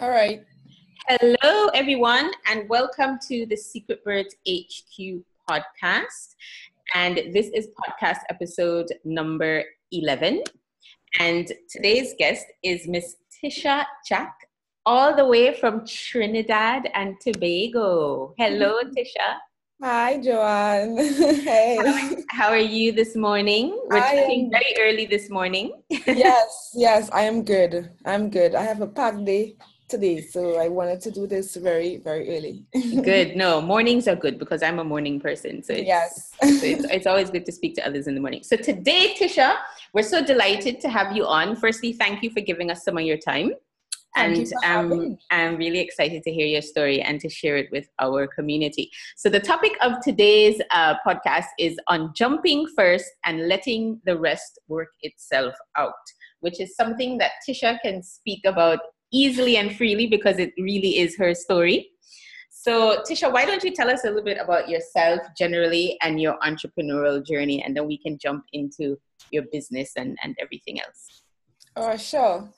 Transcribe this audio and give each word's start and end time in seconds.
All 0.00 0.10
right. 0.10 0.44
Hello, 1.08 1.66
everyone, 1.74 2.30
and 2.46 2.68
welcome 2.68 3.18
to 3.26 3.46
the 3.46 3.56
Secret 3.56 4.04
Birds 4.04 4.36
HQ 4.48 5.24
podcast. 5.50 6.36
And 6.94 7.16
this 7.34 7.50
is 7.52 7.66
podcast 7.74 8.20
episode 8.30 8.86
number 9.04 9.64
11. 9.90 10.44
And 11.18 11.50
today's 11.68 12.14
guest 12.16 12.46
is 12.62 12.86
Miss 12.86 13.16
Tisha 13.42 13.86
Jack, 14.06 14.36
all 14.86 15.16
the 15.16 15.26
way 15.26 15.58
from 15.58 15.84
Trinidad 15.84 16.88
and 16.94 17.16
Tobago. 17.20 18.34
Hello, 18.38 18.78
Tisha. 18.96 19.38
Hi, 19.82 20.18
Joanne. 20.18 20.96
hey. 21.42 21.78
How 22.30 22.50
are 22.50 22.56
you 22.56 22.92
this 22.92 23.16
morning? 23.16 23.76
We're 23.90 23.98
talking 23.98 24.48
very 24.52 24.76
early 24.78 25.06
this 25.06 25.28
morning. 25.28 25.82
yes, 25.90 26.70
yes, 26.76 27.10
I 27.12 27.22
am 27.22 27.42
good. 27.42 27.90
I'm 28.06 28.30
good. 28.30 28.54
I 28.54 28.62
have 28.62 28.80
a 28.80 28.86
packed 28.86 29.24
day 29.24 29.56
today, 29.88 30.20
so 30.20 30.60
I 30.60 30.68
wanted 30.68 31.00
to 31.02 31.10
do 31.10 31.26
this 31.26 31.56
very, 31.56 31.96
very 31.96 32.36
early. 32.36 32.64
good. 33.02 33.36
No, 33.36 33.60
mornings 33.60 34.08
are 34.08 34.16
good 34.16 34.38
because 34.38 34.62
I'm 34.62 34.78
a 34.78 34.84
morning 34.84 35.20
person. 35.20 35.62
So 35.62 35.72
it's, 35.72 35.86
yes, 35.86 36.32
so 36.40 36.66
it's, 36.66 36.84
it's 36.84 37.06
always 37.06 37.30
good 37.30 37.46
to 37.46 37.52
speak 37.52 37.74
to 37.76 37.86
others 37.86 38.06
in 38.06 38.14
the 38.14 38.20
morning. 38.20 38.42
So 38.42 38.56
today, 38.56 39.14
Tisha, 39.18 39.56
we're 39.92 40.02
so 40.02 40.24
delighted 40.24 40.80
to 40.80 40.88
have 40.88 41.16
you 41.16 41.26
on. 41.26 41.56
Firstly, 41.56 41.92
thank 41.92 42.22
you 42.22 42.30
for 42.30 42.40
giving 42.40 42.70
us 42.70 42.84
some 42.84 42.98
of 42.98 43.04
your 43.04 43.18
time 43.18 43.52
and 44.16 44.52
um, 44.64 45.18
I'm 45.30 45.56
really 45.56 45.78
excited 45.78 46.22
to 46.24 46.32
hear 46.32 46.46
your 46.46 46.62
story 46.62 47.00
and 47.00 47.20
to 47.20 47.28
share 47.28 47.56
it 47.56 47.68
with 47.70 47.88
our 48.00 48.26
community. 48.26 48.90
So, 49.16 49.28
the 49.28 49.40
topic 49.40 49.72
of 49.80 50.00
today's 50.02 50.60
uh, 50.70 50.94
podcast 51.06 51.46
is 51.58 51.78
on 51.88 52.12
jumping 52.14 52.66
first 52.76 53.06
and 53.24 53.48
letting 53.48 54.00
the 54.04 54.18
rest 54.18 54.58
work 54.68 54.88
itself 55.02 55.54
out, 55.76 55.92
which 56.40 56.60
is 56.60 56.74
something 56.74 57.18
that 57.18 57.32
Tisha 57.48 57.78
can 57.80 58.02
speak 58.02 58.40
about 58.44 58.80
easily 59.12 59.56
and 59.56 59.76
freely 59.76 60.06
because 60.06 60.38
it 60.38 60.52
really 60.58 60.98
is 60.98 61.16
her 61.16 61.34
story. 61.34 61.90
So, 62.50 63.02
Tisha, 63.08 63.32
why 63.32 63.44
don't 63.44 63.62
you 63.62 63.72
tell 63.72 63.88
us 63.88 64.04
a 64.04 64.08
little 64.08 64.24
bit 64.24 64.38
about 64.38 64.68
yourself 64.68 65.20
generally 65.36 65.96
and 66.02 66.20
your 66.20 66.36
entrepreneurial 66.40 67.24
journey, 67.24 67.62
and 67.62 67.76
then 67.76 67.86
we 67.86 67.98
can 67.98 68.18
jump 68.18 68.44
into 68.52 68.96
your 69.30 69.44
business 69.52 69.92
and, 69.96 70.18
and 70.22 70.36
everything 70.40 70.80
else. 70.80 71.22
Oh, 71.76 71.96
sure. 71.96 72.48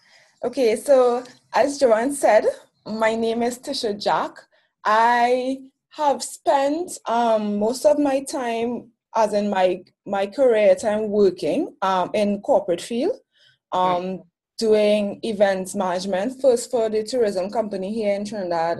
Okay, 0.42 0.74
so 0.76 1.22
as 1.52 1.78
Joanne 1.78 2.14
said, 2.14 2.46
my 2.86 3.14
name 3.14 3.42
is 3.42 3.58
Tisha 3.58 4.02
Jack. 4.02 4.38
I 4.84 5.58
have 5.90 6.22
spent 6.22 6.92
um, 7.06 7.58
most 7.58 7.84
of 7.84 7.98
my 7.98 8.24
time, 8.24 8.90
as 9.14 9.34
in 9.34 9.50
my 9.50 9.82
my 10.06 10.26
career 10.26 10.74
time, 10.74 11.10
working 11.10 11.76
um, 11.82 12.10
in 12.14 12.40
corporate 12.40 12.80
field, 12.80 13.16
um, 13.72 14.22
doing 14.60 15.18
events 15.22 15.74
management. 15.74 16.40
First 16.40 16.70
for 16.70 16.88
the 16.88 17.02
tourism 17.02 17.50
company 17.50 17.92
here 17.92 18.14
in 18.14 18.24
Trinidad, 18.24 18.78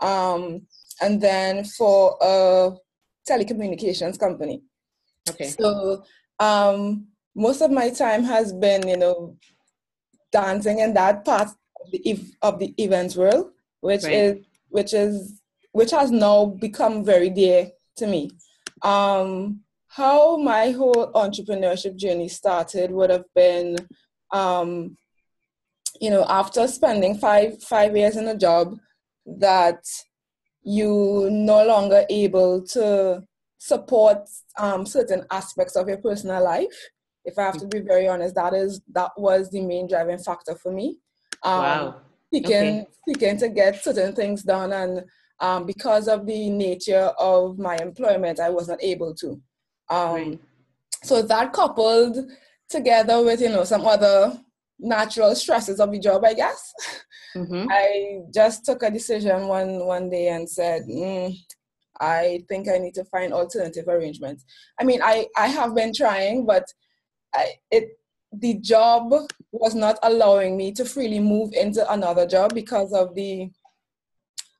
um, 0.00 0.66
and 1.00 1.20
then 1.20 1.64
for 1.64 2.16
a 2.20 2.72
telecommunications 3.28 4.18
company. 4.18 4.62
Okay. 5.28 5.48
So 5.48 6.02
um, 6.38 7.06
most 7.34 7.60
of 7.60 7.70
my 7.70 7.90
time 7.90 8.24
has 8.24 8.52
been, 8.52 8.88
you 8.88 8.96
know, 8.96 9.36
dancing 10.32 10.78
in 10.80 10.94
that 10.94 11.24
part 11.24 11.48
of 11.48 11.90
the, 11.92 12.00
of 12.42 12.58
the 12.58 12.74
events 12.78 13.14
world, 13.16 13.52
which 13.80 14.04
right. 14.04 14.12
is 14.12 14.36
which 14.68 14.94
is 14.94 15.40
which 15.72 15.90
has 15.90 16.10
now 16.10 16.46
become 16.46 17.04
very 17.04 17.30
dear 17.30 17.70
to 17.96 18.06
me. 18.06 18.30
Um, 18.82 19.60
how 19.88 20.36
my 20.36 20.70
whole 20.70 21.12
entrepreneurship 21.14 21.96
journey 21.96 22.28
started 22.28 22.90
would 22.92 23.10
have 23.10 23.24
been, 23.34 23.76
um, 24.30 24.96
you 26.00 26.10
know, 26.10 26.24
after 26.28 26.66
spending 26.66 27.16
five 27.16 27.62
five 27.62 27.96
years 27.96 28.16
in 28.16 28.28
a 28.28 28.36
job 28.36 28.76
that 29.26 29.84
you 30.62 31.28
no 31.30 31.64
longer 31.64 32.04
able 32.10 32.62
to 32.62 33.22
support 33.58 34.28
um, 34.58 34.86
certain 34.86 35.24
aspects 35.30 35.76
of 35.76 35.88
your 35.88 35.98
personal 35.98 36.42
life 36.42 36.90
if 37.24 37.38
I 37.38 37.42
have 37.42 37.58
to 37.58 37.66
be 37.66 37.80
very 37.80 38.08
honest, 38.08 38.34
that 38.34 38.54
is 38.54 38.80
that 38.92 39.10
was 39.16 39.50
the 39.50 39.60
main 39.60 39.88
driving 39.88 40.18
factor 40.18 40.54
for 40.54 40.72
me. 40.72 40.98
Um, 41.42 41.62
wow. 41.62 41.94
Seeking, 42.32 42.52
okay. 42.52 42.86
seeking 43.08 43.38
to 43.38 43.48
get 43.48 43.82
certain 43.82 44.14
things 44.14 44.42
done, 44.42 44.72
and 44.72 45.04
um, 45.40 45.66
because 45.66 46.08
of 46.08 46.26
the 46.26 46.48
nature 46.50 47.12
of 47.18 47.58
my 47.58 47.76
employment, 47.76 48.40
I 48.40 48.50
was 48.50 48.68
not 48.68 48.82
able 48.82 49.14
to. 49.16 49.40
Um, 49.88 50.14
right. 50.14 50.40
So 51.02 51.22
that 51.22 51.52
coupled 51.52 52.18
together 52.68 53.22
with 53.22 53.40
you 53.40 53.48
know 53.48 53.64
some 53.64 53.86
other 53.86 54.38
natural 54.80 55.34
stresses 55.34 55.80
of 55.80 55.92
the 55.92 55.98
job, 55.98 56.24
I 56.24 56.34
guess. 56.34 56.72
Mm-hmm. 57.36 57.66
I 57.70 58.20
just 58.34 58.64
took 58.64 58.82
a 58.82 58.90
decision 58.90 59.46
one 59.46 59.86
one 59.86 60.10
day 60.10 60.28
and 60.28 60.48
said, 60.48 60.82
mm, 60.82 61.36
I 62.00 62.42
think 62.48 62.68
I 62.68 62.78
need 62.78 62.94
to 62.94 63.04
find 63.04 63.32
alternative 63.32 63.86
arrangements. 63.86 64.44
I 64.80 64.84
mean, 64.84 65.00
I 65.02 65.26
I 65.36 65.46
have 65.48 65.74
been 65.74 65.92
trying, 65.94 66.46
but 66.46 66.64
I, 67.34 67.54
it 67.70 68.00
the 68.32 68.54
job 68.54 69.12
was 69.52 69.74
not 69.74 69.98
allowing 70.02 70.56
me 70.56 70.72
to 70.72 70.84
freely 70.84 71.18
move 71.18 71.52
into 71.52 71.88
another 71.92 72.26
job 72.26 72.54
because 72.54 72.92
of 72.92 73.14
the 73.14 73.50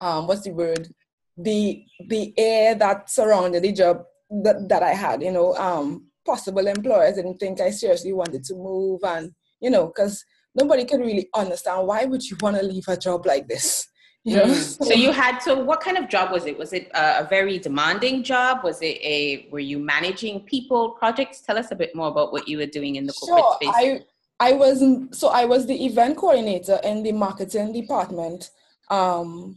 um 0.01 0.27
what's 0.27 0.43
the 0.43 0.51
word 0.51 0.93
the 1.37 1.85
the 2.09 2.35
air 2.37 2.75
that 2.75 3.09
surrounded 3.09 3.63
the 3.63 3.73
job 3.73 4.03
that, 4.43 4.69
that 4.69 4.83
I 4.83 4.93
had 4.93 5.23
you 5.23 5.33
know 5.33 5.55
um 5.55 6.07
possible 6.27 6.67
employers 6.67 7.15
didn't 7.15 7.39
think 7.39 7.61
I 7.61 7.71
seriously 7.71 8.13
wanted 8.13 8.45
to 8.45 8.55
move 8.55 9.01
and 9.05 9.33
you 9.61 9.71
know 9.71 9.87
because 9.87 10.25
nobody 10.55 10.85
can 10.85 11.01
really 11.01 11.29
understand 11.35 11.87
why 11.87 12.05
would 12.05 12.23
you 12.29 12.37
want 12.41 12.57
to 12.57 12.63
leave 12.63 12.89
a 12.89 12.97
job 12.97 13.27
like 13.27 13.47
this 13.49 13.87
you 14.25 14.37
know? 14.37 14.45
Mm. 14.45 14.85
so 14.89 14.93
you 14.93 15.13
had 15.13 15.39
so 15.39 15.59
what 15.65 15.81
kind 15.81 15.97
of 15.97 16.09
job 16.09 16.31
was 16.31 16.45
it 16.45 16.59
was 16.59 16.75
it 16.75 16.91
a, 16.95 17.21
a, 17.21 17.27
very 17.29 17.59
demanding 17.59 18.23
job 18.23 18.63
was 18.63 18.83
it 18.83 18.99
a 19.03 19.49
were 19.51 19.61
you 19.61 19.79
managing 19.79 20.41
people 20.41 20.91
projects 20.91 21.41
tell 21.41 21.57
us 21.57 21.71
a 21.71 21.75
bit 21.75 21.95
more 21.95 22.09
about 22.09 22.31
what 22.31 22.47
you 22.47 22.59
were 22.59 22.67
doing 22.67 22.97
in 22.97 23.07
the 23.07 23.15
corporate 23.15 23.45
sure, 23.45 23.73
space 23.73 23.75
I, 23.75 24.05
I 24.41 24.53
was 24.53 24.83
so 25.13 25.29
I 25.29 25.45
was 25.45 25.67
the 25.67 25.85
event 25.85 26.17
coordinator 26.17 26.81
in 26.83 27.03
the 27.03 27.13
marketing 27.13 27.73
department. 27.75 28.51
Um, 28.89 29.57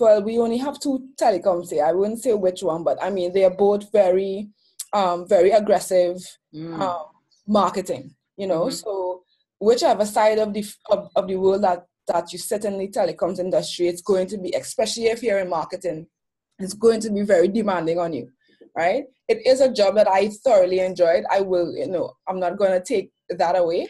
well, 0.00 0.22
we 0.22 0.38
only 0.38 0.58
have 0.58 0.80
two 0.80 1.08
telecoms 1.16 1.70
here. 1.70 1.84
I 1.84 1.92
wouldn't 1.92 2.20
say 2.20 2.34
which 2.34 2.62
one, 2.64 2.82
but 2.82 2.98
I 3.00 3.10
mean 3.10 3.32
they 3.32 3.44
are 3.44 3.56
both 3.56 3.92
very, 3.92 4.50
um, 4.92 5.28
very 5.28 5.52
aggressive 5.52 6.16
mm. 6.52 6.80
um, 6.80 7.06
marketing. 7.46 8.16
You 8.36 8.48
know, 8.48 8.62
mm-hmm. 8.62 8.70
so 8.70 9.03
whichever 9.58 10.04
side 10.04 10.38
of 10.38 10.52
the 10.52 10.64
of, 10.90 11.08
of 11.16 11.28
the 11.28 11.36
world 11.36 11.62
that 11.62 11.86
that 12.08 12.32
you 12.32 12.38
sit 12.38 12.64
in 12.64 12.78
the 12.78 12.88
telecoms 12.88 13.38
industry, 13.38 13.88
it's 13.88 14.02
going 14.02 14.26
to 14.28 14.38
be, 14.38 14.50
especially 14.50 15.06
if 15.06 15.22
you're 15.22 15.38
in 15.38 15.48
marketing, 15.48 16.06
it's 16.58 16.74
going 16.74 17.00
to 17.00 17.10
be 17.10 17.22
very 17.22 17.48
demanding 17.48 17.98
on 17.98 18.12
you, 18.12 18.28
right? 18.76 19.04
It 19.28 19.46
is 19.46 19.60
a 19.60 19.72
job 19.72 19.94
that 19.96 20.08
I 20.08 20.28
thoroughly 20.28 20.80
enjoyed. 20.80 21.24
I 21.30 21.40
will, 21.40 21.74
you 21.74 21.88
know, 21.88 22.12
I'm 22.28 22.38
not 22.38 22.58
going 22.58 22.72
to 22.72 22.84
take 22.84 23.10
that 23.30 23.56
away, 23.56 23.88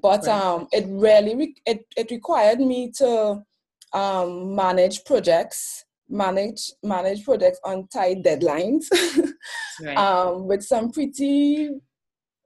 but 0.00 0.26
right. 0.26 0.40
um, 0.40 0.68
it 0.72 0.84
really 0.88 1.34
re- 1.34 1.56
it 1.66 1.84
it 1.96 2.10
required 2.10 2.60
me 2.60 2.92
to 2.98 3.42
um, 3.92 4.54
manage 4.54 5.04
projects, 5.04 5.84
manage 6.08 6.70
manage 6.82 7.24
projects 7.24 7.58
on 7.64 7.88
tight 7.88 8.22
deadlines, 8.22 8.84
right. 9.82 9.96
um, 9.96 10.46
with 10.46 10.62
some 10.62 10.92
pretty 10.92 11.70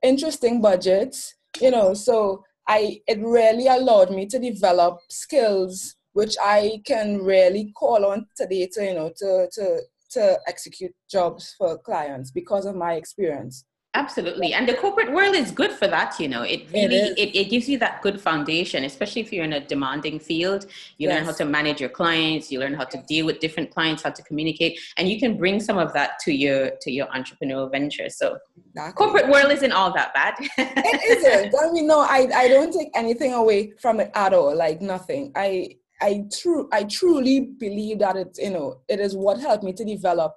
interesting 0.03 0.63
budgets, 0.63 1.35
you 1.61 1.71
know. 1.71 1.93
So 1.93 2.45
I 2.71 3.01
it 3.09 3.19
really 3.21 3.67
allowed 3.67 4.13
me 4.13 4.27
to 4.27 4.39
develop 4.39 5.01
skills 5.09 5.97
which 6.13 6.37
I 6.41 6.83
can 6.87 7.19
really 7.19 7.73
call 7.77 8.07
on 8.07 8.27
today 8.37 8.69
to 8.75 8.85
you 8.85 8.95
know 8.95 9.11
to 9.17 9.49
to 9.53 9.81
to 10.11 10.41
execute 10.47 10.95
jobs 11.11 11.55
for 11.59 11.79
clients 11.79 12.31
because 12.31 12.67
of 12.67 12.77
my 12.77 12.95
experience. 12.95 13.65
Absolutely. 13.95 14.53
And 14.53 14.69
the 14.69 14.75
corporate 14.75 15.11
world 15.12 15.34
is 15.34 15.51
good 15.51 15.73
for 15.73 15.89
that, 15.89 16.21
you 16.21 16.28
know. 16.28 16.43
It 16.43 16.71
really 16.73 16.95
it, 16.95 17.19
it, 17.19 17.37
it, 17.37 17.51
gives 17.51 17.69
you 17.69 17.77
that 17.78 18.03
good 18.03 18.21
foundation, 18.21 18.84
especially 18.84 19.21
if 19.21 19.33
you're 19.33 19.45
in 19.45 19.55
a 19.55 19.67
demanding 19.67 20.21
field. 20.21 20.67
You 20.99 21.09
yes. 21.09 21.17
learn 21.17 21.25
how 21.25 21.33
to 21.33 21.45
manage 21.45 21.81
your 21.81 21.89
clients, 21.89 22.53
you 22.53 22.60
learn 22.60 22.75
how 22.75 22.84
to 22.84 23.03
deal 23.09 23.27
with 23.27 23.41
different 23.41 23.72
clients, 23.72 24.04
how 24.04 24.10
to 24.10 24.22
communicate, 24.22 24.78
and 24.97 25.09
you 25.09 25.19
can 25.19 25.37
bring 25.37 25.59
some 25.59 25.77
of 25.77 25.92
that 25.95 26.21
to 26.21 26.33
your 26.33 26.71
to 26.83 26.92
your 26.92 27.09
entrepreneurial 27.09 27.69
venture. 27.69 28.09
So 28.10 28.39
exactly. 28.69 28.92
corporate 28.92 29.28
world 29.28 29.51
isn't 29.51 29.72
all 29.72 29.92
that 29.92 30.15
bad. 30.15 30.34
it 30.57 31.19
isn't. 31.19 31.54
I 31.60 31.72
mean 31.72 31.89
no, 31.89 31.98
I, 31.98 32.28
I 32.33 32.47
don't 32.47 32.72
take 32.72 32.91
anything 32.95 33.33
away 33.34 33.72
from 33.81 33.98
it 33.98 34.13
at 34.15 34.33
all. 34.33 34.54
Like 34.54 34.81
nothing. 34.81 35.33
I 35.34 35.78
I 36.01 36.27
true 36.33 36.69
I 36.72 36.84
truly 36.84 37.41
believe 37.59 37.98
that 37.98 38.15
it's 38.15 38.39
you 38.39 38.51
know 38.51 38.83
it 38.89 39.01
is 39.01 39.16
what 39.16 39.41
helped 39.41 39.65
me 39.65 39.72
to 39.72 39.84
develop 39.84 40.37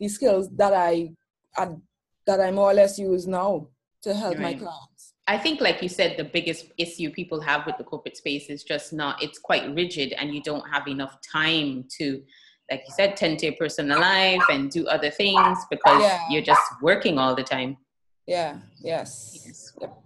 the 0.00 0.08
skills 0.08 0.48
that 0.56 0.72
I 0.72 1.10
had 1.52 1.76
that 2.26 2.40
I 2.40 2.50
more 2.50 2.70
or 2.70 2.74
less 2.74 2.98
use 2.98 3.26
now 3.26 3.68
to 4.02 4.14
help 4.14 4.38
right. 4.38 4.42
my 4.42 4.54
clients. 4.54 5.14
I 5.26 5.38
think, 5.38 5.60
like 5.60 5.82
you 5.82 5.88
said, 5.88 6.16
the 6.18 6.24
biggest 6.24 6.66
issue 6.76 7.10
people 7.10 7.40
have 7.40 7.64
with 7.64 7.78
the 7.78 7.84
corporate 7.84 8.16
space 8.16 8.50
is 8.50 8.62
just 8.62 8.92
not, 8.92 9.22
it's 9.22 9.38
quite 9.38 9.74
rigid 9.74 10.12
and 10.12 10.34
you 10.34 10.42
don't 10.42 10.68
have 10.68 10.86
enough 10.86 11.16
time 11.32 11.86
to, 11.98 12.22
like 12.70 12.82
you 12.86 12.94
said, 12.94 13.16
tend 13.16 13.38
to 13.38 13.46
your 13.46 13.54
personal 13.54 14.00
life 14.00 14.42
and 14.50 14.70
do 14.70 14.86
other 14.86 15.10
things 15.10 15.58
because 15.70 16.02
yeah. 16.02 16.20
you're 16.28 16.42
just 16.42 16.60
working 16.82 17.18
all 17.18 17.34
the 17.34 17.42
time. 17.42 17.78
Yeah, 18.26 18.58
yes. 18.78 19.42
yes. 19.46 19.72
Yep. 19.80 19.98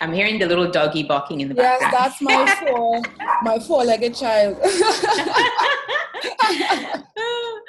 I'm 0.00 0.12
hearing 0.12 0.38
the 0.38 0.46
little 0.46 0.70
doggy 0.70 1.02
barking 1.02 1.42
in 1.42 1.48
the 1.48 1.54
yes, 1.54 1.80
background. 1.80 2.14
Yes, 2.20 2.20
that's 2.20 2.62
my 2.62 2.70
four, 2.70 3.02
my 3.42 3.58
four-legged 3.58 4.14
child. 4.14 4.56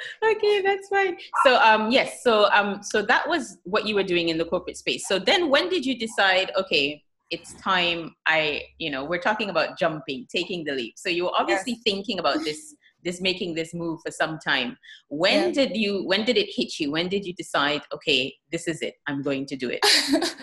okay, 0.30 0.60
that's 0.62 0.88
fine. 0.88 1.16
So 1.44 1.56
um 1.56 1.90
yes, 1.90 2.22
so 2.22 2.50
um 2.52 2.82
so 2.82 3.02
that 3.02 3.28
was 3.28 3.58
what 3.64 3.86
you 3.86 3.94
were 3.94 4.02
doing 4.02 4.28
in 4.28 4.38
the 4.38 4.44
corporate 4.44 4.76
space. 4.76 5.06
So 5.06 5.18
then 5.18 5.50
when 5.50 5.68
did 5.68 5.84
you 5.84 5.98
decide, 5.98 6.50
okay, 6.56 7.02
it's 7.30 7.54
time 7.54 8.14
I, 8.26 8.62
you 8.78 8.90
know, 8.90 9.04
we're 9.04 9.20
talking 9.20 9.50
about 9.50 9.78
jumping, 9.78 10.26
taking 10.30 10.64
the 10.64 10.72
leap. 10.72 10.94
So 10.96 11.08
you 11.08 11.24
were 11.24 11.32
obviously 11.34 11.72
yes. 11.72 11.82
thinking 11.84 12.18
about 12.18 12.38
this 12.44 12.74
this 13.04 13.20
making 13.20 13.54
this 13.54 13.74
move 13.74 14.00
for 14.02 14.10
some 14.10 14.38
time. 14.38 14.78
When 15.08 15.52
did 15.52 15.76
you 15.76 16.04
when 16.04 16.24
did 16.24 16.38
it 16.38 16.48
hit 16.54 16.80
you? 16.80 16.90
When 16.90 17.08
did 17.08 17.24
you 17.26 17.34
decide, 17.34 17.82
okay, 17.92 18.34
this 18.50 18.66
is 18.66 18.80
it. 18.80 18.94
I'm 19.06 19.20
going 19.20 19.46
to 19.46 19.56
do 19.56 19.70
it? 19.70 19.84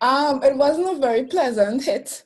um 0.00 0.42
it 0.42 0.56
wasn't 0.56 0.96
a 0.96 1.00
very 1.00 1.24
pleasant 1.24 1.84
hit. 1.84 2.24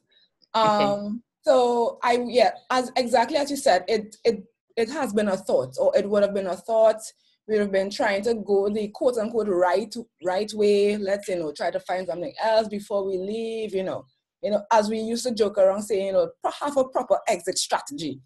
Um 0.54 0.66
okay. 0.66 1.14
so 1.42 1.98
I 2.02 2.24
yeah, 2.26 2.52
as 2.70 2.92
exactly 2.96 3.36
as 3.36 3.50
you 3.50 3.56
said, 3.56 3.84
it 3.88 4.16
it 4.24 4.44
it 4.80 4.90
has 4.90 5.12
been 5.12 5.28
a 5.28 5.36
thought, 5.36 5.74
or 5.78 5.96
it 5.96 6.08
would 6.08 6.22
have 6.22 6.34
been 6.34 6.46
a 6.46 6.56
thought. 6.56 7.00
We 7.46 7.54
would 7.54 7.62
have 7.62 7.72
been 7.72 7.90
trying 7.90 8.22
to 8.22 8.34
go 8.34 8.68
the 8.68 8.88
quote 8.88 9.18
unquote 9.18 9.48
right 9.48 9.92
right 10.24 10.52
way. 10.54 10.96
Let's 10.96 11.28
you 11.28 11.36
know 11.36 11.52
try 11.52 11.70
to 11.70 11.80
find 11.80 12.06
something 12.06 12.34
else 12.42 12.68
before 12.68 13.04
we 13.04 13.18
leave. 13.18 13.74
You 13.74 13.84
know, 13.84 14.04
you 14.42 14.50
know, 14.50 14.62
as 14.72 14.88
we 14.88 14.98
used 14.98 15.26
to 15.26 15.34
joke 15.34 15.58
around 15.58 15.82
saying, 15.82 16.06
you 16.06 16.12
know, 16.12 16.30
have 16.60 16.76
a 16.76 16.84
proper 16.84 17.18
exit 17.28 17.58
strategy. 17.58 18.20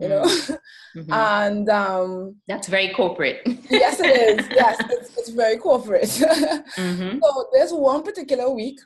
You 0.00 0.08
know, 0.08 0.22
mm-hmm. 0.96 1.12
and 1.12 1.68
um, 1.68 2.36
that's 2.46 2.68
very 2.68 2.90
corporate. 2.90 3.40
yes, 3.68 3.98
it 3.98 4.38
is. 4.40 4.46
Yes, 4.48 4.76
it's, 4.90 5.16
it's 5.18 5.30
very 5.30 5.56
corporate. 5.56 6.02
mm-hmm. 6.04 7.18
So 7.20 7.48
there's 7.52 7.72
one 7.72 8.04
particular 8.04 8.48
week 8.48 8.78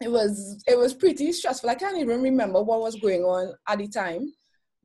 it 0.00 0.10
was 0.10 0.62
it 0.66 0.76
was 0.76 0.94
pretty 0.94 1.32
stressful. 1.32 1.70
I 1.70 1.74
can't 1.74 1.98
even 1.98 2.22
remember 2.22 2.62
what 2.62 2.80
was 2.80 2.96
going 2.96 3.22
on 3.22 3.54
at 3.68 3.78
the 3.78 3.88
time. 3.88 4.32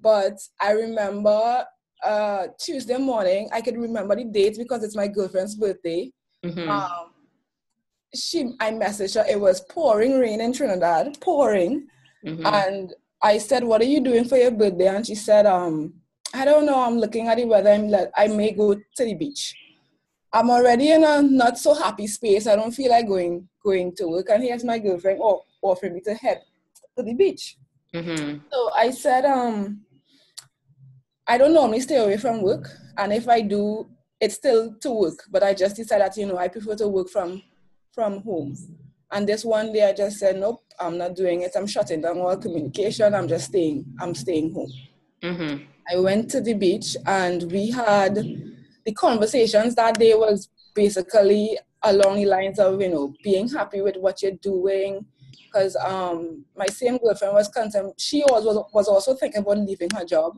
But 0.01 0.37
I 0.59 0.71
remember 0.71 1.65
uh, 2.03 2.47
Tuesday 2.59 2.97
morning, 2.97 3.49
I 3.51 3.61
could 3.61 3.77
remember 3.77 4.15
the 4.15 4.25
date 4.25 4.57
because 4.57 4.83
it's 4.83 4.95
my 4.95 5.07
girlfriend's 5.07 5.55
birthday. 5.55 6.11
Mm-hmm. 6.43 6.69
Um, 6.69 7.11
she, 8.13 8.53
I 8.59 8.71
messaged 8.71 9.15
her. 9.15 9.25
It 9.29 9.39
was 9.39 9.61
pouring 9.69 10.19
rain 10.19 10.41
in 10.41 10.53
Trinidad, 10.53 11.19
pouring, 11.21 11.87
mm-hmm. 12.25 12.45
and 12.45 12.93
I 13.21 13.37
said, 13.37 13.63
"What 13.63 13.81
are 13.81 13.85
you 13.85 14.01
doing 14.01 14.25
for 14.25 14.37
your 14.37 14.51
birthday?" 14.51 14.87
And 14.87 15.05
she 15.05 15.15
said, 15.15 15.45
"Um, 15.45 15.93
I 16.33 16.45
don't 16.45 16.65
know. 16.65 16.81
I'm 16.81 16.97
looking 16.97 17.27
at 17.27 17.37
the 17.37 17.45
weather. 17.45 17.69
I'm 17.69 17.87
let, 17.87 18.11
I 18.17 18.27
may 18.27 18.51
go 18.51 18.73
to 18.73 19.05
the 19.05 19.13
beach. 19.13 19.55
I'm 20.33 20.49
already 20.49 20.91
in 20.91 21.03
a 21.03 21.21
not 21.21 21.57
so 21.57 21.73
happy 21.73 22.07
space. 22.07 22.47
I 22.47 22.55
don't 22.55 22.71
feel 22.71 22.89
like 22.89 23.07
going 23.07 23.47
going 23.63 23.93
to 23.95 24.07
work. 24.07 24.29
And 24.29 24.43
here's 24.43 24.63
my 24.63 24.79
girlfriend 24.79 25.19
oh, 25.21 25.43
offering 25.61 25.93
me 25.93 26.01
to 26.01 26.13
head 26.15 26.41
to 26.97 27.03
the 27.03 27.13
beach. 27.13 27.57
Mm-hmm. 27.93 28.37
So 28.51 28.71
I 28.73 28.91
said, 28.91 29.25
um, 29.25 29.81
I 31.31 31.37
don't 31.37 31.53
normally 31.53 31.79
stay 31.79 31.95
away 31.95 32.17
from 32.17 32.41
work, 32.41 32.67
and 32.97 33.13
if 33.13 33.29
I 33.29 33.39
do, 33.39 33.87
it's 34.19 34.35
still 34.35 34.75
to 34.81 34.91
work. 34.91 35.23
But 35.31 35.43
I 35.43 35.53
just 35.53 35.77
decided, 35.77 36.17
you 36.17 36.25
know, 36.25 36.37
I 36.37 36.49
prefer 36.49 36.75
to 36.75 36.89
work 36.89 37.07
from 37.07 37.41
from 37.93 38.21
home. 38.23 38.57
And 39.13 39.29
this 39.29 39.45
one 39.45 39.71
day, 39.71 39.87
I 39.87 39.93
just 39.93 40.17
said, 40.19 40.35
nope, 40.35 40.59
I'm 40.77 40.97
not 40.97 41.15
doing 41.15 41.43
it. 41.43 41.53
I'm 41.55 41.67
shutting 41.67 42.01
down 42.01 42.17
all 42.17 42.35
communication. 42.35 43.15
I'm 43.15 43.29
just 43.29 43.45
staying. 43.45 43.85
I'm 44.01 44.13
staying 44.13 44.53
home. 44.53 44.73
Mm-hmm. 45.23 45.63
I 45.89 45.99
went 46.01 46.29
to 46.31 46.41
the 46.41 46.53
beach, 46.53 46.97
and 47.05 47.49
we 47.49 47.71
had 47.71 48.15
the 48.85 48.91
conversations 48.93 49.73
that 49.75 49.97
day 49.97 50.13
was 50.15 50.49
basically 50.75 51.57
along 51.83 52.17
the 52.17 52.25
lines 52.25 52.59
of 52.59 52.81
you 52.81 52.89
know 52.89 53.13
being 53.23 53.47
happy 53.47 53.79
with 53.79 53.95
what 53.95 54.21
you're 54.21 54.41
doing 54.43 55.05
because 55.45 55.77
um 55.77 56.43
my 56.55 56.67
same 56.67 56.97
girlfriend 56.97 57.33
was 57.33 57.47
concerned 57.47 57.91
she 57.97 58.21
was 58.29 58.43
was 58.71 58.87
also 58.87 59.15
thinking 59.15 59.41
about 59.41 59.57
leaving 59.57 59.89
her 59.95 60.05
job 60.05 60.37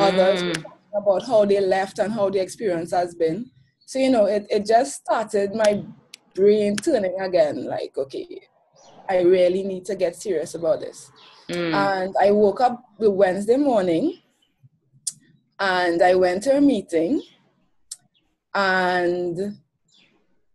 others 0.00 0.42
mm. 0.42 0.64
about 0.94 1.26
how 1.26 1.44
they 1.44 1.60
left 1.60 1.98
and 1.98 2.12
how 2.12 2.30
the 2.30 2.40
experience 2.40 2.90
has 2.92 3.14
been. 3.14 3.50
So, 3.86 3.98
you 3.98 4.10
know, 4.10 4.26
it, 4.26 4.46
it 4.50 4.66
just 4.66 4.96
started 4.96 5.54
my 5.54 5.82
brain 6.34 6.76
turning 6.76 7.20
again, 7.20 7.64
like, 7.64 7.96
okay, 7.96 8.40
I 9.08 9.22
really 9.22 9.62
need 9.62 9.84
to 9.86 9.94
get 9.94 10.16
serious 10.16 10.54
about 10.54 10.80
this. 10.80 11.10
Mm. 11.48 11.74
And 11.74 12.14
I 12.20 12.30
woke 12.32 12.60
up 12.60 12.82
the 12.98 13.10
Wednesday 13.10 13.56
morning 13.56 14.18
and 15.58 16.02
I 16.02 16.14
went 16.14 16.42
to 16.44 16.56
a 16.56 16.60
meeting 16.60 17.22
and 18.54 19.58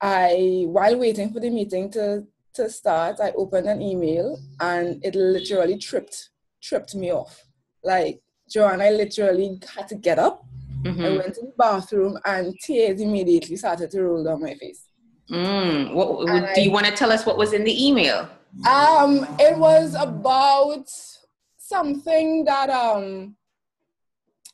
I 0.01 0.65
while 0.67 0.97
waiting 0.97 1.31
for 1.31 1.39
the 1.39 1.49
meeting 1.49 1.91
to 1.91 2.25
to 2.55 2.69
start, 2.69 3.19
I 3.21 3.31
opened 3.31 3.67
an 3.67 3.81
email 3.81 4.37
and 4.59 5.03
it 5.05 5.15
literally 5.15 5.77
tripped 5.77 6.29
tripped 6.61 6.95
me 6.95 7.11
off. 7.11 7.44
Like 7.83 8.21
Joanne, 8.51 8.81
I 8.81 8.89
literally 8.89 9.59
had 9.75 9.88
to 9.88 9.95
get 9.95 10.19
up. 10.19 10.45
Mm-hmm. 10.83 11.03
I 11.06 11.09
went 11.09 11.36
to 11.36 11.42
the 11.42 11.53
bathroom 11.57 12.18
and 12.25 12.53
tears 12.59 13.01
immediately 13.01 13.56
started 13.56 13.92
to 13.92 14.03
roll 14.03 14.24
down 14.24 14.42
my 14.42 14.56
face. 14.56 14.86
Mm. 15.30 15.94
What, 15.94 16.25
do 16.27 16.33
I, 16.33 16.53
you 16.57 16.71
want 16.71 16.88
to 16.88 16.92
tell 16.92 17.12
us 17.12 17.25
what 17.25 17.38
was 17.38 17.53
in 17.53 17.63
the 17.63 17.88
email? 17.88 18.27
Um, 18.68 19.25
it 19.39 19.57
was 19.57 19.95
about 19.98 20.89
something 21.57 22.44
that 22.45 22.69
um 22.69 23.36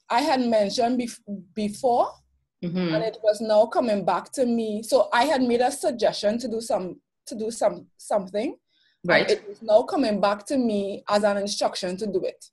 I 0.10 0.22
had 0.22 0.42
mentioned 0.42 1.00
bef- 1.00 1.20
before, 1.54 2.12
mm-hmm. 2.64 2.94
and 2.94 3.04
it 3.04 3.18
was 3.24 3.42
now 3.42 3.66
coming 3.66 4.06
back 4.06 4.32
to 4.34 4.46
me. 4.46 4.84
So 4.84 5.10
I 5.12 5.24
had 5.26 5.42
made 5.42 5.62
a 5.62 5.72
suggestion 5.72 6.38
to 6.40 6.48
do 6.48 6.62
some 6.62 7.02
to 7.26 7.36
do 7.36 7.50
some 7.50 7.88
something. 7.98 8.58
Right. 9.04 9.30
it 9.30 9.48
was 9.48 9.62
now 9.62 9.84
coming 9.84 10.20
back 10.20 10.46
to 10.48 10.58
me 10.58 11.04
as 11.08 11.24
an 11.24 11.38
instruction 11.38 11.96
to 11.98 12.08
do 12.08 12.22
it. 12.26 12.44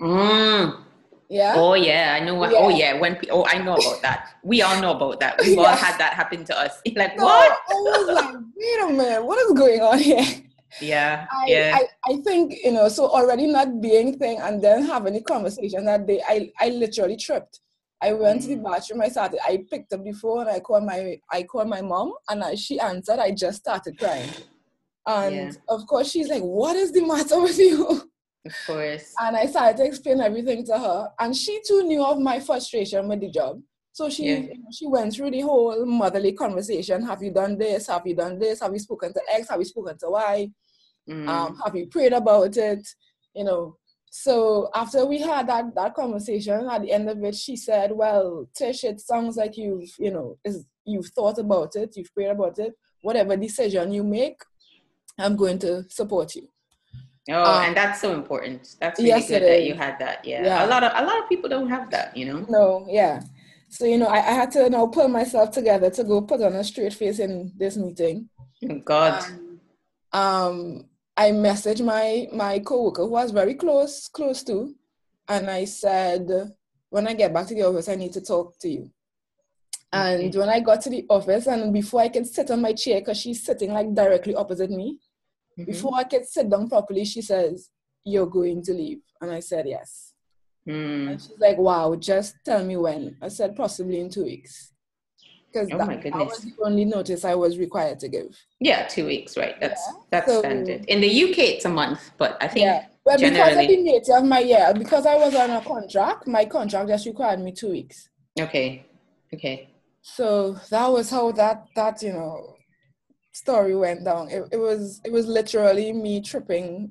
Mm. 0.00 0.84
Yeah. 1.28 1.54
Oh 1.56 1.74
yeah, 1.74 2.16
I 2.18 2.24
know. 2.24 2.42
Yeah. 2.48 2.58
Oh 2.58 2.68
yeah, 2.68 2.92
when 2.94 3.18
oh 3.30 3.44
I 3.44 3.58
know 3.58 3.74
about 3.74 4.00
that. 4.02 4.30
We 4.42 4.62
all 4.62 4.80
know 4.80 4.92
about 4.92 5.20
that. 5.20 5.38
We've 5.44 5.58
all 5.58 5.66
had 5.66 5.98
that 5.98 6.14
happen 6.14 6.44
to 6.44 6.58
us. 6.58 6.80
like 6.96 7.18
so 7.18 7.24
what? 7.24 7.52
I 7.52 7.74
was 7.74 8.14
like, 8.14 8.34
wait 8.56 8.82
a 8.82 8.92
minute, 8.92 9.24
what 9.24 9.38
is 9.38 9.52
going 9.58 9.80
on 9.80 9.98
here? 9.98 10.24
Yeah. 10.82 11.26
I, 11.32 11.44
yeah. 11.46 11.78
I, 11.80 12.12
I 12.12 12.16
think 12.18 12.54
you 12.62 12.72
know. 12.72 12.90
So 12.90 13.08
already 13.08 13.46
not 13.46 13.80
being 13.80 14.18
thing, 14.18 14.38
and 14.38 14.62
then 14.62 14.84
having 14.84 15.14
the 15.14 15.22
conversation 15.22 15.86
that 15.86 16.06
day, 16.06 16.20
I 16.28 16.52
I 16.60 16.68
literally 16.68 17.16
tripped. 17.16 17.60
I 18.02 18.12
went 18.12 18.40
mm. 18.40 18.42
to 18.42 18.48
the 18.48 18.56
mm. 18.56 18.64
bathroom. 18.64 19.00
I 19.00 19.08
started. 19.08 19.40
I 19.48 19.64
picked 19.70 19.94
up 19.94 20.04
the 20.04 20.12
phone. 20.12 20.46
I 20.46 20.60
called 20.60 20.84
my 20.84 21.18
I 21.32 21.44
called 21.44 21.68
my 21.68 21.80
mom, 21.80 22.12
and 22.28 22.42
as 22.44 22.60
she 22.60 22.78
answered, 22.78 23.18
I 23.18 23.30
just 23.30 23.60
started 23.60 23.98
crying. 23.98 24.28
And 25.06 25.34
yeah. 25.34 25.52
of 25.70 25.86
course, 25.86 26.10
she's 26.10 26.28
like, 26.28 26.42
"What 26.42 26.76
is 26.76 26.92
the 26.92 27.00
matter 27.00 27.40
with 27.40 27.58
you?" 27.58 28.10
Of 28.48 28.54
course. 28.66 29.14
And 29.20 29.36
I 29.36 29.44
started 29.46 29.76
to 29.78 29.84
explain 29.84 30.20
everything 30.20 30.64
to 30.66 30.78
her. 30.78 31.10
And 31.18 31.36
she 31.36 31.60
too 31.66 31.82
knew 31.82 32.02
of 32.02 32.18
my 32.18 32.40
frustration 32.40 33.06
with 33.06 33.20
the 33.20 33.30
job. 33.30 33.60
So 33.92 34.08
she 34.08 34.26
yeah. 34.26 34.54
she 34.70 34.86
went 34.86 35.12
through 35.12 35.32
the 35.32 35.40
whole 35.40 35.84
motherly 35.84 36.32
conversation. 36.32 37.04
Have 37.04 37.22
you 37.22 37.32
done 37.32 37.58
this? 37.58 37.88
Have 37.88 38.06
you 38.06 38.14
done 38.14 38.38
this? 38.38 38.60
Have 38.60 38.72
you 38.72 38.78
spoken 38.78 39.12
to 39.12 39.20
X? 39.32 39.48
Have 39.50 39.58
you 39.58 39.64
spoken 39.64 39.98
to 39.98 40.10
Y? 40.10 40.50
Mm. 41.10 41.28
Um, 41.28 41.60
have 41.64 41.74
you 41.74 41.86
prayed 41.88 42.12
about 42.12 42.56
it? 42.56 42.86
You 43.34 43.44
know. 43.44 43.76
So 44.10 44.70
after 44.74 45.04
we 45.04 45.18
had 45.20 45.48
that 45.48 45.74
that 45.74 45.94
conversation, 45.94 46.68
at 46.70 46.82
the 46.82 46.92
end 46.92 47.10
of 47.10 47.22
it, 47.24 47.34
she 47.34 47.56
said, 47.56 47.92
"Well, 47.92 48.48
Tish, 48.54 48.84
it 48.84 49.00
sounds 49.00 49.36
like 49.36 49.56
you've 49.56 49.90
you 49.98 50.12
know 50.12 50.38
you've 50.84 51.08
thought 51.08 51.38
about 51.38 51.76
it, 51.76 51.96
you've 51.96 52.14
prayed 52.14 52.30
about 52.30 52.58
it. 52.58 52.74
Whatever 53.02 53.36
decision 53.36 53.92
you 53.92 54.04
make, 54.04 54.40
I'm 55.18 55.36
going 55.36 55.58
to 55.58 55.84
support 55.90 56.36
you." 56.36 56.48
Oh, 57.30 57.44
um, 57.44 57.62
and 57.64 57.76
that's 57.76 58.00
so 58.00 58.14
important. 58.14 58.76
That's 58.80 58.98
really 58.98 59.10
yes, 59.10 59.28
good 59.28 59.42
that 59.42 59.64
you 59.64 59.74
had 59.74 59.98
that. 59.98 60.24
Yeah. 60.24 60.44
yeah. 60.44 60.66
A 60.66 60.68
lot 60.68 60.82
of 60.82 60.92
a 60.94 61.04
lot 61.04 61.22
of 61.22 61.28
people 61.28 61.48
don't 61.48 61.68
have 61.68 61.90
that, 61.90 62.16
you 62.16 62.24
know. 62.24 62.46
No, 62.48 62.86
yeah. 62.88 63.22
So 63.68 63.84
you 63.84 63.98
know, 63.98 64.06
I, 64.06 64.18
I 64.18 64.32
had 64.32 64.50
to 64.52 64.60
you 64.60 64.70
now 64.70 64.86
pull 64.86 65.08
myself 65.08 65.50
together 65.50 65.90
to 65.90 66.04
go 66.04 66.22
put 66.22 66.40
on 66.40 66.54
a 66.54 66.64
straight 66.64 66.94
face 66.94 67.18
in 67.18 67.52
this 67.56 67.76
meeting. 67.76 68.30
Oh, 68.68 68.78
God. 68.78 69.24
Um, 70.12 70.22
um, 70.22 70.84
I 71.16 71.32
messaged 71.32 71.84
my 71.84 72.28
my 72.32 72.60
coworker 72.60 73.02
who 73.02 73.10
was 73.10 73.30
very 73.30 73.54
close 73.54 74.08
close 74.08 74.42
to, 74.44 74.74
and 75.28 75.50
I 75.50 75.66
said, 75.66 76.28
when 76.88 77.06
I 77.06 77.12
get 77.12 77.34
back 77.34 77.46
to 77.48 77.54
the 77.54 77.64
office, 77.64 77.88
I 77.88 77.96
need 77.96 78.14
to 78.14 78.22
talk 78.22 78.58
to 78.60 78.68
you. 78.68 78.90
And 79.92 80.34
when 80.34 80.48
I 80.48 80.60
got 80.60 80.82
to 80.82 80.90
the 80.90 81.06
office, 81.08 81.46
and 81.46 81.72
before 81.72 82.02
I 82.02 82.08
could 82.08 82.26
sit 82.26 82.50
on 82.50 82.60
my 82.60 82.72
chair, 82.72 83.00
because 83.00 83.18
she's 83.18 83.44
sitting 83.44 83.72
like 83.72 83.94
directly 83.94 84.34
opposite 84.34 84.70
me, 84.70 84.98
Mm-hmm. 85.58 85.70
Before 85.70 85.94
I 85.94 86.04
could 86.04 86.26
sit 86.26 86.48
down 86.48 86.68
properly, 86.68 87.04
she 87.04 87.22
says, 87.22 87.70
You're 88.04 88.26
going 88.26 88.62
to 88.64 88.72
leave. 88.72 89.00
And 89.20 89.30
I 89.30 89.40
said, 89.40 89.66
Yes. 89.66 90.12
Mm. 90.68 91.10
And 91.10 91.20
she's 91.20 91.38
like, 91.38 91.58
Wow, 91.58 91.96
just 91.96 92.36
tell 92.44 92.64
me 92.64 92.76
when. 92.76 93.16
I 93.20 93.28
said, 93.28 93.56
Possibly 93.56 94.00
in 94.00 94.10
two 94.10 94.24
weeks. 94.24 94.72
Because 95.50 95.68
oh 95.72 95.78
that, 95.78 96.02
that, 96.02 96.12
was 96.12 96.40
the 96.42 96.52
only 96.62 96.84
notice 96.84 97.24
I 97.24 97.34
was 97.34 97.58
required 97.58 97.98
to 98.00 98.08
give. 98.08 98.38
Yeah, 98.60 98.86
two 98.86 99.06
weeks, 99.06 99.36
right. 99.36 99.58
That's 99.60 99.80
yeah. 99.86 100.00
that's 100.10 100.26
so, 100.26 100.40
standard. 100.40 100.84
In 100.84 101.00
the 101.00 101.24
UK, 101.24 101.38
it's 101.38 101.64
a 101.64 101.70
month, 101.70 102.10
but 102.18 102.36
I 102.42 102.48
think. 102.48 102.64
Yeah. 102.64 102.86
Well, 103.06 103.16
generally... 103.16 103.38
because 103.38 103.62
of 103.62 103.68
the 103.68 103.82
nature 103.82 104.16
of 104.18 104.24
my 104.24 104.40
yeah, 104.40 104.72
because 104.74 105.06
I 105.06 105.14
was 105.14 105.34
on 105.34 105.50
a 105.50 105.62
contract, 105.62 106.26
my 106.26 106.44
contract 106.44 106.90
just 106.90 107.06
required 107.06 107.40
me 107.40 107.52
two 107.52 107.70
weeks. 107.70 108.10
Okay. 108.38 108.84
Okay. 109.32 109.70
So 110.02 110.58
that 110.70 110.86
was 110.88 111.08
how 111.08 111.32
that 111.32 111.66
that 111.74 112.02
you 112.02 112.12
know 112.12 112.57
story 113.32 113.76
went 113.76 114.04
down. 114.04 114.28
It, 114.28 114.44
it 114.52 114.56
was 114.56 115.00
it 115.04 115.12
was 115.12 115.26
literally 115.26 115.92
me 115.92 116.20
tripping. 116.20 116.90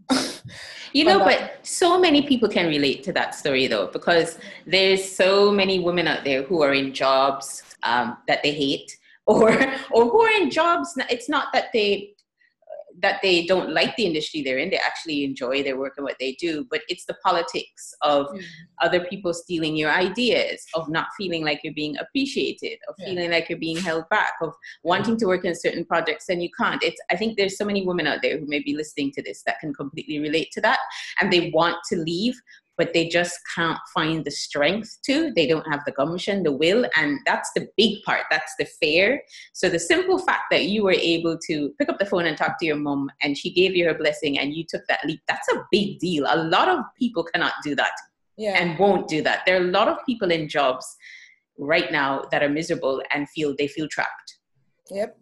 you 0.93 1.05
know, 1.05 1.19
but 1.29 1.59
so 1.63 1.99
many 1.99 2.21
people 2.21 2.49
can 2.49 2.67
relate 2.67 3.03
to 3.03 3.13
that 3.13 3.35
story 3.35 3.67
though, 3.67 3.87
because 3.87 4.39
there's 4.65 5.03
so 5.03 5.51
many 5.51 5.79
women 5.79 6.07
out 6.07 6.23
there 6.23 6.43
who 6.43 6.61
are 6.61 6.73
in 6.73 6.93
jobs 6.93 7.63
um, 7.83 8.17
that 8.27 8.43
they 8.43 8.51
hate, 8.51 8.97
or 9.25 9.51
or 9.91 10.09
who 10.09 10.21
are 10.21 10.41
in 10.41 10.49
jobs. 10.49 10.97
It's 11.09 11.29
not 11.29 11.51
that 11.53 11.67
they 11.73 12.13
that 13.01 13.19
they 13.21 13.45
don't 13.45 13.71
like 13.71 13.95
the 13.95 14.05
industry 14.05 14.41
they're 14.41 14.57
in. 14.57 14.69
They 14.69 14.77
actually 14.77 15.23
enjoy 15.23 15.63
their 15.63 15.77
work 15.77 15.93
and 15.97 16.03
what 16.03 16.17
they 16.19 16.33
do, 16.33 16.65
but 16.69 16.81
it's 16.89 17.05
the 17.05 17.15
politics 17.23 17.93
of 18.01 18.27
mm. 18.27 18.41
other 18.81 19.05
people 19.05 19.33
stealing 19.33 19.75
your 19.75 19.91
ideas, 19.91 20.65
of 20.73 20.89
not 20.89 21.07
feeling 21.17 21.43
like 21.43 21.61
you're 21.63 21.73
being 21.73 21.97
appreciated, 21.97 22.79
of 22.87 22.95
yeah. 22.97 23.05
feeling 23.07 23.31
like 23.31 23.49
you're 23.49 23.59
being 23.59 23.77
held 23.77 24.07
back, 24.09 24.33
of 24.41 24.53
wanting 24.83 25.17
to 25.17 25.25
work 25.25 25.45
in 25.45 25.55
certain 25.55 25.85
projects 25.85 26.29
and 26.29 26.41
you 26.41 26.49
can't. 26.59 26.81
It's 26.83 26.99
I 27.11 27.15
think 27.15 27.37
there's 27.37 27.57
so 27.57 27.65
many 27.65 27.85
women 27.85 28.07
out 28.07 28.19
there 28.21 28.39
who 28.39 28.47
may 28.47 28.59
be 28.59 28.75
listening 28.75 29.11
to 29.13 29.21
this 29.21 29.43
that 29.45 29.59
can 29.59 29.73
completely 29.73 30.19
relate 30.19 30.51
to 30.53 30.61
that 30.61 30.79
and 31.19 31.31
they 31.31 31.51
want 31.51 31.77
to 31.89 31.97
leave, 31.97 32.39
but 32.77 32.93
they 32.93 33.07
just 33.07 33.37
can't 33.55 33.79
find 33.93 34.23
the 34.23 34.31
strength 34.31 34.97
to. 35.05 35.33
They 35.35 35.47
don't 35.47 35.69
have 35.69 35.81
the 35.85 35.91
gumption, 35.91 36.43
the 36.43 36.51
will, 36.51 36.85
and 36.95 37.19
that's 37.25 37.51
the 37.55 37.67
big 37.75 38.03
part. 38.03 38.21
That's 38.29 38.53
the 38.59 38.65
fear. 38.79 39.21
So 39.53 39.69
the 39.69 39.79
simple 39.79 40.19
fact 40.19 40.43
that 40.51 40.65
you 40.65 40.83
were 40.83 40.91
able 40.91 41.37
to 41.47 41.69
pick 41.79 41.89
up 41.89 41.99
the 41.99 42.05
phone 42.05 42.25
and 42.25 42.37
talk 42.37 42.59
to 42.59 42.65
your 42.65 42.77
mom, 42.77 43.09
and 43.21 43.37
she 43.37 43.51
gave 43.51 43.75
you 43.75 43.85
her 43.87 43.95
blessing, 43.95 44.39
and 44.39 44.53
you 44.53 44.63
took 44.67 44.83
that 44.87 45.03
leap. 45.05 45.21
That's 45.27 45.47
a 45.49 45.65
big 45.71 45.99
deal. 45.99 46.25
A 46.29 46.37
lot 46.37 46.69
of 46.69 46.85
people 46.97 47.23
cannot 47.23 47.53
do 47.63 47.75
that, 47.75 47.93
yeah. 48.37 48.61
and 48.61 48.77
won't 48.77 49.07
do 49.07 49.21
that. 49.23 49.43
There 49.45 49.57
are 49.57 49.65
a 49.65 49.71
lot 49.71 49.87
of 49.87 49.97
people 50.05 50.31
in 50.31 50.47
jobs 50.47 50.85
right 51.57 51.91
now 51.91 52.23
that 52.31 52.43
are 52.43 52.49
miserable 52.49 53.01
and 53.11 53.27
feel 53.29 53.55
they 53.57 53.67
feel 53.67 53.87
trapped. 53.87 54.37
Yep. 54.91 55.17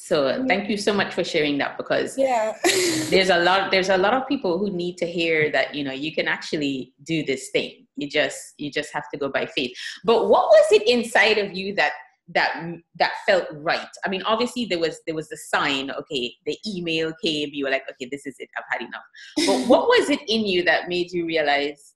So 0.00 0.28
uh, 0.28 0.44
thank 0.46 0.70
you 0.70 0.76
so 0.76 0.94
much 0.94 1.12
for 1.12 1.24
sharing 1.24 1.58
that 1.58 1.76
because 1.76 2.16
yeah. 2.16 2.56
there's 3.10 3.30
a 3.30 3.38
lot 3.40 3.72
there's 3.72 3.88
a 3.88 3.98
lot 3.98 4.14
of 4.14 4.28
people 4.28 4.56
who 4.56 4.70
need 4.70 4.96
to 4.98 5.06
hear 5.06 5.50
that 5.50 5.74
you 5.74 5.82
know 5.82 5.92
you 5.92 6.14
can 6.14 6.28
actually 6.28 6.94
do 7.02 7.24
this 7.24 7.50
thing. 7.50 7.84
You 7.96 8.08
just 8.08 8.54
you 8.58 8.70
just 8.70 8.92
have 8.92 9.10
to 9.12 9.18
go 9.18 9.28
by 9.28 9.46
faith. 9.46 9.76
But 10.04 10.28
what 10.28 10.46
was 10.46 10.66
it 10.70 10.88
inside 10.88 11.36
of 11.38 11.52
you 11.52 11.74
that 11.74 11.92
that 12.28 12.64
that 12.94 13.12
felt 13.26 13.48
right? 13.52 13.88
I 14.04 14.08
mean, 14.08 14.22
obviously 14.22 14.66
there 14.66 14.78
was 14.78 15.00
there 15.04 15.16
was 15.16 15.28
the 15.28 15.36
sign. 15.36 15.90
Okay, 15.90 16.32
the 16.46 16.56
email 16.64 17.12
came. 17.22 17.50
You 17.52 17.64
were 17.64 17.72
like, 17.72 17.84
okay, 17.90 18.08
this 18.08 18.24
is 18.24 18.36
it. 18.38 18.48
I've 18.56 18.64
had 18.70 18.82
enough. 18.82 19.02
But 19.48 19.68
what 19.68 19.88
was 19.88 20.10
it 20.10 20.20
in 20.28 20.46
you 20.46 20.62
that 20.62 20.88
made 20.88 21.10
you 21.10 21.26
realize 21.26 21.94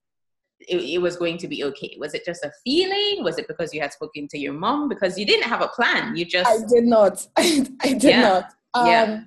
it, 0.68 0.76
it, 0.76 0.98
was 0.98 1.16
going 1.16 1.38
to 1.38 1.48
be 1.48 1.64
okay? 1.64 1.96
Was 1.98 2.14
it 2.14 2.24
just 2.24 2.44
a 2.44 2.52
feeling? 2.64 3.24
Was 3.24 3.38
it 3.38 3.48
because 3.48 3.72
you 3.72 3.80
had 3.80 3.92
spoken 3.92 4.28
to 4.28 4.38
your 4.38 4.52
mom? 4.52 4.88
Because 4.88 5.18
you 5.18 5.26
didn't 5.26 5.48
have 5.48 5.62
a 5.62 5.68
plan. 5.68 6.16
You 6.16 6.24
just 6.24 6.48
I 6.48 6.58
did 6.68 6.84
not. 6.84 7.26
I, 7.36 7.66
I 7.82 7.92
did 7.92 8.02
yeah. 8.04 8.20
not. 8.20 8.44
Um, 8.74 8.86
yeah. 8.86 9.20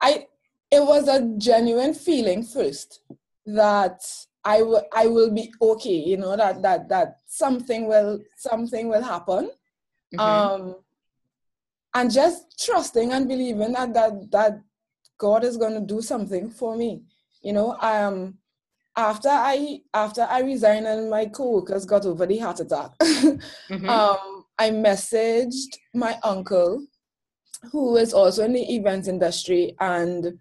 I 0.00 0.26
it 0.70 0.80
was 0.80 1.08
a 1.08 1.22
genuine 1.38 1.94
feeling 1.94 2.42
first 2.42 3.00
that 3.46 4.02
I 4.44 4.62
will 4.62 4.84
I 4.94 5.06
will 5.06 5.30
be 5.30 5.52
okay. 5.60 5.94
You 5.94 6.16
know 6.16 6.36
that 6.36 6.62
that 6.62 6.88
that 6.88 7.18
something 7.26 7.86
will 7.86 8.20
something 8.36 8.88
will 8.88 9.02
happen. 9.02 9.50
Mm-hmm. 10.14 10.20
Um, 10.20 10.76
and 11.94 12.12
just 12.12 12.62
trusting 12.64 13.12
and 13.12 13.26
believing 13.28 13.72
that 13.72 13.94
that 13.94 14.30
that 14.30 14.60
God 15.18 15.44
is 15.44 15.56
going 15.56 15.74
to 15.74 15.80
do 15.80 16.02
something 16.02 16.50
for 16.50 16.76
me. 16.76 17.02
You 17.42 17.52
know, 17.52 17.76
um, 17.80 18.38
after 18.96 19.28
I 19.28 19.80
after 19.92 20.22
I 20.22 20.40
resigned 20.40 20.86
and 20.86 21.10
my 21.10 21.26
coworkers 21.26 21.84
got 21.84 22.06
over 22.06 22.26
the 22.26 22.38
heart 22.38 22.60
attack, 22.60 22.90
mm-hmm. 23.00 23.88
um, 23.88 24.44
I 24.58 24.70
messaged 24.70 25.76
my 25.94 26.18
uncle, 26.22 26.86
who 27.72 27.96
is 27.96 28.14
also 28.14 28.44
in 28.44 28.54
the 28.54 28.74
events 28.74 29.06
industry, 29.06 29.74
and 29.80 30.38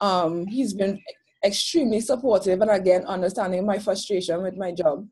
um, 0.00 0.46
he's 0.46 0.72
been 0.72 1.00
extremely 1.44 2.00
supportive 2.00 2.60
and 2.60 2.70
again 2.70 3.04
understanding 3.04 3.64
my 3.66 3.78
frustration 3.78 4.42
with 4.42 4.56
my 4.56 4.72
job. 4.72 5.06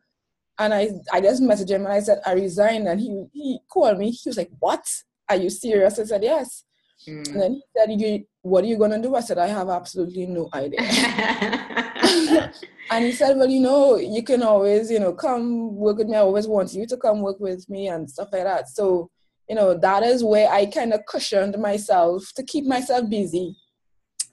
And 0.59 0.73
I, 0.73 0.89
I 1.13 1.21
just 1.21 1.43
messaged 1.43 1.71
him 1.71 1.85
and 1.85 1.93
I 1.93 2.01
said 2.01 2.21
I 2.25 2.33
resigned, 2.33 2.89
and 2.89 3.01
he 3.01 3.27
he 3.33 3.59
called 3.69 3.99
me. 3.99 4.11
He 4.11 4.31
was 4.31 4.39
like, 4.39 4.51
"What? 4.59 4.87
Are 5.29 5.37
you 5.37 5.51
serious?" 5.51 5.99
I 5.99 6.05
said, 6.05 6.25
"Yes." 6.25 6.65
Mm. 7.09 7.27
And 7.27 7.37
then 7.37 7.53
he 7.53 7.63
said, 7.77 8.01
you, 8.01 8.27
"What 8.43 8.65
are 8.65 8.69
you 8.69 8.79
gonna 8.79 9.01
do?" 9.01 9.15
I 9.15 9.21
said, 9.21 9.39
"I 9.39 9.49
have 9.49 9.69
absolutely 9.69 10.27
no 10.27 10.49
idea." 10.53 10.81
and 12.91 13.05
he 13.05 13.13
said, 13.13 13.37
Well, 13.37 13.49
you 13.49 13.61
know, 13.61 13.97
you 13.97 14.23
can 14.23 14.43
always, 14.43 14.91
you 14.91 15.01
know, 15.01 15.13
come 15.13 15.75
work 15.77 15.99
with 15.99 16.09
me. 16.09 16.17
I 16.17 16.21
always 16.21 16.47
want 16.47 16.73
you 16.73 16.87
to 16.87 16.97
come 16.97 17.21
work 17.21 17.41
with 17.41 17.69
me 17.69 17.89
and 17.89 18.09
stuff 18.09 18.29
like 18.33 18.45
that. 18.45 18.69
So, 18.69 19.11
you 19.49 19.55
know, 19.55 19.75
that 19.79 20.03
is 20.03 20.25
where 20.25 20.51
I 20.51 20.67
kind 20.67 20.93
of 20.93 21.05
cushioned 21.07 21.59
myself 21.59 22.33
to 22.37 22.43
keep 22.43 22.65
myself 22.65 23.09
busy 23.09 23.57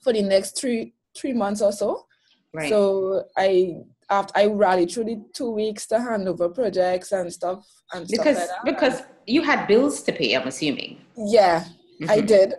for 0.01 0.13
the 0.13 0.22
next 0.22 0.60
three 0.60 0.93
three 1.15 1.34
months 1.34 1.62
or 1.62 1.72
so. 1.72 2.05
Right. 2.53 2.70
So 2.70 3.25
I 3.38 3.77
after 4.10 4.38
I 4.38 4.46
rallied 4.48 4.91
through 4.91 5.05
the 5.05 5.24
two 5.34 5.51
weeks 5.51 5.88
to 5.88 6.00
hand 6.00 6.27
over 6.27 6.50
projects 6.50 7.12
and 7.12 7.32
stuff 7.32 7.65
and 7.93 8.08
because 8.08 8.38
stuff 8.38 8.58
like 8.65 8.75
because 8.75 9.01
you 9.25 9.41
had 9.41 9.67
bills 9.67 10.03
to 10.03 10.12
pay, 10.12 10.36
I'm 10.36 10.48
assuming. 10.48 11.00
Yeah, 11.17 11.65
mm-hmm. 12.03 12.12
I 12.12 12.22
did. 12.22 12.53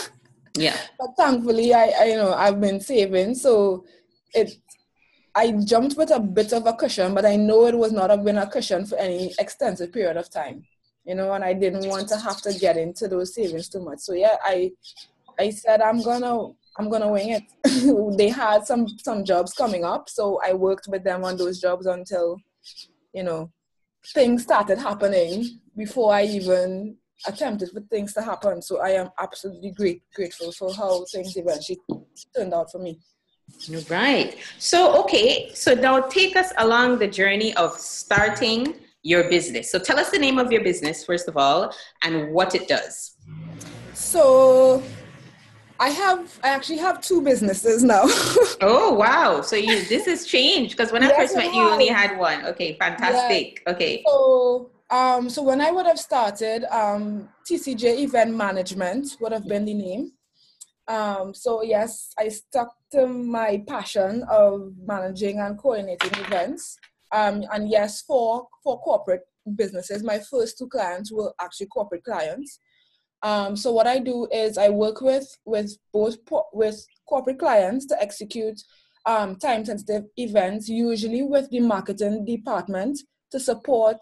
yeah. 0.56 0.78
But 0.98 1.10
thankfully 1.16 1.74
I, 1.74 1.92
I 2.00 2.04
you 2.04 2.16
know 2.16 2.32
I've 2.32 2.60
been 2.60 2.80
saving 2.80 3.34
so 3.34 3.84
it 4.34 4.56
I 5.36 5.50
jumped 5.52 5.96
with 5.96 6.12
a 6.12 6.20
bit 6.20 6.52
of 6.52 6.66
a 6.66 6.74
cushion, 6.74 7.12
but 7.12 7.26
I 7.26 7.34
know 7.34 7.66
it 7.66 7.76
was 7.76 7.90
not 7.90 8.10
have 8.10 8.24
been 8.24 8.38
a 8.38 8.46
cushion 8.46 8.86
for 8.86 8.96
any 8.96 9.34
extensive 9.38 9.92
period 9.92 10.16
of 10.16 10.30
time. 10.30 10.64
You 11.04 11.16
know, 11.16 11.32
and 11.32 11.44
I 11.44 11.52
didn't 11.52 11.88
want 11.88 12.08
to 12.10 12.18
have 12.18 12.40
to 12.42 12.54
get 12.54 12.76
into 12.76 13.08
those 13.08 13.34
savings 13.34 13.68
too 13.68 13.80
much. 13.84 13.98
So 13.98 14.14
yeah, 14.14 14.36
I 14.44 14.70
I 15.38 15.50
said 15.50 15.80
I'm 15.80 16.02
gonna 16.02 16.52
I'm 16.78 16.88
gonna 16.88 17.10
wing 17.10 17.30
it. 17.30 18.16
they 18.16 18.28
had 18.28 18.64
some 18.64 18.86
some 18.98 19.24
jobs 19.24 19.52
coming 19.52 19.84
up, 19.84 20.08
so 20.08 20.40
I 20.44 20.54
worked 20.54 20.86
with 20.88 21.04
them 21.04 21.24
on 21.24 21.36
those 21.36 21.60
jobs 21.60 21.86
until, 21.86 22.38
you 23.12 23.24
know, 23.24 23.50
things 24.14 24.44
started 24.44 24.78
happening 24.78 25.60
before 25.76 26.14
I 26.14 26.24
even 26.24 26.96
attempted 27.26 27.70
for 27.70 27.80
things 27.80 28.12
to 28.14 28.22
happen. 28.22 28.62
So 28.62 28.80
I 28.80 28.90
am 28.90 29.10
absolutely 29.18 29.70
great 29.70 30.02
grateful 30.14 30.52
for 30.52 30.72
how 30.72 31.04
things 31.12 31.36
eventually 31.36 31.78
turned 32.36 32.54
out 32.54 32.70
for 32.70 32.78
me. 32.78 32.98
Right. 33.88 34.36
So, 34.58 35.02
okay. 35.02 35.50
So 35.54 35.74
now 35.74 36.00
take 36.00 36.36
us 36.36 36.52
along 36.58 36.98
the 36.98 37.06
journey 37.06 37.54
of 37.56 37.72
starting 37.72 38.74
your 39.02 39.28
business. 39.28 39.70
So 39.70 39.78
tell 39.78 39.98
us 39.98 40.10
the 40.10 40.18
name 40.18 40.38
of 40.38 40.50
your 40.50 40.62
business, 40.62 41.04
first 41.04 41.28
of 41.28 41.36
all, 41.36 41.74
and 42.02 42.32
what 42.32 42.54
it 42.54 42.68
does. 42.68 43.16
So 43.92 44.82
I 45.78 45.90
have, 45.90 46.38
I 46.42 46.48
actually 46.48 46.78
have 46.78 47.00
two 47.00 47.20
businesses 47.20 47.84
now. 47.84 48.02
oh, 48.60 48.94
wow. 48.94 49.42
So 49.42 49.56
you, 49.56 49.84
this 49.84 50.06
has 50.06 50.26
changed 50.26 50.76
because 50.76 50.90
when 50.90 51.02
yes, 51.02 51.12
I 51.12 51.16
first 51.16 51.36
met 51.36 51.54
you, 51.54 51.60
you 51.60 51.68
only 51.68 51.88
had 51.88 52.18
one. 52.18 52.44
Okay. 52.46 52.76
Fantastic. 52.80 53.62
Yes. 53.66 53.74
Okay. 53.74 54.02
So, 54.06 54.70
um, 54.94 55.28
so 55.28 55.42
when 55.42 55.60
I 55.60 55.72
would 55.72 55.86
have 55.86 55.98
started, 55.98 56.64
um, 56.70 57.28
TCJ 57.50 57.98
Event 57.98 58.32
Management 58.36 59.16
would 59.20 59.32
have 59.32 59.48
been 59.48 59.64
the 59.64 59.74
name. 59.74 60.12
Um, 60.86 61.34
so 61.34 61.62
yes, 61.62 62.12
I 62.16 62.28
stuck 62.28 62.72
to 62.92 63.08
my 63.08 63.64
passion 63.66 64.24
of 64.30 64.72
managing 64.86 65.40
and 65.40 65.58
coordinating 65.58 66.14
events. 66.24 66.76
Um, 67.10 67.42
and 67.52 67.68
yes, 67.68 68.02
for 68.02 68.46
for 68.62 68.80
corporate 68.82 69.22
businesses, 69.56 70.04
my 70.04 70.20
first 70.30 70.58
two 70.58 70.68
clients 70.68 71.10
were 71.10 71.32
actually 71.40 71.66
corporate 71.66 72.04
clients. 72.04 72.60
Um, 73.22 73.56
so 73.56 73.72
what 73.72 73.88
I 73.88 73.98
do 73.98 74.28
is 74.30 74.58
I 74.58 74.68
work 74.68 75.00
with 75.00 75.26
with 75.44 75.76
both 75.92 76.18
with 76.52 76.86
corporate 77.08 77.40
clients 77.40 77.86
to 77.86 78.00
execute 78.00 78.60
um, 79.06 79.36
time 79.36 79.64
sensitive 79.64 80.04
events, 80.16 80.68
usually 80.68 81.24
with 81.24 81.50
the 81.50 81.60
marketing 81.60 82.24
department 82.24 83.00
to 83.32 83.40
support 83.40 83.98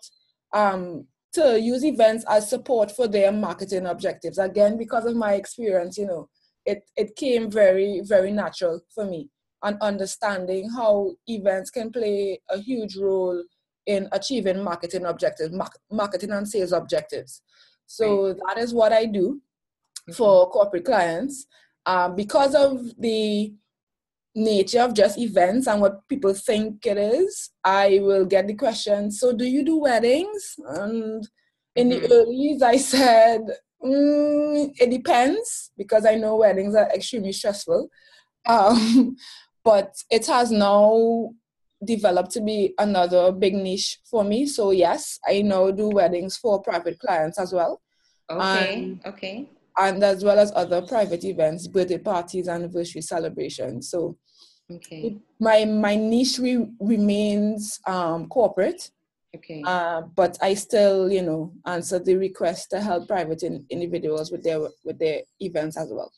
um, 0.52 1.06
to 1.32 1.60
use 1.60 1.84
events 1.84 2.24
as 2.28 2.48
support 2.48 2.90
for 2.90 3.08
their 3.08 3.32
marketing 3.32 3.86
objectives. 3.86 4.38
Again, 4.38 4.76
because 4.76 5.06
of 5.06 5.16
my 5.16 5.34
experience, 5.34 5.96
you 5.96 6.06
know, 6.06 6.28
it, 6.66 6.84
it 6.96 7.16
came 7.16 7.50
very, 7.50 8.00
very 8.04 8.30
natural 8.30 8.80
for 8.94 9.04
me 9.04 9.30
and 9.64 9.78
understanding 9.80 10.68
how 10.70 11.12
events 11.26 11.70
can 11.70 11.90
play 11.90 12.40
a 12.50 12.58
huge 12.58 12.96
role 12.96 13.42
in 13.86 14.08
achieving 14.12 14.62
marketing 14.62 15.06
objectives, 15.06 15.54
marketing 15.90 16.30
and 16.30 16.48
sales 16.48 16.72
objectives. 16.72 17.42
So 17.86 18.28
right. 18.28 18.36
that 18.46 18.58
is 18.58 18.74
what 18.74 18.92
I 18.92 19.06
do 19.06 19.40
mm-hmm. 20.08 20.12
for 20.12 20.50
corporate 20.50 20.84
clients. 20.84 21.46
Um, 21.84 22.14
because 22.14 22.54
of 22.54 22.80
the 22.98 23.52
nature 24.34 24.80
of 24.80 24.94
just 24.94 25.18
events 25.18 25.66
and 25.66 25.80
what 25.80 26.08
people 26.08 26.32
think 26.34 26.86
it 26.86 26.96
is, 26.96 27.50
I 27.64 28.00
will 28.02 28.24
get 28.24 28.46
the 28.46 28.54
question, 28.54 29.10
so 29.10 29.32
do 29.32 29.44
you 29.44 29.64
do 29.64 29.78
weddings? 29.78 30.56
And 30.66 31.26
in 31.76 31.90
mm-hmm. 31.90 32.02
the 32.02 32.14
early 32.14 32.58
I 32.62 32.76
said, 32.76 33.42
Mm, 33.84 34.72
it 34.78 34.90
depends 34.90 35.72
because 35.76 36.06
I 36.06 36.14
know 36.14 36.36
weddings 36.36 36.74
are 36.74 36.88
extremely 36.94 37.32
stressful. 37.32 37.88
Um, 38.46 39.16
but 39.64 39.94
it 40.10 40.26
has 40.26 40.50
now 40.50 41.30
developed 41.84 42.30
to 42.32 42.40
be 42.40 42.74
another 42.78 43.32
big 43.32 43.54
niche 43.54 43.98
for 44.08 44.22
me. 44.22 44.46
So 44.46 44.70
yes, 44.70 45.18
I 45.26 45.42
now 45.42 45.70
do 45.70 45.88
weddings 45.88 46.36
for 46.36 46.62
private 46.62 46.98
clients 47.00 47.38
as 47.38 47.52
well. 47.52 47.80
Okay. 48.30 48.98
okay. 49.04 49.48
And 49.78 50.02
as 50.02 50.24
well 50.24 50.38
as 50.38 50.52
other 50.54 50.82
private 50.82 51.24
events, 51.24 51.66
birthday 51.66 51.98
parties, 51.98 52.48
anniversary 52.48 53.02
celebrations. 53.02 53.90
So 53.90 54.16
okay. 54.70 55.18
my 55.40 55.64
my 55.64 55.96
niche 55.96 56.38
re- 56.38 56.70
remains 56.80 57.80
um, 57.86 58.28
corporate. 58.28 58.90
Okay. 59.34 59.62
Uh, 59.66 60.02
but 60.14 60.36
I 60.42 60.52
still, 60.52 61.10
you 61.10 61.22
know, 61.22 61.52
answer 61.64 61.98
the 61.98 62.16
request 62.16 62.68
to 62.70 62.80
help 62.82 63.08
private 63.08 63.42
in, 63.42 63.64
individuals 63.70 64.30
with 64.30 64.42
their 64.42 64.60
with 64.84 64.98
their 64.98 65.22
events 65.40 65.78
as 65.78 65.90
well. 65.90 66.12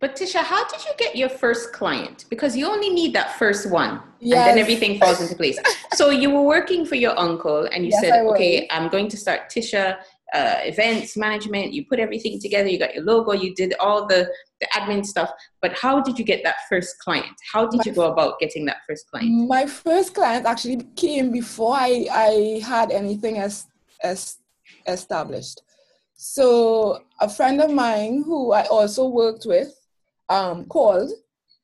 But 0.00 0.16
Tisha, 0.16 0.42
how 0.42 0.66
did 0.68 0.84
you 0.84 0.90
get 0.98 1.14
your 1.14 1.28
first 1.28 1.72
client? 1.72 2.24
Because 2.28 2.56
you 2.56 2.66
only 2.66 2.90
need 2.90 3.14
that 3.14 3.38
first 3.38 3.70
one, 3.70 4.00
yes. 4.18 4.38
and 4.38 4.48
then 4.48 4.58
everything 4.58 4.98
falls 4.98 5.20
into 5.20 5.36
place. 5.36 5.58
so 5.94 6.10
you 6.10 6.30
were 6.30 6.42
working 6.42 6.84
for 6.84 6.96
your 6.96 7.18
uncle, 7.18 7.68
and 7.72 7.84
you 7.84 7.90
yes, 7.92 8.00
said, 8.00 8.26
"Okay, 8.26 8.66
I'm 8.70 8.88
going 8.88 9.08
to 9.08 9.16
start 9.16 9.48
Tisha 9.50 9.98
uh, 10.34 10.58
events 10.64 11.16
management. 11.16 11.72
You 11.72 11.86
put 11.86 12.00
everything 12.00 12.40
together. 12.40 12.68
You 12.68 12.78
got 12.78 12.94
your 12.94 13.04
logo. 13.04 13.32
You 13.32 13.54
did 13.54 13.74
all 13.80 14.06
the 14.06 14.28
the 14.60 14.66
admin 14.74 15.06
stuff. 15.06 15.30
But 15.62 15.72
how 15.78 16.00
did 16.00 16.18
you 16.18 16.24
get 16.24 16.42
that 16.44 16.56
first 16.68 16.98
client? 16.98 17.34
How 17.52 17.66
did 17.66 17.78
my, 17.78 17.82
you 17.86 17.92
go 17.92 18.12
about 18.12 18.38
getting 18.40 18.64
that 18.66 18.78
first 18.86 19.08
client? 19.10 19.30
My 19.48 19.64
first 19.66 20.14
client 20.14 20.44
actually 20.44 20.82
came 20.96 21.30
before 21.30 21.74
I 21.74 22.06
I 22.10 22.60
had 22.66 22.90
anything 22.90 23.38
as 23.38 23.66
as 24.02 24.38
established. 24.86 25.62
So 26.16 27.02
a 27.20 27.28
friend 27.28 27.60
of 27.60 27.70
mine 27.70 28.22
who 28.24 28.52
I 28.52 28.62
also 28.66 29.08
worked 29.08 29.46
with 29.46 29.74
um, 30.28 30.64
called 30.66 31.10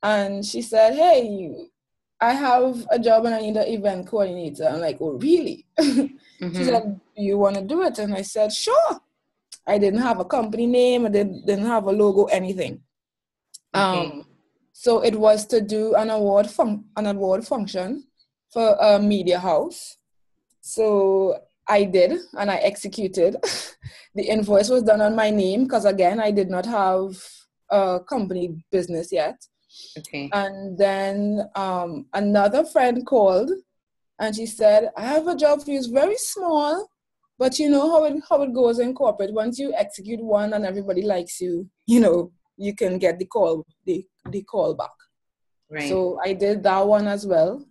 and 0.03 0.45
she 0.45 0.63
said, 0.63 0.95
Hey, 0.95 1.69
I 2.21 2.33
have 2.33 2.87
a 2.91 2.99
job 2.99 3.25
and 3.25 3.35
I 3.35 3.41
need 3.41 3.57
an 3.57 3.69
event 3.69 4.07
coordinator. 4.07 4.69
I'm 4.69 4.81
like, 4.81 4.99
Oh, 5.01 5.13
really? 5.13 5.67
Mm-hmm. 6.41 6.57
She 6.57 6.65
said, 6.65 6.99
you 7.21 7.39
want 7.39 7.57
to 7.57 7.63
do 7.63 7.83
it? 7.83 7.99
And 7.99 8.15
I 8.15 8.23
said, 8.23 8.53
Sure. 8.53 9.01
I 9.67 9.79
didn't 9.79 10.01
have 10.01 10.21
a 10.21 10.25
company 10.25 10.67
name, 10.67 11.07
I 11.07 11.11
didn't, 11.11 11.47
didn't 11.47 11.67
have 11.67 11.85
a 11.85 11.93
logo, 11.93 12.25
anything. 12.25 12.81
Okay. 13.75 14.07
Um, 14.07 14.27
so 14.73 15.01
it 15.01 15.15
was 15.15 15.47
to 15.49 15.61
do 15.61 15.95
an 15.95 16.11
award 16.11 16.49
fun- 16.49 16.85
an 16.97 17.07
award 17.07 17.47
function 17.47 18.05
for 18.51 18.77
a 18.81 18.99
media 18.99 19.39
house. 19.39 19.97
So 20.61 21.39
I 21.69 21.85
did 21.85 22.19
and 22.39 22.51
I 22.51 22.57
executed. 22.57 23.37
the 24.15 24.25
invoice 24.25 24.71
was 24.71 24.83
done 24.83 25.01
on 25.01 25.15
my 25.15 25.31
name 25.31 25.65
because 25.65 25.85
again 25.85 26.19
I 26.19 26.31
did 26.31 26.51
not 26.51 26.67
have 26.67 27.23
a 27.71 28.01
company 28.09 28.65
business 28.73 29.13
yet. 29.13 29.37
Okay. 29.99 30.31
And 30.33 30.77
then 30.77 31.49
um, 31.55 32.07
another 32.13 32.65
friend 32.65 33.07
called 33.07 33.51
and 34.19 34.35
she 34.35 34.47
said, 34.47 34.91
I 34.97 35.03
have 35.03 35.29
a 35.29 35.37
job 35.37 35.63
for 35.63 35.71
you. 35.71 35.79
It's 35.79 35.87
very 35.87 36.17
small, 36.17 36.89
but 37.41 37.59
you 37.59 37.71
know 37.71 37.91
how 37.91 38.05
it 38.05 38.23
how 38.29 38.43
it 38.43 38.53
goes 38.53 38.79
in 38.79 38.95
corporate. 38.95 39.33
Once 39.33 39.59
you 39.59 39.73
execute 39.75 40.23
one 40.23 40.53
and 40.53 40.67
everybody 40.67 41.01
likes 41.01 41.41
you, 41.41 41.67
you 41.87 41.99
know, 41.99 42.31
you 42.59 42.75
can 42.75 42.99
get 42.99 43.19
the 43.19 43.25
call 43.25 43.65
the, 43.87 44.07
the 44.29 44.43
call 44.43 44.75
back. 44.75 44.91
Right. 45.71 45.89
So 45.89 46.21
I 46.23 46.35
did 46.35 46.63
that 46.65 46.87
one 46.87 47.07
as 47.09 47.27
well. 47.27 47.65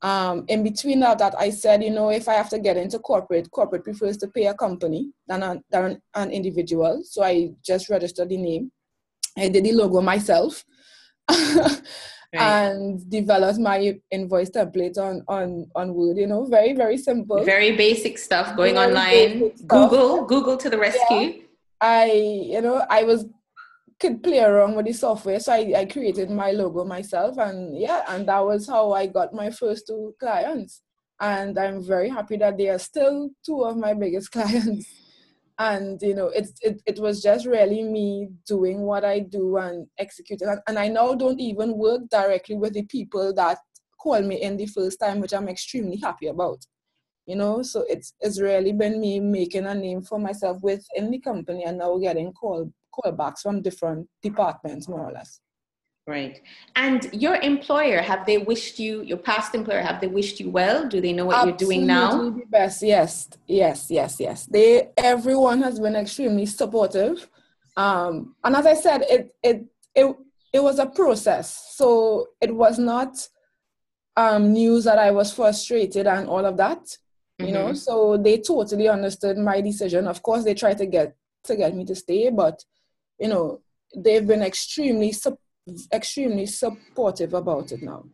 Um, 0.00 0.44
in 0.46 0.62
between 0.62 1.00
that, 1.00 1.18
that 1.18 1.34
I 1.36 1.50
said, 1.50 1.82
you 1.82 1.90
know, 1.90 2.10
if 2.10 2.28
I 2.28 2.34
have 2.34 2.50
to 2.50 2.60
get 2.60 2.76
into 2.76 3.00
corporate, 3.00 3.50
corporate 3.50 3.82
prefers 3.82 4.16
to 4.18 4.28
pay 4.28 4.46
a 4.46 4.54
company 4.54 5.10
than, 5.26 5.42
a, 5.42 5.60
than 5.70 6.00
an 6.14 6.30
individual. 6.30 7.02
So 7.02 7.24
I 7.24 7.50
just 7.64 7.88
registered 7.88 8.28
the 8.28 8.36
name. 8.36 8.70
I 9.36 9.48
did 9.48 9.64
the 9.64 9.72
logo 9.72 10.00
myself 10.02 10.64
right. 12.34 12.42
and 12.42 13.08
developed 13.10 13.58
my 13.58 13.98
invoice 14.10 14.50
template 14.50 14.98
on, 14.98 15.22
on, 15.28 15.66
on 15.74 15.94
Word, 15.94 16.16
you 16.16 16.26
know, 16.26 16.44
very, 16.46 16.72
very 16.72 16.98
simple. 16.98 17.44
Very 17.44 17.76
basic 17.76 18.18
stuff 18.18 18.56
going 18.56 18.74
very 18.74 18.86
online. 18.86 19.50
Google, 19.66 20.24
Google 20.24 20.56
to 20.56 20.70
the 20.70 20.78
rescue. 20.78 21.16
Yeah. 21.18 21.32
I, 21.80 22.10
you 22.12 22.60
know, 22.62 22.84
I 22.88 23.04
was 23.04 23.26
could 23.98 24.22
play 24.22 24.40
around 24.40 24.74
with 24.74 24.86
the 24.86 24.92
software. 24.92 25.40
So 25.40 25.52
I, 25.52 25.72
I 25.74 25.84
created 25.86 26.30
my 26.30 26.50
logo 26.50 26.84
myself 26.84 27.38
and 27.38 27.78
yeah, 27.78 28.02
and 28.08 28.28
that 28.28 28.44
was 28.44 28.68
how 28.68 28.92
I 28.92 29.06
got 29.06 29.32
my 29.32 29.50
first 29.50 29.86
two 29.86 30.14
clients. 30.20 30.82
And 31.18 31.58
I'm 31.58 31.82
very 31.82 32.10
happy 32.10 32.36
that 32.36 32.58
they 32.58 32.68
are 32.68 32.78
still 32.78 33.30
two 33.44 33.62
of 33.64 33.76
my 33.78 33.94
biggest 33.94 34.30
clients 34.32 34.86
and 35.58 36.00
you 36.02 36.14
know 36.14 36.28
it's 36.28 36.52
it, 36.60 36.82
it 36.86 36.98
was 36.98 37.22
just 37.22 37.46
really 37.46 37.82
me 37.82 38.28
doing 38.46 38.82
what 38.82 39.04
i 39.04 39.18
do 39.18 39.56
and 39.56 39.86
executing. 39.98 40.48
And, 40.48 40.60
and 40.66 40.78
i 40.78 40.88
now 40.88 41.14
don't 41.14 41.40
even 41.40 41.76
work 41.76 42.02
directly 42.10 42.56
with 42.56 42.74
the 42.74 42.84
people 42.84 43.32
that 43.34 43.58
called 43.98 44.26
me 44.26 44.42
in 44.42 44.56
the 44.56 44.66
first 44.66 45.00
time 45.00 45.20
which 45.20 45.32
i'm 45.32 45.48
extremely 45.48 45.96
happy 45.96 46.26
about 46.26 46.58
you 47.26 47.36
know? 47.36 47.62
So 47.62 47.84
it's 47.88 48.14
it's 48.20 48.40
really 48.40 48.72
been 48.72 49.00
me 49.00 49.20
making 49.20 49.66
a 49.66 49.74
name 49.74 50.02
for 50.02 50.18
myself 50.18 50.58
within 50.62 51.10
the 51.10 51.18
company 51.18 51.64
and 51.64 51.78
now 51.78 51.98
getting 51.98 52.32
call 52.32 52.72
callbacks 52.94 53.40
from 53.40 53.62
different 53.62 54.08
departments 54.22 54.88
more 54.88 55.06
or 55.06 55.12
less 55.12 55.40
Right. 56.06 56.40
And 56.76 57.12
your 57.12 57.34
employer, 57.36 58.00
have 58.00 58.26
they 58.26 58.38
wished 58.38 58.78
you, 58.78 59.02
your 59.02 59.18
past 59.18 59.56
employer, 59.56 59.80
have 59.80 60.00
they 60.00 60.06
wished 60.06 60.38
you 60.38 60.50
well? 60.50 60.88
Do 60.88 61.00
they 61.00 61.12
know 61.12 61.24
what 61.26 61.36
Absolutely 61.36 61.76
you're 61.76 61.78
doing 61.78 61.86
now? 61.86 62.30
The 62.30 62.46
best, 62.48 62.82
yes, 62.82 63.28
yes, 63.48 63.88
yes, 63.90 64.20
yes. 64.20 64.46
They 64.46 64.90
everyone 64.96 65.62
has 65.62 65.80
been 65.80 65.96
extremely 65.96 66.46
supportive. 66.46 67.28
Um, 67.76 68.36
and 68.44 68.54
as 68.54 68.66
I 68.66 68.74
said, 68.74 69.02
it 69.08 69.34
it 69.42 69.64
it 69.96 70.16
it 70.52 70.62
was 70.62 70.78
a 70.78 70.86
process. 70.86 71.74
So 71.74 72.28
it 72.40 72.54
was 72.54 72.78
not 72.78 73.28
um 74.16 74.52
news 74.52 74.84
that 74.84 75.00
I 75.00 75.10
was 75.10 75.34
frustrated 75.34 76.06
and 76.06 76.28
all 76.28 76.46
of 76.46 76.56
that. 76.58 76.96
You 77.40 77.46
mm-hmm. 77.46 77.54
know, 77.54 77.72
so 77.72 78.16
they 78.16 78.38
totally 78.38 78.88
understood 78.88 79.38
my 79.38 79.60
decision. 79.60 80.06
Of 80.06 80.22
course, 80.22 80.44
they 80.44 80.54
tried 80.54 80.78
to 80.78 80.86
get 80.86 81.16
to 81.44 81.56
get 81.56 81.74
me 81.74 81.84
to 81.86 81.96
stay, 81.96 82.30
but 82.30 82.64
you 83.18 83.26
know, 83.26 83.60
they've 83.96 84.26
been 84.26 84.42
extremely 84.42 85.10
supportive 85.10 85.40
extremely 85.92 86.46
supportive 86.46 87.34
about 87.34 87.72
it 87.72 87.82
now. 87.82 88.04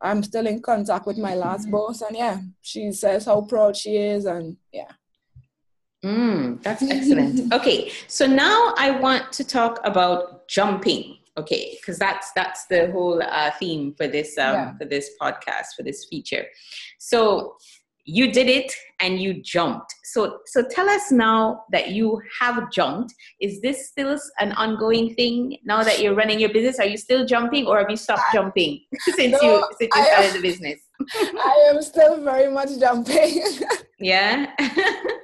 I'm 0.00 0.22
still 0.22 0.46
in 0.46 0.60
contact 0.60 1.06
with 1.06 1.18
my 1.18 1.34
last 1.34 1.70
boss, 1.70 2.02
and 2.02 2.16
yeah, 2.16 2.40
she 2.60 2.92
says 2.92 3.24
how 3.24 3.42
proud 3.42 3.76
she 3.76 3.96
is, 3.96 4.26
and 4.26 4.56
yeah. 4.72 4.90
Mm, 6.04 6.62
that's 6.62 6.82
excellent. 6.82 7.52
okay, 7.52 7.90
so 8.06 8.26
now 8.26 8.74
I 8.76 8.90
want 8.90 9.32
to 9.32 9.44
talk 9.44 9.80
about 9.84 10.48
jumping. 10.48 11.16
Okay, 11.38 11.76
because 11.80 11.98
that's 11.98 12.32
that's 12.32 12.66
the 12.66 12.90
whole 12.92 13.22
uh, 13.22 13.50
theme 13.58 13.94
for 13.94 14.06
this 14.06 14.36
um, 14.38 14.54
yeah. 14.54 14.76
for 14.78 14.84
this 14.84 15.10
podcast 15.20 15.74
for 15.76 15.82
this 15.82 16.06
feature. 16.10 16.46
So 16.98 17.56
you 18.06 18.30
did 18.32 18.48
it 18.48 18.72
and 19.00 19.20
you 19.20 19.42
jumped. 19.42 19.92
So 20.04 20.38
so 20.46 20.64
tell 20.70 20.88
us 20.88 21.10
now 21.10 21.64
that 21.72 21.90
you 21.90 22.22
have 22.40 22.70
jumped. 22.70 23.12
Is 23.40 23.60
this 23.60 23.88
still 23.88 24.18
an 24.38 24.52
ongoing 24.52 25.14
thing 25.14 25.58
now 25.64 25.82
that 25.82 26.00
you're 26.00 26.14
running 26.14 26.38
your 26.38 26.52
business? 26.52 26.78
Are 26.78 26.86
you 26.86 26.96
still 26.96 27.26
jumping 27.26 27.66
or 27.66 27.78
have 27.78 27.90
you 27.90 27.96
stopped 27.96 28.32
jumping 28.32 28.80
since 29.00 29.32
no, 29.32 29.42
you 29.42 29.68
since 29.78 29.96
you 29.96 30.04
started 30.04 30.28
am, 30.28 30.32
the 30.34 30.42
business? 30.42 30.80
I 31.12 31.70
am 31.70 31.82
still 31.82 32.22
very 32.22 32.50
much 32.50 32.78
jumping. 32.78 33.42
Yeah? 33.98 34.52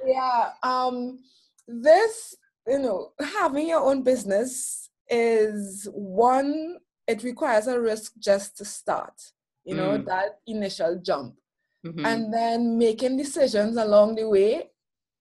Yeah 0.05 0.49
um 0.61 1.19
this 1.67 2.35
you 2.67 2.79
know 2.79 3.11
having 3.39 3.69
your 3.69 3.81
own 3.81 4.03
business 4.03 4.89
is 5.09 5.87
one 5.93 6.77
it 7.07 7.23
requires 7.23 7.67
a 7.67 7.79
risk 7.79 8.13
just 8.19 8.57
to 8.57 8.65
start 8.65 9.13
you 9.63 9.75
know 9.75 9.97
mm. 9.97 10.05
that 10.05 10.39
initial 10.47 10.99
jump 11.01 11.35
mm-hmm. 11.85 12.05
and 12.05 12.33
then 12.33 12.77
making 12.77 13.17
decisions 13.17 13.77
along 13.77 14.15
the 14.15 14.27
way. 14.27 14.69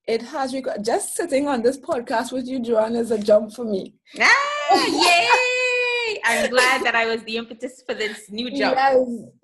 It 0.06 0.22
has 0.22 0.52
rec- 0.52 0.82
just 0.82 1.14
sitting 1.14 1.46
on 1.46 1.62
this 1.62 1.78
podcast 1.78 2.32
with 2.32 2.48
you, 2.48 2.58
Joanne, 2.60 2.96
is 2.96 3.12
a 3.12 3.18
jump 3.18 3.52
for 3.52 3.64
me. 3.64 3.94
Ah, 4.20 4.86
yay! 4.86 6.20
I'm 6.24 6.50
glad 6.50 6.84
that 6.84 6.94
I 6.96 7.06
was 7.06 7.22
the 7.22 7.36
impetus 7.36 7.82
for 7.86 7.94
this 7.94 8.30
new 8.30 8.50
jump. 8.50 8.76
Yes, 8.76 8.96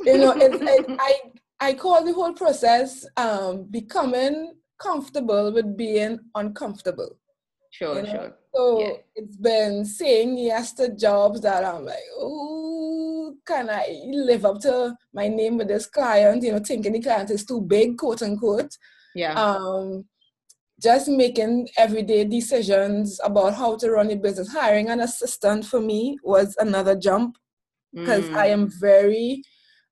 you 0.05 0.19
know, 0.19 0.33
it's, 0.37 0.59
it, 0.61 0.87
I 0.99 1.21
I 1.61 1.75
call 1.75 2.05
the 2.05 2.13
whole 2.13 2.33
process 2.33 3.07
um, 3.17 3.65
becoming 3.71 4.55
comfortable 4.79 5.53
with 5.53 5.77
being 5.77 6.21
uncomfortable. 6.35 7.19
Sure, 7.71 7.97
you 7.97 8.03
know? 8.03 8.13
sure. 8.13 8.38
So 8.59 8.81
yeah. 8.81 8.95
it's 9.15 9.37
been 9.37 9.85
saying 9.85 10.37
yes 10.37 10.73
to 10.75 10.93
jobs 10.93 11.43
that 11.43 11.65
I'm 11.65 11.85
like, 11.85 12.03
oh, 12.19 13.37
can 13.47 13.71
I 13.71 14.03
live 14.11 14.45
up 14.45 14.61
to 14.63 14.97
my 15.15 15.29
name 15.29 15.59
with 15.59 15.69
this 15.69 15.87
client? 15.87 16.43
You 16.43 16.53
know, 16.53 16.59
thinking 16.59 16.95
the 16.95 17.01
client 17.01 17.31
is 17.31 17.45
too 17.45 17.61
big, 17.61 17.97
quote 17.97 18.21
unquote. 18.21 18.77
Yeah. 19.15 19.35
Um, 19.35 20.07
just 20.83 21.07
making 21.09 21.69
everyday 21.79 22.25
decisions 22.25 23.21
about 23.23 23.55
how 23.55 23.77
to 23.77 23.93
run 23.93 24.11
a 24.11 24.17
business. 24.17 24.53
Hiring 24.53 24.89
an 24.89 25.01
assistant 25.01 25.65
for 25.65 25.81
me 25.81 26.19
was 26.25 26.57
another 26.59 26.97
jump 26.97 27.37
because 27.95 28.25
mm. 28.25 28.35
I 28.35 28.47
am 28.47 28.73
very 28.81 29.45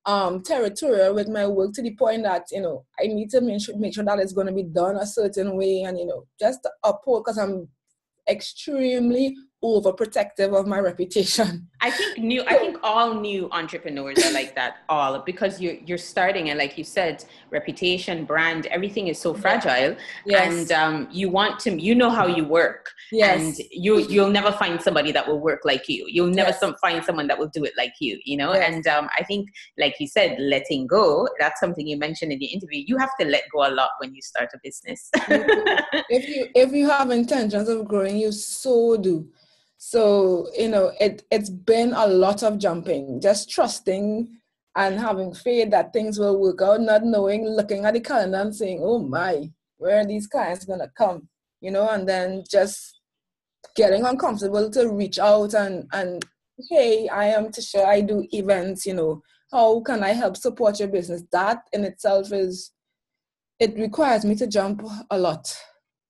um, 0.07 0.43
territorial 0.43 1.15
with 1.15 1.29
my 1.29 1.47
work 1.47 1.73
to 1.75 1.83
the 1.83 1.95
point 1.95 2.25
that 2.25 2.47
you 2.51 2.63
know 2.63 2.85
I 3.01 3.07
need 3.07 3.31
to 3.31 3.41
make 3.41 3.63
sure, 3.63 3.79
make 3.79 3.95
sure 3.95 4.05
that 4.05 4.19
it's 4.19 4.33
going 4.33 4.49
to 4.49 4.53
be 4.53 4.65
done 4.65 4.97
a 4.97 5.07
certain 5.07 5.57
way 5.57 5.83
and 5.83 5.97
you 5.97 6.07
know 6.07 6.27
just 6.41 6.67
uphold 6.83 7.25
because 7.25 7.39
I'm 7.39 7.69
extremely 8.29 9.35
overprotective 9.67 10.59
of 10.59 10.67
my 10.67 10.79
reputation. 10.79 11.69
I 11.81 11.91
think 11.91 12.19
new 12.19 12.43
I 12.45 12.55
think 12.55 12.79
all 12.83 13.15
new 13.21 13.49
entrepreneurs 13.53 14.19
are 14.25 14.33
like 14.33 14.55
that 14.55 14.79
all 14.89 15.21
because 15.21 15.61
you're 15.61 15.75
you're 15.85 15.99
starting 15.99 16.51
and 16.51 16.59
like 16.59 16.79
you 16.79 16.85
said 16.85 17.25
reputation 17.51 18.25
brand 18.25 18.67
everything 18.67 19.09
is 19.09 19.19
so 19.19 19.35
fragile 19.35 19.95
yes. 20.25 20.47
and 20.47 20.73
um, 20.73 21.09
you 21.13 21.29
want 21.29 21.61
to 21.61 21.81
you 21.81 21.95
know 21.95 22.11
how 22.11 22.27
you 22.27 22.45
work 22.45 22.91
yes. 23.13 23.39
and 23.39 23.59
you 23.71 23.99
you'll 24.09 24.31
never 24.31 24.53
find 24.53 24.81
somebody 24.81 25.13
that 25.13 25.27
will 25.29 25.39
work 25.39 25.61
like 25.65 25.89
you 25.89 26.07
you'll 26.09 26.35
never 26.43 26.51
yes. 26.51 26.61
some, 26.61 26.75
find 26.77 27.05
someone 27.05 27.27
that 27.27 27.39
will 27.39 27.49
do 27.49 27.63
it 27.65 27.75
like 27.77 27.93
you 28.01 28.19
you 28.25 28.37
know 28.37 28.55
yes. 28.55 28.75
and 28.75 28.87
um, 28.87 29.09
I 29.19 29.23
think 29.25 29.51
like 29.79 29.97
you 30.01 30.09
said 30.09 30.39
letting 30.41 30.87
go 30.87 31.29
that's 31.39 31.61
something 31.61 31.87
you 31.87 31.99
mentioned 31.99 32.33
in 32.33 32.39
the 32.39 32.47
interview 32.47 32.83
you 32.87 32.97
have 32.97 33.11
to 33.21 33.27
let 33.27 33.43
go 33.53 33.69
a 33.69 33.71
lot 33.71 33.91
when 33.99 34.15
you 34.15 34.23
start 34.23 34.49
a 34.55 34.59
business 34.63 35.11
if 35.15 36.29
you 36.29 36.49
if 36.55 36.73
you 36.73 36.89
have 36.89 37.11
intentions 37.11 37.69
of 37.69 37.87
growing 37.87 38.17
you 38.17 38.33
so 38.33 38.97
do 38.97 39.29
so, 39.79 40.49
you 40.57 40.69
know, 40.69 40.93
it, 41.01 41.25
it's 41.31 41.51
been 41.51 41.93
a 41.93 42.07
lot 42.07 42.43
of 42.43 42.59
jumping, 42.59 43.21
just 43.21 43.51
trusting 43.51 44.29
and 44.75 45.01
having 45.01 45.35
faith 45.35 45.71
that 45.71 45.93
things 45.93 46.19
will 46.19 46.41
work 46.41 46.63
out, 46.63 46.81
not 46.81 47.05
knowing, 47.05 47.47
looking 47.47 47.85
at 47.85 47.95
the 47.95 48.01
calendar 48.01 48.39
and 48.39 48.55
saying, 48.55 48.81
oh 48.83 48.99
my, 48.99 49.51
where 49.79 50.01
are 50.01 50.07
these 50.07 50.27
clients 50.27 50.65
going 50.65 50.81
to 50.81 50.91
come? 50.97 51.29
You 51.61 51.71
know, 51.71 51.89
and 51.89 52.09
then 52.09 52.45
just 52.51 53.01
getting 53.75 54.05
uncomfortable 54.05 54.71
to 54.71 54.91
reach 54.91 55.19
out 55.19 55.55
and, 55.55 55.87
and 55.93 56.25
hey, 56.71 57.09
I 57.09 57.27
am 57.27 57.49
Tisha, 57.49 57.85
I 57.85 58.01
do 58.01 58.27
events, 58.33 58.87
you 58.87 58.95
know, 58.95 59.23
how 59.53 59.81
can 59.81 60.03
I 60.03 60.11
help 60.11 60.37
support 60.37 60.79
your 60.79 60.89
business? 60.89 61.23
That 61.33 61.63
in 61.73 61.85
itself 61.85 62.33
is, 62.33 62.73
it 63.59 63.79
requires 63.79 64.25
me 64.25 64.35
to 64.37 64.47
jump 64.47 64.83
a 65.11 65.19
lot 65.19 65.55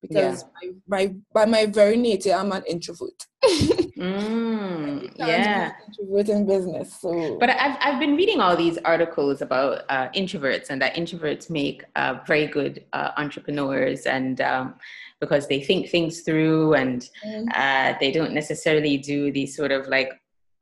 because 0.03 0.45
yeah. 0.63 0.71
my, 0.87 1.07
my, 1.07 1.15
by 1.33 1.45
my 1.47 1.67
very 1.67 1.97
nature 1.97 2.33
I'm 2.33 2.53
an 2.53 2.63
introvert. 2.67 3.27
mm, 3.45 5.13
yeah, 5.17 5.73
introvert 5.87 6.29
in 6.29 6.47
business. 6.47 7.01
So, 7.01 7.37
but 7.39 7.51
I've 7.51 7.77
I've 7.81 8.01
been 8.01 8.17
reading 8.17 8.41
all 8.41 8.57
these 8.57 8.79
articles 8.79 9.43
about 9.43 9.83
uh, 9.89 10.09
introverts 10.11 10.71
and 10.71 10.81
that 10.83 10.95
introverts 10.95 11.51
make 11.51 11.85
uh, 11.97 12.19
very 12.27 12.47
good 12.47 12.85
uh, 12.93 13.13
entrepreneurs 13.17 14.07
and. 14.07 14.41
Um, 14.41 14.75
because 15.19 15.47
they 15.47 15.63
think 15.63 15.89
things 15.89 16.21
through 16.21 16.75
and 16.75 17.09
mm. 17.25 17.47
Uh, 17.55 17.95
they 18.01 18.13
don't 18.13 18.35
necessarily 18.35 18.99
do 18.99 19.33
these 19.33 19.57
sort 19.57 19.73
of 19.73 19.89
like 19.89 20.13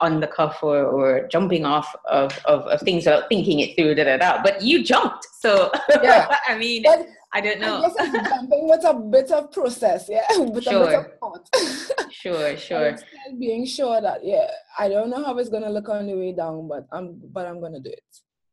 on 0.01 0.21
the 0.21 0.27
cuff 0.27 0.59
or, 0.63 0.85
or 0.85 1.27
jumping 1.29 1.65
off 1.65 1.95
of, 2.09 2.39
of, 2.45 2.63
of 2.67 2.81
things 2.81 3.07
without 3.07 3.29
thinking 3.29 3.61
it 3.61 3.75
through, 3.75 3.95
da 3.95 4.05
da 4.05 4.17
da. 4.17 4.43
But 4.43 4.63
you 4.63 4.85
jumped, 4.85 5.27
so 5.41 5.71
yeah. 6.03 6.37
I 6.47 6.59
mean, 6.59 6.83
but 6.83 7.07
I 7.35 7.41
don't 7.41 7.59
know. 7.59 7.79
I 7.79 7.81
guess 7.89 7.95
it's 7.99 8.29
jumping 8.29 8.69
with 8.69 8.85
a 8.85 8.95
bit 8.95 9.31
of 9.33 9.51
process, 9.51 10.09
yeah, 10.09 10.25
with 10.39 10.65
sure. 10.65 10.85
a 10.85 10.87
bit 10.87 10.99
of 10.99 11.19
thought. 11.19 12.13
sure, 12.13 12.57
sure. 12.69 12.97
being 13.41 13.67
sure 13.67 14.01
that 14.01 14.25
yeah, 14.25 14.49
I 14.79 14.89
don't 14.89 15.11
know 15.11 15.23
how 15.25 15.37
it's 15.39 15.49
gonna 15.49 15.69
look 15.69 15.89
on 15.89 16.07
the 16.07 16.15
way 16.15 16.33
down, 16.33 16.69
but 16.69 16.87
I'm 16.93 17.21
but 17.33 17.47
I'm 17.47 17.61
gonna 17.61 17.81
do 17.81 17.91
it. 17.91 18.05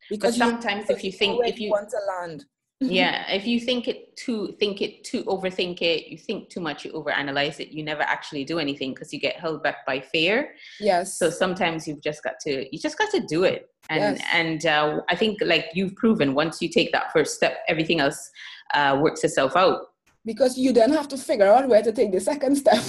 Because 0.10 0.38
but 0.38 0.46
sometimes 0.46 0.89
you, 0.89 0.96
if 0.96 1.04
you 1.04 1.12
think 1.12 1.46
if 1.46 1.60
you 1.60 1.70
want 1.70 1.89
to 1.91 2.00
land. 2.17 2.46
yeah, 2.84 3.32
if 3.32 3.46
you 3.46 3.60
think 3.60 3.88
it 3.88 4.17
too, 4.17 4.56
think 4.60 4.82
it 4.82 5.04
too, 5.04 5.24
overthink 5.26 5.84
it, 5.84 6.08
you 6.08 6.17
think 6.17 6.50
too 6.50 6.60
much, 6.60 6.84
you 6.84 6.91
overanalyze 6.94 7.60
it, 7.60 7.67
you 7.67 7.84
never 7.84 8.02
actually 8.02 8.44
do 8.44 8.58
anything 8.58 8.91
because 8.91 9.13
you 9.13 9.20
get 9.20 9.36
held 9.36 9.62
back 9.62 9.86
by 9.86 10.00
fear. 10.00 10.56
Yes. 10.80 11.20
So 11.20 11.30
sometimes 11.30 11.88
you've 11.88 12.02
just 12.02 12.24
got 12.24 12.39
to, 12.39 12.65
you 12.74 12.80
just 12.80 12.98
got 12.98 13.12
to 13.12 13.20
do 13.20 13.44
it. 13.44 13.70
And, 13.89 14.17
yes. 14.17 14.28
and 14.34 14.65
uh, 14.65 15.02
I 15.10 15.15
think 15.15 15.38
like 15.46 15.67
you've 15.76 15.96
proven 15.96 16.34
once 16.34 16.60
you 16.60 16.70
take 16.70 16.91
that 16.91 17.13
first 17.13 17.36
step, 17.36 17.58
everything 17.67 18.00
else 18.00 18.32
uh, 18.73 18.99
works 19.01 19.23
itself 19.23 19.55
out. 19.55 19.88
Because 20.25 20.57
you 20.57 20.71
then 20.71 20.91
have 20.91 21.07
to 21.10 21.17
figure 21.17 21.47
out 21.47 21.67
where 21.67 21.81
to 21.81 21.91
take 21.91 22.12
the 22.12 22.19
second 22.19 22.55
step. 22.55 22.84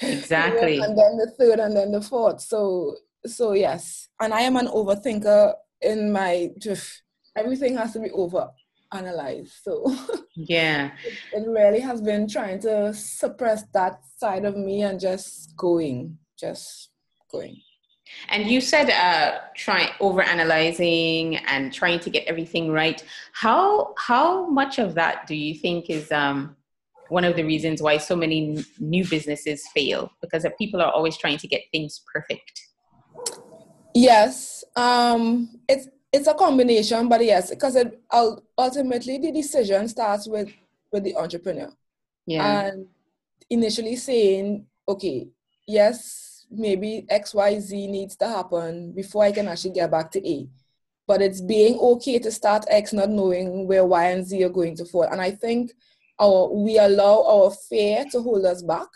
Exactly. 0.00 0.78
and 0.82 0.98
then 0.98 1.16
the 1.16 1.32
third 1.38 1.60
and 1.60 1.76
then 1.76 1.92
the 1.92 2.00
fourth. 2.00 2.40
So 2.40 2.96
so 3.24 3.52
yes. 3.52 4.08
And 4.20 4.32
I 4.32 4.40
am 4.40 4.56
an 4.56 4.68
overthinker 4.68 5.54
in 5.80 6.12
my 6.12 6.50
everything 7.36 7.76
has 7.76 7.92
to 7.92 8.00
be 8.00 8.10
over 8.10 8.48
analyzed. 8.92 9.52
So 9.62 9.94
yeah. 10.36 10.90
it, 11.04 11.14
it 11.32 11.48
really 11.48 11.80
has 11.80 12.00
been 12.00 12.28
trying 12.28 12.60
to 12.60 12.94
suppress 12.94 13.64
that 13.74 14.00
side 14.16 14.44
of 14.44 14.56
me 14.56 14.82
and 14.82 14.98
just 14.98 15.56
going. 15.56 16.18
Just 16.38 16.90
going. 17.30 17.60
And 18.28 18.46
you 18.48 18.60
said 18.60 18.90
uh, 18.90 19.38
trying 19.54 19.90
over 20.00 20.22
analyzing 20.22 21.36
and 21.36 21.72
trying 21.72 22.00
to 22.00 22.10
get 22.10 22.26
everything 22.26 22.70
right. 22.70 23.02
How 23.32 23.94
how 23.98 24.46
much 24.46 24.78
of 24.78 24.94
that 24.94 25.26
do 25.26 25.34
you 25.34 25.54
think 25.54 25.90
is 25.90 26.10
um, 26.12 26.56
one 27.08 27.24
of 27.24 27.36
the 27.36 27.44
reasons 27.44 27.82
why 27.82 27.98
so 27.98 28.16
many 28.16 28.64
new 28.78 29.04
businesses 29.04 29.66
fail? 29.74 30.10
Because 30.20 30.46
people 30.58 30.80
are 30.80 30.92
always 30.92 31.16
trying 31.16 31.38
to 31.38 31.48
get 31.48 31.62
things 31.72 32.02
perfect. 32.12 32.62
Yes, 33.94 34.64
um, 34.74 35.60
it's 35.68 35.88
it's 36.12 36.26
a 36.26 36.34
combination, 36.34 37.08
but 37.08 37.24
yes, 37.24 37.50
because 37.50 37.76
it, 37.76 38.00
ultimately 38.56 39.18
the 39.18 39.32
decision 39.32 39.88
starts 39.88 40.26
with 40.26 40.50
with 40.92 41.04
the 41.04 41.16
entrepreneur. 41.16 41.72
Yeah. 42.26 42.66
And 42.66 42.86
initially 43.48 43.96
saying, 43.96 44.66
okay, 44.88 45.28
yes, 45.66 46.25
maybe 46.50 47.06
XYZ 47.10 47.88
needs 47.88 48.16
to 48.16 48.28
happen 48.28 48.92
before 48.92 49.24
I 49.24 49.32
can 49.32 49.48
actually 49.48 49.72
get 49.72 49.90
back 49.90 50.10
to 50.12 50.28
A. 50.28 50.48
But 51.06 51.22
it's 51.22 51.40
being 51.40 51.78
okay 51.78 52.18
to 52.18 52.32
start 52.32 52.64
X 52.68 52.92
not 52.92 53.10
knowing 53.10 53.66
where 53.66 53.84
Y 53.84 54.04
and 54.10 54.26
Z 54.26 54.42
are 54.42 54.48
going 54.48 54.76
to 54.76 54.84
fall. 54.84 55.04
And 55.04 55.20
I 55.20 55.30
think 55.30 55.72
our 56.18 56.48
we 56.52 56.78
allow 56.78 57.24
our 57.24 57.50
fear 57.50 58.04
to 58.10 58.20
hold 58.20 58.44
us 58.44 58.62
back. 58.62 58.88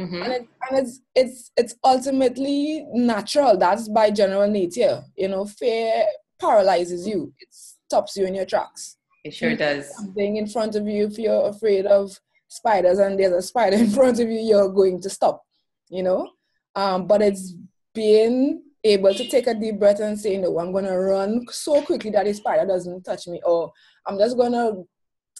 Mm-hmm. 0.00 0.22
And, 0.22 0.32
it, 0.32 0.48
and 0.68 0.78
it's 0.78 1.00
it's 1.14 1.52
it's 1.56 1.74
ultimately 1.84 2.86
natural. 2.92 3.56
That's 3.56 3.88
by 3.88 4.10
general 4.10 4.48
nature. 4.48 5.04
You 5.16 5.28
know, 5.28 5.44
fear 5.44 6.04
paralyzes 6.40 7.06
you. 7.06 7.32
It 7.38 7.48
stops 7.50 8.16
you 8.16 8.26
in 8.26 8.34
your 8.34 8.46
tracks. 8.46 8.96
It 9.24 9.34
sure 9.34 9.54
does. 9.54 9.94
Something 9.94 10.36
in 10.36 10.48
front 10.48 10.74
of 10.74 10.88
you, 10.88 11.06
if 11.06 11.18
you're 11.18 11.48
afraid 11.48 11.86
of 11.86 12.18
spiders 12.48 12.98
and 12.98 13.18
there's 13.18 13.32
a 13.32 13.42
spider 13.42 13.76
in 13.84 13.90
front 13.90 14.18
of 14.18 14.28
you, 14.28 14.40
you're 14.40 14.68
going 14.68 15.00
to 15.02 15.10
stop. 15.10 15.42
You 15.88 16.02
know? 16.02 16.30
Um, 16.74 17.06
but 17.06 17.22
it's 17.22 17.54
being 17.94 18.62
able 18.84 19.14
to 19.14 19.28
take 19.28 19.46
a 19.46 19.54
deep 19.54 19.78
breath 19.78 20.00
and 20.00 20.18
say, 20.18 20.36
no, 20.38 20.58
I'm 20.58 20.72
going 20.72 20.84
to 20.84 20.98
run 20.98 21.46
so 21.50 21.82
quickly 21.82 22.10
that 22.10 22.24
the 22.24 22.34
spider 22.34 22.66
doesn't 22.66 23.04
touch 23.04 23.26
me, 23.28 23.40
or 23.44 23.72
I'm 24.06 24.18
just 24.18 24.36
going 24.36 24.52
to 24.52 24.84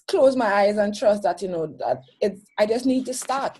close 0.06 0.36
my 0.36 0.46
eyes 0.46 0.76
and 0.76 0.94
trust 0.94 1.22
that, 1.22 1.42
you 1.42 1.48
know, 1.48 1.66
that 1.78 2.02
it's, 2.20 2.42
I 2.58 2.66
just 2.66 2.86
need 2.86 3.06
to 3.06 3.14
start. 3.14 3.58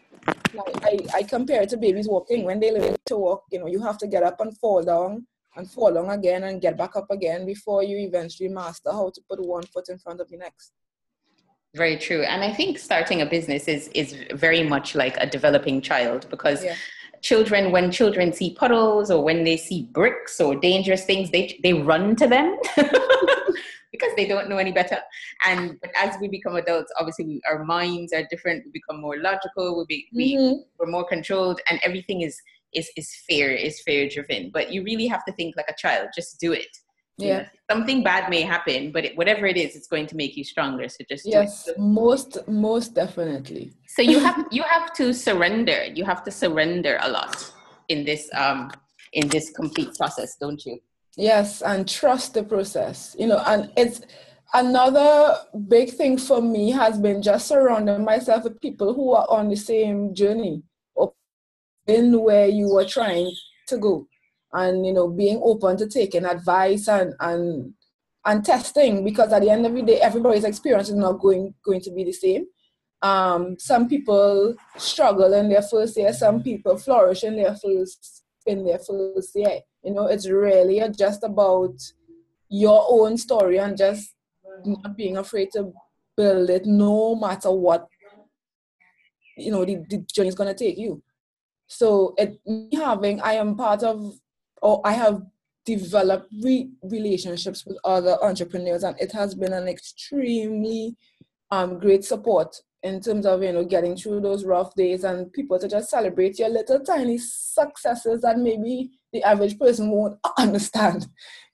Like 0.54 0.85
I, 0.85 0.98
I 1.14 1.22
compare 1.22 1.62
it 1.62 1.70
to 1.70 1.76
babies 1.76 2.08
walking. 2.08 2.44
When 2.44 2.61
they 2.61 2.70
learn 2.70 2.96
to 3.06 3.16
walk, 3.16 3.44
you 3.50 3.58
know, 3.58 3.66
you 3.66 3.82
have 3.82 3.98
to 3.98 4.06
get 4.06 4.22
up 4.22 4.40
and 4.40 4.56
fall 4.58 4.82
down 4.82 5.26
and 5.56 5.70
fall 5.70 5.92
down 5.92 6.11
again 6.11 6.44
and 6.44 6.61
get 6.61 6.76
back 6.76 6.94
up 6.94 7.11
again 7.11 7.44
before 7.44 7.82
you 7.82 7.98
eventually 7.98 8.48
master 8.48 8.92
how 8.92 9.11
to 9.14 9.20
put 9.28 9.44
one 9.44 9.64
foot 9.64 9.88
in 9.88 9.98
front 9.98 10.20
of 10.20 10.28
the 10.28 10.37
next. 10.37 10.72
Very 11.74 11.96
true. 11.96 12.22
And 12.22 12.44
I 12.44 12.52
think 12.52 12.78
starting 12.78 13.22
a 13.22 13.26
business 13.26 13.66
is, 13.66 13.88
is 13.88 14.14
very 14.35 14.62
much 14.62 14.94
like 14.94 15.16
a 15.18 15.26
developing 15.26 15.80
child 15.80 16.26
because 16.30 16.62
yeah 16.62 16.76
children 17.22 17.70
when 17.70 17.90
children 17.90 18.32
see 18.32 18.54
puddles 18.54 19.11
or 19.11 19.22
when 19.22 19.44
they 19.44 19.56
see 19.56 19.88
bricks 19.92 20.40
or 20.40 20.54
dangerous 20.56 21.04
things 21.04 21.30
they 21.30 21.58
they 21.62 21.72
run 21.72 22.14
to 22.16 22.26
them 22.26 22.58
because 23.92 24.11
they 24.16 24.26
don't 24.26 24.48
know 24.48 24.56
any 24.56 24.72
better. 24.72 24.98
And 25.46 25.78
but 25.80 25.90
as 25.96 26.16
we 26.20 26.28
become 26.28 26.56
adults 26.56 26.92
obviously 26.98 27.24
we, 27.26 27.40
our 27.48 27.64
minds 27.64 28.12
are 28.12 28.26
different 28.30 28.64
we 28.64 28.72
become 28.72 29.00
more 29.00 29.18
logical 29.18 29.78
we 29.78 29.85
be, 29.87 30.08
we, 30.12 30.37
mm-hmm. 30.37 30.61
we're 30.78 30.90
more 30.90 31.06
controlled 31.06 31.61
and 31.68 31.80
everything 31.82 32.22
is 32.22 32.40
is 32.74 32.90
is 32.96 33.14
fear 33.28 33.50
is 33.50 33.80
fear 33.82 34.08
driven 34.08 34.50
but 34.52 34.72
you 34.72 34.82
really 34.82 35.06
have 35.06 35.24
to 35.24 35.32
think 35.32 35.54
like 35.56 35.68
a 35.68 35.74
child 35.76 36.08
just 36.14 36.40
do 36.40 36.52
it 36.52 36.78
yeah. 37.26 37.48
Something 37.70 38.02
bad 38.02 38.28
may 38.28 38.42
happen 38.42 38.92
but 38.92 39.04
it, 39.04 39.16
whatever 39.16 39.46
it 39.46 39.56
is 39.56 39.76
it's 39.76 39.87
going 39.87 40.06
to 40.06 40.16
make 40.16 40.37
you 40.37 40.44
stronger. 40.44 40.88
So 40.88 41.04
just 41.08 41.26
yes 41.26 41.68
most 41.78 42.38
most 42.48 42.94
definitely. 42.94 43.72
So 43.87 44.02
you 44.02 44.18
have 44.18 44.46
you 44.50 44.62
have 44.62 44.92
to 44.94 45.12
surrender. 45.12 45.85
You 45.85 46.04
have 46.04 46.22
to 46.24 46.30
surrender 46.30 46.98
a 47.00 47.08
lot 47.08 47.50
in 47.88 48.04
this 48.04 48.28
um 48.35 48.70
in 49.12 49.28
this 49.28 49.50
complete 49.50 49.94
process 49.96 50.37
don't 50.37 50.64
you? 50.66 50.78
Yes 51.16 51.62
and 51.62 51.88
trust 51.88 52.35
the 52.35 52.42
process. 52.42 53.16
You 53.18 53.28
know 53.28 53.42
and 53.46 53.72
it's 53.76 54.02
another 54.54 55.37
big 55.68 55.90
thing 55.90 56.18
for 56.18 56.42
me 56.42 56.70
has 56.70 56.98
been 56.98 57.22
just 57.22 57.48
surrounding 57.48 58.04
myself 58.04 58.44
with 58.44 58.61
people 58.61 58.92
who 58.92 59.12
are 59.12 59.26
on 59.30 59.48
the 59.48 59.56
same 59.56 60.14
journey 60.14 60.62
or 60.94 61.14
in 61.87 62.20
where 62.20 62.46
you 62.46 62.76
are 62.76 62.85
trying 62.85 63.30
to 63.66 63.78
go 63.78 64.06
and 64.52 64.86
you 64.86 64.92
know 64.92 65.08
being 65.08 65.40
open 65.42 65.76
to 65.76 65.86
taking 65.86 66.24
advice 66.24 66.88
and 66.88 67.14
and 67.20 67.72
and 68.24 68.44
testing 68.44 69.04
because 69.04 69.32
at 69.32 69.42
the 69.42 69.50
end 69.50 69.66
of 69.66 69.74
the 69.74 69.82
day 69.82 70.00
everybody's 70.00 70.44
experience 70.44 70.88
is 70.88 70.94
not 70.94 71.18
going 71.20 71.54
going 71.64 71.80
to 71.80 71.90
be 71.90 72.04
the 72.04 72.12
same. 72.12 72.46
Um, 73.02 73.56
some 73.58 73.88
people 73.88 74.54
struggle 74.76 75.32
in 75.32 75.48
their 75.48 75.62
first 75.62 75.96
year 75.96 76.12
some 76.12 76.42
people 76.42 76.76
flourish 76.76 77.24
in 77.24 77.36
their 77.36 77.56
first 77.56 78.24
in 78.46 78.64
their 78.64 78.78
first 78.78 79.30
year. 79.34 79.60
You 79.82 79.94
know 79.94 80.06
it's 80.06 80.28
really 80.28 80.82
just 80.96 81.24
about 81.24 81.74
your 82.48 82.84
own 82.88 83.16
story 83.16 83.58
and 83.58 83.76
just 83.76 84.14
not 84.64 84.96
being 84.96 85.16
afraid 85.16 85.50
to 85.52 85.72
build 86.16 86.50
it 86.50 86.66
no 86.66 87.14
matter 87.14 87.50
what 87.50 87.88
you 89.36 89.50
know 89.50 89.64
the, 89.64 89.76
the 89.88 90.04
journey 90.14 90.28
is 90.28 90.34
going 90.34 90.54
to 90.54 90.64
take 90.64 90.78
you. 90.78 91.02
So 91.66 92.14
it 92.18 92.38
having 92.74 93.20
I 93.20 93.34
am 93.34 93.56
part 93.56 93.82
of 93.82 94.14
or 94.62 94.81
I 94.85 94.92
have 94.92 95.22
developed 95.64 96.33
re- 96.42 96.70
relationships 96.83 97.66
with 97.66 97.77
other 97.85 98.16
entrepreneurs 98.22 98.83
and 98.83 98.98
it 98.98 99.12
has 99.12 99.35
been 99.35 99.53
an 99.53 99.68
extremely 99.68 100.96
um, 101.51 101.79
great 101.79 102.05
support 102.05 102.57
in 102.83 103.01
terms 103.01 103.27
of 103.27 103.42
you 103.42 103.53
know 103.53 103.64
getting 103.64 103.96
through 103.96 104.20
those 104.20 104.44
rough 104.44 104.75
days 104.75 105.05
and 105.05 105.33
people 105.33 105.59
to 105.59 105.68
just 105.68 105.90
celebrate 105.90 106.38
your 106.38 106.48
little 106.48 106.81
tiny 106.81 107.18
successes 107.18 108.22
that 108.22 108.38
maybe 108.38 108.90
the 109.12 109.22
average 109.22 109.59
person 109.59 109.90
won't 109.90 110.18
understand 110.38 111.07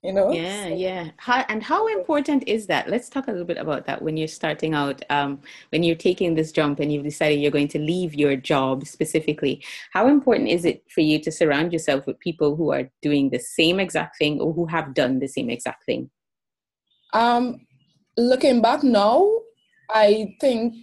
you 0.02 0.12
know? 0.12 0.30
Yeah 0.30 0.68
yeah. 0.68 1.10
How, 1.16 1.44
and 1.48 1.62
how 1.62 1.88
important 1.88 2.44
is 2.46 2.66
that? 2.68 2.88
Let's 2.88 3.08
talk 3.08 3.26
a 3.26 3.30
little 3.30 3.46
bit 3.46 3.58
about 3.58 3.86
that 3.86 4.00
when 4.00 4.16
you're 4.16 4.28
starting 4.28 4.74
out 4.74 5.02
um, 5.10 5.40
when 5.70 5.82
you're 5.82 5.96
taking 5.96 6.34
this 6.34 6.52
jump 6.52 6.80
and 6.80 6.92
you've 6.92 7.04
decided 7.04 7.40
you're 7.40 7.50
going 7.50 7.68
to 7.68 7.78
leave 7.78 8.14
your 8.14 8.36
job 8.36 8.86
specifically. 8.86 9.64
How 9.92 10.06
important 10.08 10.48
is 10.48 10.64
it 10.64 10.84
for 10.88 11.00
you 11.00 11.18
to 11.20 11.32
surround 11.32 11.72
yourself 11.72 12.06
with 12.06 12.18
people 12.20 12.54
who 12.54 12.72
are 12.72 12.88
doing 13.02 13.30
the 13.30 13.40
same 13.40 13.80
exact 13.80 14.18
thing 14.18 14.40
or 14.40 14.52
who 14.52 14.66
have 14.66 14.94
done 14.94 15.18
the 15.18 15.28
same 15.28 15.50
exact 15.50 15.84
thing? 15.84 16.10
Um 17.12 17.66
looking 18.16 18.60
back 18.60 18.82
now 18.82 19.30
i 19.90 20.34
think 20.40 20.74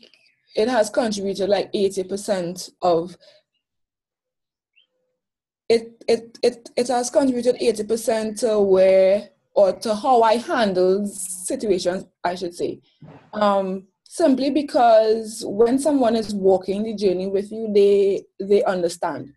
it 0.56 0.70
has 0.70 0.90
contributed 0.90 1.50
like 1.50 1.70
80% 1.74 2.72
of 2.82 3.18
it 5.70 6.04
it 6.08 6.38
it 6.44 6.70
it 6.76 6.88
has 6.88 7.10
contributed 7.10 7.56
80% 7.60 8.40
to 8.42 8.60
where 8.60 9.30
or 9.54 9.74
to 9.74 9.96
how 9.96 10.22
I 10.22 10.36
handle 10.36 11.08
situations, 11.08 12.06
I 12.24 12.36
should 12.36 12.54
say. 12.54 12.82
Um, 13.34 13.88
simply 14.04 14.52
because 14.52 15.44
when 15.46 15.80
someone 15.80 16.16
is 16.16 16.34
walking 16.34 16.84
the 16.84 16.94
journey 16.94 17.28
with 17.28 17.52
you, 17.52 17.72
they 17.74 18.24
they 18.40 18.64
understand. 18.64 19.34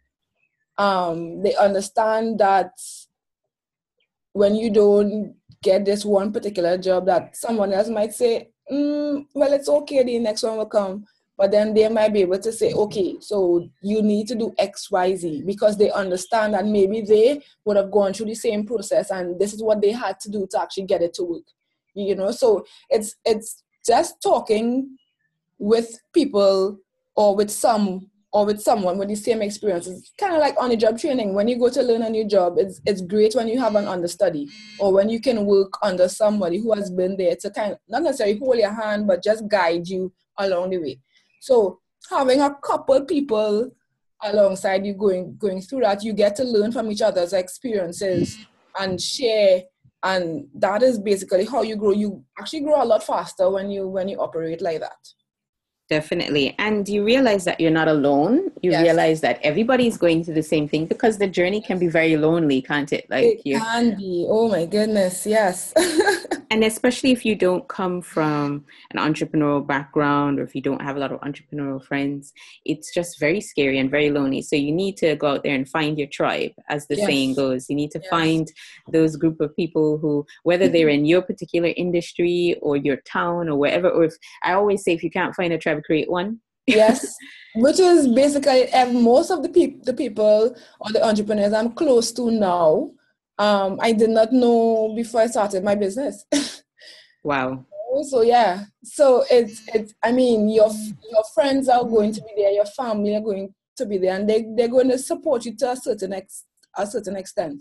Um, 0.77 1.43
they 1.43 1.55
understand 1.57 2.39
that 2.41 2.73
when 4.33 4.55
you 4.55 4.71
don't 4.71 5.35
get 5.63 5.85
this 5.85 6.05
one 6.05 6.33
particular 6.33 6.79
job, 6.79 7.07
that 7.07 7.37
someone 7.37 7.73
else 7.73 7.89
might 7.89 8.13
say, 8.13 8.51
mm, 8.71 9.25
"Well, 9.35 9.53
it's 9.53 9.69
okay. 9.69 10.03
The 10.03 10.19
next 10.19 10.43
one 10.43 10.59
will 10.59 10.67
come." 10.67 11.07
But 11.39 11.53
then 11.53 11.73
they 11.73 11.89
might 11.89 12.13
be 12.13 12.21
able 12.21 12.39
to 12.39 12.53
say 12.53 12.71
mm-hmm. 12.71 12.81
okay 12.81 13.17
so 13.21 13.67
you 13.81 14.03
need 14.03 14.27
to 14.29 14.35
do 14.35 14.53
xyz 14.59 15.47
because 15.47 15.79
they 15.79 15.91
understand 15.93 16.53
that 16.53 16.67
maybe 16.67 17.01
they 17.01 17.41
would 17.65 17.77
have 17.77 17.91
gone 17.91 18.13
through 18.13 18.27
the 18.27 18.35
same 18.35 18.67
process 18.67 19.11
and 19.11 19.39
this 19.41 19.55
is 19.55 19.63
what 19.63 19.81
they 19.81 19.93
had 19.93 20.19
to 20.21 20.31
do 20.31 20.47
to 20.51 20.61
actually 20.61 20.85
get 20.85 21.01
it 21.01 21.15
to 21.15 21.23
work 21.23 21.45
you 21.95 22.15
know 22.15 22.31
so 22.31 22.65
it's 22.91 23.17
it's 23.25 23.63
just 23.87 24.21
talking 24.23 24.99
with 25.59 26.01
people 26.13 26.79
or 27.17 27.35
with 27.35 27.51
some 27.51 28.09
or 28.33 28.45
with 28.45 28.61
someone 28.61 28.99
with 28.99 29.09
the 29.09 29.15
same 29.15 29.41
experience. 29.41 29.87
It's 29.87 30.13
kind 30.19 30.35
of 30.35 30.41
like 30.41 30.55
on 30.61 30.69
the 30.69 30.77
job 30.77 30.99
training. 30.99 31.33
When 31.33 31.49
you 31.49 31.59
go 31.59 31.71
to 31.71 31.83
learn 31.83 32.03
a 32.03 32.11
new 32.11 32.27
job, 32.27 32.57
it's 32.59 32.81
it's 32.85 33.01
great 33.01 33.35
when 33.35 33.49
you 33.49 33.59
have 33.59 33.75
an 33.75 33.89
understudy 33.89 34.49
or 34.79 34.93
when 34.93 35.09
you 35.09 35.21
can 35.21 35.47
work 35.47 35.73
under 35.83 36.09
somebody 36.09 36.59
who 36.59 36.75
has 36.75 36.91
been 36.91 37.17
there 37.17 37.37
to 37.37 37.51
kind 37.51 37.73
of 37.73 37.79
not 37.89 38.03
necessarily 38.03 38.39
hold 38.39 38.59
your 38.59 38.73
hand, 38.73 39.07
but 39.07 39.23
just 39.23 39.49
guide 39.49 39.89
you 39.89 40.13
along 40.37 40.71
the 40.71 40.79
way. 40.79 40.99
So 41.41 41.81
having 42.11 42.41
a 42.41 42.55
couple 42.63 43.05
people 43.05 43.71
alongside 44.23 44.85
you 44.85 44.95
going 44.95 45.37
going 45.37 45.61
through 45.61 45.81
that, 45.81 46.03
you 46.03 46.13
get 46.13 46.37
to 46.37 46.45
learn 46.45 46.73
from 46.73 46.91
each 46.91 47.03
other's 47.03 47.33
experiences 47.33 48.37
mm. 48.37 48.47
and 48.81 49.01
share. 49.01 49.63
And 50.03 50.47
that 50.55 50.83
is 50.83 50.99
basically 50.99 51.45
how 51.45 51.63
you 51.63 51.77
grow. 51.77 51.91
You 51.91 52.25
actually 52.39 52.61
grow 52.61 52.83
a 52.83 52.87
lot 52.87 53.03
faster 53.03 53.51
when 53.51 53.71
you 53.71 53.89
when 53.89 54.09
you 54.09 54.19
operate 54.19 54.61
like 54.61 54.81
that. 54.81 54.97
Definitely. 55.89 56.55
And 56.59 56.87
you 56.87 57.03
realize 57.03 57.45
that 57.45 57.59
you're 57.61 57.71
not 57.71 57.89
alone. 57.89 58.51
You 58.61 58.73
yes. 58.73 58.83
realize 58.83 59.21
that 59.23 59.41
everybody's 59.43 59.97
going 59.97 60.23
through 60.23 60.35
the 60.35 60.43
same 60.43 60.69
thing 60.69 60.85
because 60.85 61.17
the 61.17 61.27
journey 61.27 61.63
can 61.63 61.79
be 61.79 61.89
very 61.89 62.17
lonely, 62.17 62.61
can't 62.61 62.93
it? 62.93 63.07
Like 63.09 63.25
it 63.25 63.41
you 63.45 63.59
can 63.59 63.97
be. 63.97 64.27
Oh 64.29 64.49
my 64.49 64.67
goodness, 64.67 65.25
yes. 65.27 65.73
and 66.51 66.65
especially 66.65 67.11
if 67.11 67.25
you 67.25 67.35
don't 67.35 67.69
come 67.69 68.01
from 68.01 68.65
an 68.91 68.99
entrepreneurial 68.99 69.67
background 69.67 70.39
or 70.39 70.45
if 70.45 70.55
you 70.55 70.63
don't 70.63 70.81
have 70.81 70.97
a 70.97 70.99
lot 70.99 71.13
of 71.13 71.21
entrepreneurial 71.21 71.85
friends, 71.85 72.33
it's 72.65 72.93
just 72.95 73.21
very 73.21 73.41
scary 73.41 73.79
and 73.79 73.91
very 73.91 74.11
lonely. 74.11 74.41
So 74.41 74.57
you 74.57 74.73
need 74.73 74.97
to 74.99 75.15
go 75.17 75.29
out 75.29 75.43
there 75.43 75.55
and 75.55 75.69
find 75.69 75.99
your 75.99 76.09
tribe, 76.09 76.53
as 76.69 76.87
the 76.87 76.97
yes. 76.97 77.07
saying 77.07 77.35
goes. 77.35 77.69
You 77.69 77.77
need 77.77 77.91
to 77.93 78.01
yes. 78.01 78.09
find 78.09 78.51
those 78.91 79.17
group 79.17 79.41
of 79.41 79.55
people 79.57 79.99
who, 79.99 80.27
whether 80.43 80.65
mm-hmm. 80.65 80.73
they're 80.73 80.89
in 80.89 81.05
your 81.05 81.23
particular 81.23 81.73
industry 81.77 82.57
or 82.63 82.77
your 82.77 82.97
town 82.97 83.49
or 83.49 83.57
wherever, 83.57 83.91
or 83.91 84.05
if 84.05 84.15
I 84.43 84.53
always 84.53 84.83
say 84.83 84.93
if 84.93 85.03
you 85.03 85.11
can't 85.11 85.35
find 85.35 85.53
a 85.53 85.59
tribe 85.59 85.83
create 85.85 86.11
one. 86.11 86.41
yes, 86.67 87.15
which 87.57 87.79
is 87.79 88.09
basically 88.09 88.69
most 88.93 89.31
of 89.31 89.43
the 89.43 89.49
people, 89.49 89.81
the 89.85 89.95
people 89.95 90.57
or 90.81 90.93
the 90.93 91.05
entrepreneurs 91.05 91.53
I'm 91.53 91.73
close 91.73 92.13
to 92.13 92.31
now. 92.31 92.91
Um, 93.39 93.79
I 93.81 93.93
did 93.93 94.11
not 94.11 94.33
know 94.33 94.93
before 94.95 95.21
I 95.21 95.27
started 95.27 95.63
my 95.63 95.75
business. 95.75 96.25
wow. 97.23 97.65
So 98.03 98.23
yeah, 98.23 98.65
so 98.85 99.25
it's 99.31 99.63
it's. 99.75 99.95
I 100.03 100.13
mean, 100.13 100.49
your 100.49 100.71
your 101.11 101.25
friends 101.35 101.69
are 101.69 101.85
going 101.85 102.13
to 102.13 102.21
be 102.21 102.33
there, 102.37 102.51
your 102.51 102.67
family 102.67 103.17
are 103.17 103.21
going 103.21 103.55
to 103.77 103.87
be 103.87 103.99
there, 103.99 104.15
and 104.15 104.29
they 104.29 104.47
they're 104.57 104.69
going 104.69 104.89
to 104.91 104.99
support 104.99 105.45
you 105.45 105.57
to 105.57 105.73
a 105.73 105.77
certain 105.77 106.13
ex 106.13 106.45
a 106.77 106.87
certain 106.87 107.17
extent. 107.17 107.61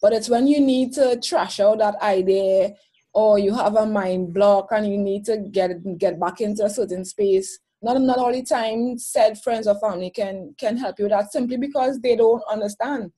But 0.00 0.12
it's 0.12 0.28
when 0.28 0.46
you 0.46 0.60
need 0.60 0.92
to 0.94 1.18
trash 1.20 1.58
out 1.58 1.78
that 1.78 1.96
idea 2.02 2.74
or 3.14 3.38
you 3.38 3.54
have 3.54 3.76
a 3.76 3.86
mind 3.86 4.32
block 4.32 4.68
and 4.70 4.86
you 4.86 4.98
need 4.98 5.24
to 5.26 5.38
get 5.38 5.70
get 5.98 6.18
back 6.18 6.40
into 6.40 6.64
a 6.64 6.70
certain 6.70 7.04
space 7.04 7.58
not 7.82 8.00
not 8.00 8.18
all 8.18 8.32
the 8.32 8.42
time 8.42 8.96
said 8.98 9.40
friends 9.42 9.66
or 9.66 9.78
family 9.80 10.10
can 10.10 10.54
can 10.58 10.76
help 10.76 10.98
you 10.98 11.04
with 11.04 11.12
that 11.12 11.32
simply 11.32 11.56
because 11.56 12.00
they 12.00 12.16
don't 12.16 12.42
understand 12.50 13.12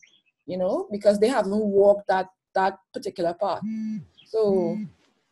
you 0.46 0.57
know 0.57 0.87
because 0.90 1.18
they 1.18 1.28
haven't 1.28 1.64
walked 1.80 2.07
that 2.09 2.26
that 2.54 2.78
particular 2.92 3.35
path 3.35 3.61
so 4.26 4.78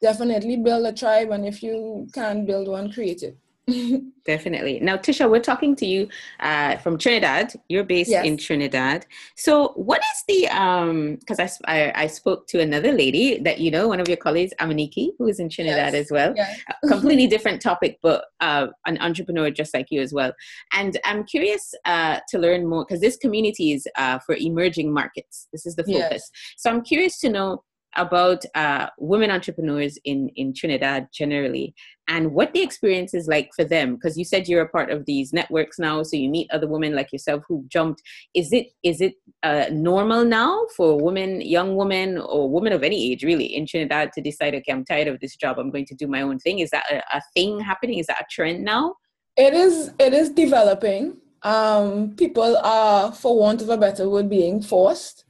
definitely 0.01 0.57
build 0.57 0.85
a 0.87 0.93
tribe 0.93 1.31
and 1.31 1.47
if 1.47 1.63
you 1.63 2.07
can't 2.13 2.47
build 2.47 2.69
one 2.69 2.93
create 2.93 3.23
it 3.23 3.37
Definitely. 4.25 4.79
Now, 4.81 4.97
Tisha, 4.97 5.29
we're 5.29 5.41
talking 5.41 5.75
to 5.77 5.87
you 5.87 6.09
uh, 6.41 6.77
from 6.79 6.97
Trinidad. 6.97 7.53
You're 7.69 7.85
based 7.85 8.11
yes. 8.11 8.25
in 8.25 8.37
Trinidad. 8.37 9.05
So, 9.37 9.69
what 9.75 10.01
is 10.01 10.25
the 10.29 10.49
um? 10.49 11.17
Because 11.17 11.41
I, 11.41 11.51
I, 11.67 11.93
I 12.03 12.07
spoke 12.07 12.47
to 12.49 12.61
another 12.61 12.93
lady 12.93 13.39
that 13.41 13.59
you 13.59 13.71
know, 13.71 13.89
one 13.89 14.01
of 14.01 14.09
your 14.09 14.17
colleagues, 14.17 14.53
Amaniki, 14.61 15.11
who 15.19 15.27
is 15.27 15.41
in 15.41 15.49
Trinidad 15.49 15.93
yes. 15.93 16.05
as 16.05 16.11
well. 16.11 16.33
Yes. 16.37 16.61
completely 16.89 17.27
different 17.27 17.61
topic, 17.61 17.99
but 18.03 18.27
uh, 18.41 18.69
an 18.87 18.99
entrepreneur 19.01 19.51
just 19.51 19.75
like 19.75 19.87
you 19.91 20.01
as 20.01 20.13
well. 20.13 20.33
And 20.73 20.99
I'm 21.05 21.25
curious 21.25 21.75
uh, 21.85 22.21
to 22.29 22.39
learn 22.39 22.69
more 22.69 22.85
because 22.85 23.01
this 23.01 23.17
community 23.17 23.73
is 23.73 23.87
uh, 23.97 24.21
for 24.21 24.37
emerging 24.37 24.93
markets. 24.93 25.49
This 25.53 25.67
is 25.67 25.75
the 25.75 25.85
focus. 25.85 26.31
So, 26.57 26.71
I'm 26.71 26.83
curious 26.83 27.19
to 27.21 27.29
know 27.29 27.65
about 27.97 28.45
uh, 28.55 28.87
women 28.99 29.31
entrepreneurs 29.31 29.99
in, 30.05 30.31
in 30.37 30.55
Trinidad 30.55 31.09
generally 31.13 31.75
and 32.09 32.33
what 32.33 32.53
the 32.53 32.63
experience 32.63 33.15
is 33.15 33.29
like 33.29 33.51
for 33.55 33.65
them. 33.65 33.95
Because 33.95 34.19
you 34.19 34.25
said 34.25 34.49
you're 34.49 34.63
a 34.63 34.69
part 34.69 34.91
of 34.91 35.07
these 35.07 35.33
networks 35.33 35.79
now 35.79 36.03
so 36.03 36.17
you 36.17 36.29
meet 36.29 36.51
other 36.51 36.69
women 36.69 36.95
like 36.95 37.13
yourself 37.13 37.43
who 37.47 37.65
jumped. 37.69 38.03
Is 38.35 38.53
it 38.53 38.69
is 38.83 39.01
it 39.01 39.15
uh, 39.43 39.67
normal 39.71 40.25
now 40.25 40.67
for 40.77 40.99
women 40.99 41.41
young 41.41 41.77
women 41.77 42.19
or 42.19 42.49
women 42.49 42.73
of 42.73 42.83
any 42.83 43.13
age 43.13 43.23
really 43.25 43.47
in 43.47 43.67
Trinidad 43.67 44.13
to 44.15 44.21
decide 44.21 44.55
okay 44.55 44.73
I'm 44.73 44.85
tired 44.85 45.09
of 45.09 45.21
this 45.21 45.37
job. 45.37 45.59
I'm 45.59 45.71
going 45.71 45.87
to 45.87 45.95
do 45.95 46.07
my 46.07 46.23
own 46.23 46.39
thing. 46.39 46.59
Is 46.59 46.71
that 46.71 46.85
a, 46.91 46.99
a 47.17 47.23
thing 47.35 47.61
happening? 47.61 47.99
Is 47.99 48.07
that 48.07 48.21
a 48.21 48.27
trend 48.31 48.65
now? 48.65 48.95
It 49.37 49.55
is 49.55 49.93
it 49.99 50.13
is 50.13 50.31
developing. 50.31 51.19
Um, 51.45 52.15
people 52.15 52.57
are 52.59 53.11
for 53.11 53.37
want 53.37 53.63
of 53.63 53.69
a 53.69 53.77
better 53.77 54.09
word 54.09 54.31
being 54.31 54.63
forced 54.63 55.25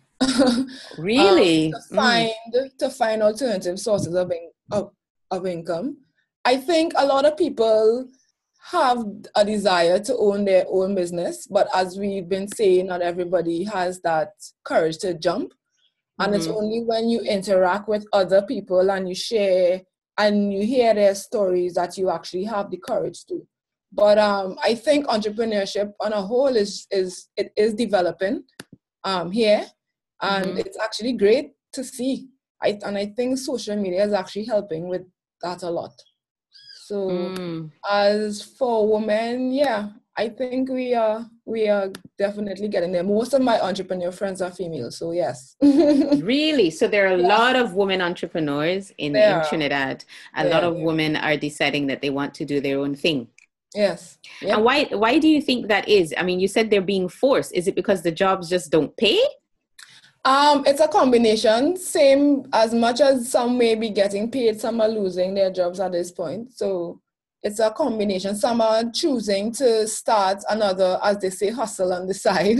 really? 0.99 1.73
um, 1.73 1.73
to 1.73 1.95
find 1.95 2.33
mm. 2.55 2.79
to 2.79 2.91
find 2.91 3.23
alternative 3.23 3.79
sources 3.79 4.15
of, 4.15 4.31
in, 4.31 4.51
of 4.71 4.91
of 5.31 5.47
income. 5.47 5.99
I 6.45 6.57
think 6.57 6.93
a 6.97 7.07
lot 7.07 7.25
of 7.25 7.37
people 7.37 8.09
have 8.71 9.05
a 9.35 9.45
desire 9.45 9.99
to 9.99 10.17
own 10.17 10.45
their 10.45 10.65
own 10.69 10.95
business, 10.95 11.47
but 11.47 11.69
as 11.75 11.99
we've 11.99 12.29
been 12.29 12.49
saying, 12.49 12.87
not 12.87 13.03
everybody 13.03 13.65
has 13.65 14.01
that 14.03 14.31
courage 14.65 14.99
to 14.99 15.15
jump. 15.15 15.53
And 16.19 16.33
mm-hmm. 16.33 16.37
it's 16.37 16.47
only 16.47 16.83
when 16.83 17.09
you 17.09 17.21
interact 17.21 17.89
with 17.89 18.07
other 18.13 18.43
people 18.43 18.91
and 18.91 19.09
you 19.09 19.15
share 19.15 19.83
and 20.19 20.53
you 20.53 20.65
hear 20.65 20.95
their 20.95 21.15
stories 21.15 21.75
that 21.75 21.97
you 21.97 22.11
actually 22.11 22.45
have 22.45 22.71
the 22.71 22.77
courage 22.77 23.25
to. 23.27 23.47
But 23.93 24.19
um, 24.19 24.57
I 24.63 24.75
think 24.75 25.07
entrepreneurship 25.07 25.93
on 26.01 26.13
a 26.13 26.23
whole 26.23 26.55
is 26.57 26.87
is 26.91 27.29
it 27.37 27.53
is 27.57 27.75
developing 27.75 28.45
um, 29.05 29.31
here 29.31 29.67
and 30.23 30.47
mm-hmm. 30.47 30.59
it's 30.59 30.79
actually 30.79 31.13
great 31.13 31.53
to 31.73 31.85
see. 31.85 32.29
I, 32.63 32.79
and 32.85 32.97
I 32.97 33.07
think 33.07 33.39
social 33.39 33.77
media 33.77 34.05
is 34.05 34.13
actually 34.13 34.45
helping 34.45 34.89
with 34.89 35.03
that 35.43 35.63
a 35.63 35.71
lot. 35.71 35.93
So 36.87 37.09
mm. 37.09 37.71
as 37.91 38.43
for 38.43 38.89
women, 38.93 39.53
yeah, 39.53 39.91
I 40.17 40.29
think 40.29 40.69
we 40.69 40.95
are 40.95 41.27
we 41.47 41.69
are 41.69 41.91
definitely 42.19 42.69
getting 42.69 42.93
there. 42.93 43.03
Most 43.03 43.33
of 43.33 43.41
my 43.41 43.61
entrepreneur 43.61 44.13
friends 44.13 44.43
are 44.43 44.51
female, 44.51 44.91
so 44.91 45.13
yes. 45.13 45.57
really? 45.63 46.71
So 46.71 46.87
there 46.87 47.07
are 47.09 47.15
a 47.15 47.21
yeah. 47.21 47.27
lot 47.27 47.57
of 47.57 47.75
women 47.75 48.03
entrepreneurs 48.03 48.93
in, 48.99 49.17
in 49.17 49.43
Trinidad. 49.49 50.05
A 50.37 50.47
lot 50.47 50.65
of 50.65 50.77
women 50.77 51.17
are 51.17 51.37
deciding 51.37 51.87
that 51.87 52.03
they 52.03 52.11
want 52.11 52.35
to 52.35 52.45
do 52.45 52.61
their 52.61 52.79
own 52.79 52.95
thing. 52.95 53.29
Yes. 53.75 54.19
Yep. 54.43 54.57
And 54.57 54.65
why 54.65 54.85
why 54.85 55.19
do 55.19 55.29
you 55.29 55.41
think 55.41 55.69
that 55.69 55.89
is? 55.89 56.13
I 56.19 56.23
mean, 56.23 56.41
you 56.41 56.49
said 56.49 56.69
they're 56.69 56.83
being 56.83 57.09
forced. 57.09 57.55
Is 57.55 57.67
it 57.67 57.75
because 57.75 58.03
the 58.03 58.13
jobs 58.13 58.51
just 58.51 58.71
don't 58.71 58.95
pay? 58.97 59.19
Um, 60.25 60.63
it's 60.67 60.81
a 60.81 60.89
combination. 60.89 61.77
Same 61.77 62.47
as 62.53 62.73
much 62.73 63.01
as 63.01 63.31
some 63.31 63.59
may 63.59 63.75
be 63.75 63.91
getting 63.91 64.31
paid, 64.31 64.61
some 64.61 64.81
are 64.81 64.89
losing 64.89 65.35
their 65.35 65.51
jobs 65.51 65.81
at 65.81 65.93
this 65.93 66.13
point. 66.13 66.53
So 66.53 67.01
it's 67.43 67.59
a 67.59 67.71
combination. 67.71 68.37
Some 68.37 68.61
are 68.61 68.85
choosing 68.93 69.53
to 69.55 69.87
start 69.89 70.45
another, 70.49 70.99
as 71.03 71.19
they 71.19 71.31
say, 71.31 71.51
hustle 71.51 71.93
on 71.93 72.07
the 72.07 72.15
side. 72.27 72.59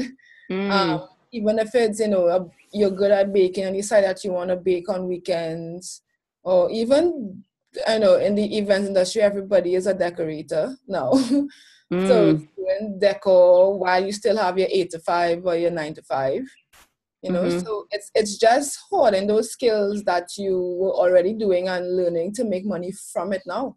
Mm. 0.51 0.71
Um, 0.71 1.09
even 1.31 1.59
if 1.59 1.75
it's 1.75 2.01
you 2.01 2.09
know 2.09 2.51
you're 2.73 2.91
good 2.91 3.11
at 3.11 3.33
baking 3.33 3.65
and 3.65 3.77
you 3.77 3.83
decide 3.83 4.05
that 4.05 4.23
you 4.25 4.33
want 4.33 4.51
to 4.51 4.57
bake 4.57 4.89
on 4.89 5.07
weekends, 5.07 6.03
or 6.43 6.71
even 6.71 7.45
I 7.87 7.99
know 7.99 8.17
in 8.17 8.35
the 8.35 8.59
events 8.59 8.89
industry, 8.89 9.23
everybody 9.23 9.77
is 9.77 9.87
a 9.87 9.95
decorator 9.95 10.77
now. 10.89 11.13
Mm. 11.13 11.49
so 12.09 12.33
doing 12.35 12.99
decor 12.99 13.79
while 13.79 14.05
you 14.05 14.13
still 14.13 14.37
have 14.37 14.59
your 14.59 14.69
eight 14.71 14.91
to 14.91 14.99
five 14.99 15.45
or 15.47 15.57
your 15.57 15.71
nine 15.71 15.95
to 15.95 16.03
five. 16.03 16.43
You 17.23 17.31
know, 17.31 17.45
mm-hmm. 17.45 17.61
so 17.61 17.87
it's 17.93 18.11
it's 18.15 18.37
just 18.37 18.79
holding 18.91 19.29
those 19.29 19.53
skills 19.53 20.03
that 20.05 20.37
you 20.37 20.59
were 20.59 20.93
already 20.93 21.35
doing 21.35 21.69
and 21.69 21.97
learning 21.97 22.35
to 22.35 22.45
make 22.45 22.65
money 22.65 22.93
from 23.13 23.33
it 23.33 23.43
now. 23.47 23.77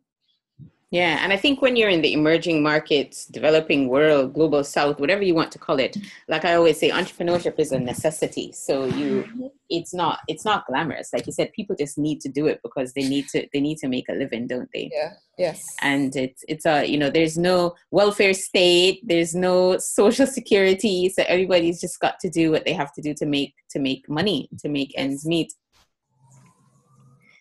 Yeah, 0.91 1.19
and 1.21 1.33
I 1.33 1.37
think 1.37 1.61
when 1.61 1.75
you're 1.75 1.89
in 1.89 2.01
the 2.01 2.13
emerging 2.13 2.61
markets, 2.61 3.25
developing 3.25 3.89
world, 3.89 4.33
global 4.33 4.63
south, 4.63 4.99
whatever 4.99 5.23
you 5.23 5.33
want 5.33 5.51
to 5.53 5.59
call 5.59 5.79
it, 5.79 5.97
like 6.27 6.45
I 6.45 6.53
always 6.53 6.79
say, 6.79 6.89
entrepreneurship 6.89 7.59
is 7.59 7.71
a 7.71 7.79
necessity. 7.79 8.51
So 8.51 8.85
you 8.85 9.51
it's 9.69 9.93
not 9.93 10.19
it's 10.27 10.45
not 10.45 10.65
glamorous. 10.67 11.11
Like 11.11 11.25
you 11.25 11.33
said, 11.33 11.51
people 11.53 11.75
just 11.75 11.97
need 11.97 12.21
to 12.21 12.29
do 12.29 12.45
it 12.47 12.59
because 12.63 12.93
they 12.93 13.07
need 13.09 13.27
to 13.29 13.47
they 13.51 13.61
need 13.61 13.79
to 13.79 13.87
make 13.87 14.07
a 14.09 14.13
living, 14.13 14.47
don't 14.47 14.69
they? 14.73 14.91
Yeah. 14.93 15.13
Yes. 15.37 15.75
And 15.81 16.15
it's 16.15 16.43
it's 16.47 16.65
a 16.65 16.85
you 16.85 16.97
know, 16.97 17.09
there's 17.09 17.37
no 17.37 17.73
welfare 17.91 18.33
state, 18.33 19.01
there's 19.03 19.33
no 19.33 19.77
social 19.79 20.27
security. 20.27 21.09
So 21.09 21.23
everybody's 21.27 21.81
just 21.81 21.99
got 21.99 22.19
to 22.19 22.29
do 22.29 22.51
what 22.51 22.63
they 22.63 22.73
have 22.73 22.93
to 22.93 23.01
do 23.01 23.13
to 23.15 23.25
make 23.25 23.55
to 23.71 23.79
make 23.79 24.07
money, 24.07 24.49
to 24.59 24.69
make 24.69 24.93
ends 24.95 25.25
meet. 25.25 25.51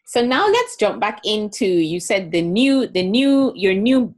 So 0.05 0.25
now 0.25 0.47
let's 0.47 0.77
jump 0.77 1.01
back 1.01 1.21
into 1.25 1.67
you 1.67 1.99
said 2.01 2.31
the 2.31 2.43
new 2.43 2.87
the 2.87 3.03
new 3.03 3.53
your 3.55 3.75
new 3.75 4.15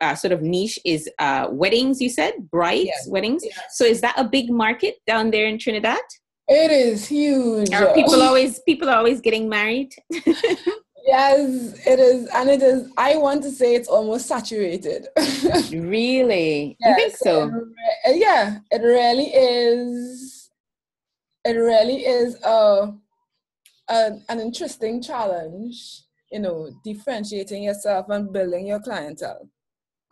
uh, 0.00 0.14
sort 0.14 0.32
of 0.32 0.42
niche 0.42 0.78
is 0.84 1.08
uh, 1.18 1.48
weddings. 1.50 2.00
You 2.00 2.08
said 2.08 2.34
brides 2.50 2.86
yes. 2.86 3.08
weddings. 3.08 3.42
Yes. 3.44 3.58
So 3.72 3.84
is 3.84 4.00
that 4.00 4.14
a 4.16 4.24
big 4.24 4.50
market 4.50 4.96
down 5.06 5.30
there 5.30 5.46
in 5.46 5.58
Trinidad? 5.58 6.00
It 6.48 6.70
is 6.70 7.08
huge. 7.08 7.72
Are 7.72 7.92
people 7.92 8.22
always 8.22 8.60
people 8.60 8.88
are 8.88 8.96
always 8.96 9.20
getting 9.20 9.48
married? 9.48 9.92
yes, 10.10 11.74
it 11.86 11.98
is, 11.98 12.28
and 12.34 12.48
it 12.48 12.62
is. 12.62 12.88
I 12.96 13.16
want 13.16 13.42
to 13.42 13.50
say 13.50 13.74
it's 13.74 13.88
almost 13.88 14.26
saturated. 14.26 15.08
really? 15.72 16.76
Yes, 16.78 16.88
you 16.88 16.94
think 16.94 17.16
so? 17.16 17.50
It 18.04 18.20
yeah, 18.20 18.58
it 18.70 18.82
really 18.82 19.26
is. 19.26 20.50
It 21.44 21.52
really 21.52 22.06
is. 22.06 22.40
Uh, 22.42 22.92
an, 23.88 24.24
an 24.28 24.40
interesting 24.40 25.02
challenge, 25.02 26.02
you 26.30 26.40
know, 26.40 26.70
differentiating 26.84 27.62
yourself 27.62 28.06
and 28.08 28.32
building 28.32 28.66
your 28.66 28.80
clientele 28.80 29.48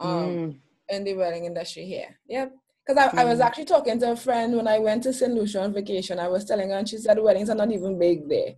um, 0.01 0.11
mm. 0.11 0.57
in 0.89 1.05
the 1.05 1.15
wedding 1.15 1.45
industry 1.45 1.85
here. 1.85 2.19
Yep. 2.29 2.53
Because 2.87 3.03
I, 3.03 3.09
mm. 3.09 3.19
I 3.19 3.25
was 3.25 3.39
mm. 3.39 3.45
actually 3.45 3.65
talking 3.65 3.99
to 4.01 4.13
a 4.13 4.17
friend 4.17 4.57
when 4.57 4.69
I 4.69 4.79
went 4.79 5.03
to 5.05 5.13
St. 5.13 5.33
Lucia 5.33 5.63
on 5.63 5.73
vacation. 5.73 6.19
I 6.19 6.29
was 6.29 6.45
telling 6.45 6.71
her, 6.71 6.77
and 6.77 6.89
she 6.89 6.99
said 6.99 7.19
weddings 7.19 7.51
are 7.51 7.57
not 7.57 7.73
even 7.73 7.99
big 7.99 8.29
there. 8.29 8.55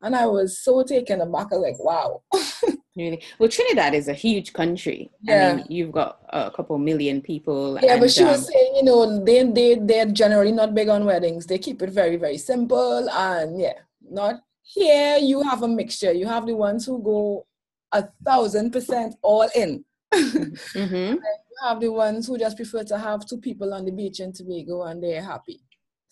And 0.00 0.14
I 0.14 0.26
was 0.26 0.60
so 0.60 0.84
taken 0.84 1.20
aback. 1.20 1.48
I 1.52 1.56
was 1.56 1.62
like, 1.62 1.78
wow. 1.80 2.22
really? 2.96 3.22
Well, 3.38 3.48
Trinidad 3.48 3.94
is 3.94 4.06
a 4.06 4.14
huge 4.14 4.52
country. 4.52 5.10
Yeah. 5.22 5.50
I 5.50 5.56
mean, 5.56 5.66
you've 5.68 5.90
got 5.90 6.20
a 6.28 6.52
couple 6.52 6.78
million 6.78 7.20
people. 7.20 7.78
Yeah, 7.82 7.92
and, 7.92 8.00
but 8.00 8.10
she 8.10 8.22
um, 8.22 8.28
was 8.28 8.46
saying, 8.46 8.76
you 8.76 8.84
know, 8.84 9.24
they, 9.24 9.42
they, 9.42 9.74
they're 9.74 10.06
generally 10.06 10.52
not 10.52 10.74
big 10.74 10.88
on 10.88 11.04
weddings. 11.04 11.46
They 11.46 11.58
keep 11.58 11.82
it 11.82 11.90
very, 11.90 12.16
very 12.16 12.38
simple. 12.38 13.08
And 13.10 13.60
yeah, 13.60 13.74
not 14.08 14.40
here 14.68 15.16
you 15.16 15.42
have 15.42 15.62
a 15.62 15.68
mixture. 15.68 16.12
You 16.12 16.26
have 16.26 16.46
the 16.46 16.54
ones 16.54 16.84
who 16.84 17.02
go 17.02 17.46
a 17.92 18.06
thousand 18.24 18.70
percent 18.70 19.14
all 19.22 19.48
in. 19.54 19.84
mm-hmm. 20.12 20.94
you 20.94 21.20
have 21.62 21.80
the 21.80 21.90
ones 21.90 22.26
who 22.26 22.38
just 22.38 22.56
prefer 22.56 22.84
to 22.84 22.98
have 22.98 23.26
two 23.26 23.38
people 23.38 23.72
on 23.72 23.86
the 23.86 23.90
beach 23.90 24.20
in 24.20 24.32
Tobago 24.32 24.82
and 24.82 25.02
they're 25.02 25.22
happy. 25.22 25.60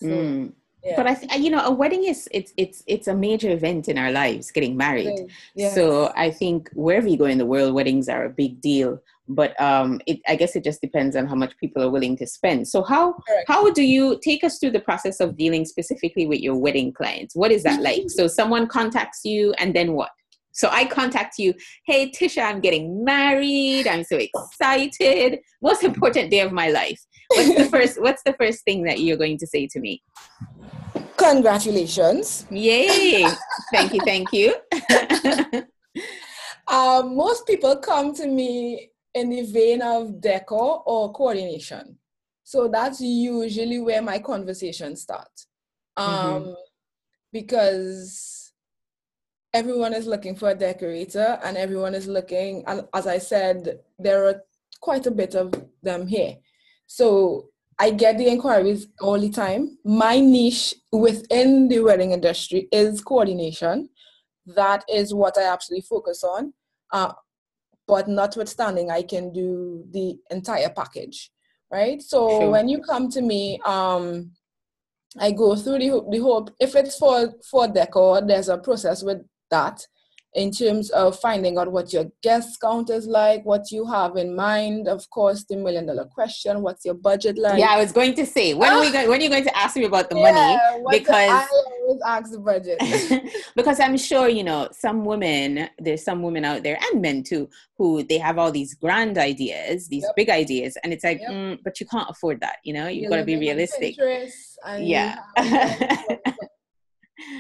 So, 0.01 0.07
mm. 0.07 0.53
yeah. 0.83 0.95
But 0.97 1.07
I, 1.07 1.15
th- 1.15 1.41
you 1.41 1.51
know, 1.51 1.67
a 1.67 1.71
wedding 1.71 2.05
is 2.05 2.29
it's 2.33 2.55
it's 2.57 2.83
it's 2.87 3.09
a 3.09 3.15
major 3.15 3.51
event 3.51 3.89
in 3.89 3.99
our 3.99 4.11
lives, 4.11 4.51
getting 4.51 4.77
married. 4.77 5.31
So 5.75 6.13
I 6.17 6.31
think 6.31 6.71
wherever 6.73 7.09
you 7.09 7.19
go 7.19 7.27
in 7.27 7.39
the 7.39 7.47
world, 7.47 7.75
weddings 7.75 8.09
are 8.09 8.25
a 8.25 8.31
big 8.31 8.63
deal 8.63 9.01
but 9.29 9.61
um, 9.61 10.01
it, 10.07 10.21
I 10.29 10.37
guess 10.37 10.57
it 10.57 10.65
just 10.65 10.81
depends 10.81 11.17
on 11.17 11.27
how 11.27 11.35
much 11.35 11.57
people 11.59 11.83
are 11.83 11.91
willing 11.91 12.17
to 12.19 12.27
spend. 12.27 12.69
So 12.69 12.83
how 12.83 13.13
Correct. 13.13 13.49
how 13.49 13.71
do 13.73 13.83
you 13.83 14.21
take 14.23 14.45
us 14.45 14.59
through 14.59 14.73
the 14.73 14.81
process 14.81 15.21
of 15.21 15.37
dealing 15.37 15.65
specifically 15.65 16.27
with 16.27 16.41
your 16.41 16.57
wedding 16.57 16.93
clients? 16.93 17.35
What 17.35 17.51
is 17.51 17.63
that 17.65 17.83
like? 17.83 18.05
so 18.09 18.27
someone 18.27 18.67
contacts 18.67 19.21
you, 19.25 19.53
and 19.59 19.75
then 19.75 19.93
what? 19.93 20.11
So 20.53 20.69
I 20.71 20.87
contact 20.87 21.39
you. 21.39 21.55
Hey 21.87 22.11
Tisha, 22.11 22.43
I'm 22.43 22.61
getting 22.61 23.05
married. 23.05 23.87
I'm 23.87 24.05
so 24.05 24.17
excited. 24.17 25.41
Most 25.61 25.83
important 25.83 26.31
day 26.31 26.41
of 26.41 26.53
my 26.53 26.69
life. 26.69 27.01
What's 27.29 27.55
the 27.55 27.65
first? 27.67 28.01
What's 28.01 28.23
the 28.23 28.35
first 28.35 28.65
thing 28.65 28.85
that 28.85 29.01
you're 29.01 29.17
going 29.17 29.39
to 29.39 29.47
say 29.47 29.67
to 29.67 29.81
me? 29.81 30.03
Congratulations! 31.17 32.47
Yay! 32.51 33.27
thank 33.73 33.93
you, 33.93 34.01
thank 34.01 34.33
you. 34.33 34.55
um, 36.69 37.17
most 37.17 37.47
people 37.47 37.77
come 37.77 38.15
to 38.15 38.27
me 38.27 38.91
in 39.17 39.31
the 39.31 39.43
vein 39.43 39.81
of 39.81 40.21
decor 40.21 40.83
or 40.85 41.13
coordination. 41.13 41.97
So 42.45 42.69
that's 42.69 43.01
usually 43.01 43.81
where 43.81 44.03
my 44.03 44.19
conversation 44.19 44.95
starts. 44.95 45.49
Um, 45.97 46.09
mm-hmm. 46.15 46.53
Because 47.33 48.53
everyone 49.55 49.95
is 49.95 50.07
looking 50.07 50.37
for 50.37 50.51
a 50.51 50.55
decorator 50.55 51.41
and 51.43 51.57
everyone 51.57 51.95
is 51.95 52.07
looking, 52.07 52.63
and 52.67 52.87
as 52.95 53.07
I 53.07 53.19
said, 53.19 53.81
there 53.99 54.27
are 54.27 54.43
quite 54.81 55.07
a 55.07 55.11
bit 55.11 55.35
of 55.35 55.53
them 55.83 56.07
here. 56.07 56.37
So 56.87 57.49
I 57.79 57.91
get 57.91 58.19
the 58.19 58.29
inquiries 58.29 58.87
all 59.01 59.19
the 59.19 59.31
time. 59.31 59.79
My 59.85 60.21
niche 60.21 60.75
within 60.93 61.69
the 61.69 61.81
wedding 61.81 62.13
industry 62.13 62.69
is 62.71 63.01
coordination. 63.01 63.89
That 64.45 64.85
is 64.89 65.15
what 65.15 65.39
I 65.39 65.53
absolutely 65.53 65.87
focus 65.89 66.23
on. 66.23 66.53
Uh, 66.93 67.13
but 67.87 68.09
notwithstanding, 68.09 68.91
I 68.91 69.03
can 69.03 69.33
do 69.33 69.85
the 69.91 70.19
entire 70.31 70.71
package, 70.71 71.31
right? 71.71 72.03
So 72.03 72.29
sure. 72.29 72.51
when 72.51 72.69
you 72.69 72.81
come 72.81 73.09
to 73.11 73.23
me, 73.23 73.61
um, 73.65 74.33
I 75.19 75.31
go 75.31 75.57
through 75.57 75.79
the, 75.79 76.05
the 76.11 76.19
whole, 76.19 76.49
if 76.61 76.75
it's 76.75 76.99
for, 76.99 77.33
for 77.49 77.69
decor, 77.69 78.21
there's 78.21 78.49
a 78.49 78.59
process 78.59 79.03
with 79.03 79.23
that 79.51 79.87
in 80.35 80.51
terms 80.51 80.91
of 80.91 81.19
finding 81.19 81.57
out 81.57 81.73
what 81.73 81.93
your 81.93 82.05
guest 82.23 82.61
count 82.61 82.91
is 82.91 83.07
like, 83.07 83.45
what 83.45 83.71
you 83.71 83.87
have 83.87 84.17
in 84.17 84.37
mind. 84.37 84.87
Of 84.87 85.09
course, 85.11 85.45
the 85.45 85.57
million 85.57 85.87
dollar 85.87 86.05
question: 86.05 86.63
What's 86.63 86.85
your 86.85 86.95
budget 86.95 87.39
like? 87.39 87.59
Yeah, 87.59 87.71
I 87.71 87.79
was 87.79 87.93
going 87.93 88.15
to 88.15 88.27
say 88.27 88.53
when 88.55 88.73
are 88.73 88.81
we 88.81 88.93
going? 88.93 89.09
When 89.09 89.21
are 89.21 89.23
you 89.23 89.31
going 89.31 89.45
to 89.45 89.57
ask 89.57 89.77
me 89.77 89.85
about 89.85 90.11
the 90.11 90.17
yeah, 90.17 90.59
money? 90.79 90.99
Because 90.99 91.31
I 91.31 91.49
always 91.83 92.01
ask 92.07 92.31
the 92.31 92.39
budget. 92.39 92.79
because 93.57 93.81
I'm 93.81 93.97
sure 93.97 94.29
you 94.29 94.45
know 94.45 94.69
some 94.73 95.05
women. 95.05 95.69
There's 95.79 96.05
some 96.05 96.23
women 96.23 96.45
out 96.45 96.63
there 96.63 96.79
and 96.93 97.01
men 97.01 97.23
too 97.23 97.49
who 97.79 98.03
they 98.03 98.19
have 98.19 98.39
all 98.39 98.53
these 98.53 98.75
grand 98.75 99.19
ideas, 99.19 99.89
these 99.89 100.03
yep. 100.03 100.17
big 100.17 100.31
ideas, 100.31 100.77
and 100.83 100.93
it's 100.93 101.05
like, 101.05 101.21
yep. 101.21 101.31
mm, 101.31 101.59
but 101.65 101.81
you 101.81 101.87
can't 101.87 102.09
afford 102.11 102.41
that. 102.41 102.57
You 102.65 102.75
know, 102.75 102.89
you've 102.89 103.11
got 103.11 103.17
to 103.17 103.25
be 103.25 103.37
realistic. 103.37 103.97
yeah. 104.79 105.19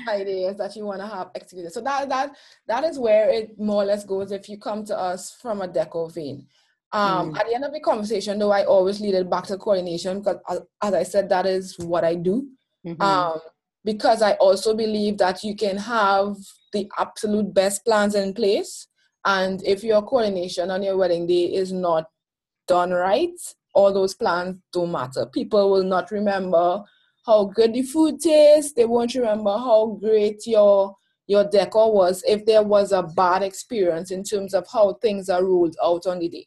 Ideas 0.09 0.57
that 0.57 0.75
you 0.77 0.85
want 0.85 1.01
to 1.01 1.07
have 1.07 1.31
executed. 1.35 1.73
So 1.73 1.81
that 1.83 2.09
that 2.09 2.37
that 2.67 2.85
is 2.85 2.99
where 2.99 3.31
it 3.31 3.59
more 3.59 3.83
or 3.83 3.87
less 3.87 4.05
goes 4.05 4.33
if 4.33 4.49
you 4.49 4.59
come 4.59 4.85
to 4.87 4.99
us 4.99 5.37
from 5.41 5.63
a 5.63 5.69
deco 5.69 6.13
vein. 6.13 6.47
Um, 6.93 7.33
mm. 7.33 7.39
At 7.39 7.47
the 7.47 7.55
end 7.55 7.65
of 7.65 7.73
the 7.73 7.81
conversation, 7.81 8.39
though, 8.39 8.53
I 8.53 8.65
always 8.65 9.01
lead 9.01 9.15
it 9.15 9.29
back 9.29 9.45
to 9.47 9.59
coordination 9.59 10.21
because, 10.21 10.39
as 10.83 10.95
I 10.95 11.03
said, 11.03 11.29
that 11.29 11.47
is 11.47 11.77
what 11.79 12.05
I 12.05 12.15
do. 12.15 12.49
Mm-hmm. 12.87 13.03
Um, 13.03 13.41
because 13.85 14.23
I 14.23 14.33
also 14.35 14.75
believe 14.75 15.19
that 15.19 15.43
you 15.45 15.55
can 15.55 15.77
have 15.77 16.37
the 16.73 16.91
absolute 16.99 17.53
best 17.53 17.85
plans 17.85 18.15
in 18.15 18.35
place, 18.35 18.89
and 19.25 19.63
if 19.65 19.85
your 19.85 20.03
coordination 20.03 20.71
on 20.71 20.83
your 20.83 20.97
wedding 20.97 21.27
day 21.27 21.45
is 21.55 21.73
not 21.73 22.07
done 22.67 22.91
right, 22.91 23.39
all 23.75 23.93
those 23.93 24.15
plans 24.15 24.57
don't 24.73 24.91
matter. 24.91 25.27
People 25.27 25.71
will 25.71 25.85
not 25.85 26.11
remember 26.11 26.83
how 27.27 27.45
good 27.45 27.75
the 27.75 27.83
food 27.83 28.21
tastes. 28.21 28.73
They 28.73 28.85
won't 28.85 29.15
remember 29.15 29.51
how 29.51 29.99
great 30.01 30.47
your 30.47 30.97
your 31.27 31.45
decor 31.45 31.93
was 31.93 32.23
if 32.27 32.47
there 32.47 32.63
was 32.63 32.93
a 32.93 33.03
bad 33.03 33.43
experience 33.43 34.13
in 34.13 34.23
terms 34.23 34.55
of 34.55 34.65
how 34.73 34.95
things 35.03 35.29
are 35.29 35.45
rolled 35.45 35.77
out 35.85 36.07
on 36.07 36.21
the 36.21 36.29
day. 36.29 36.47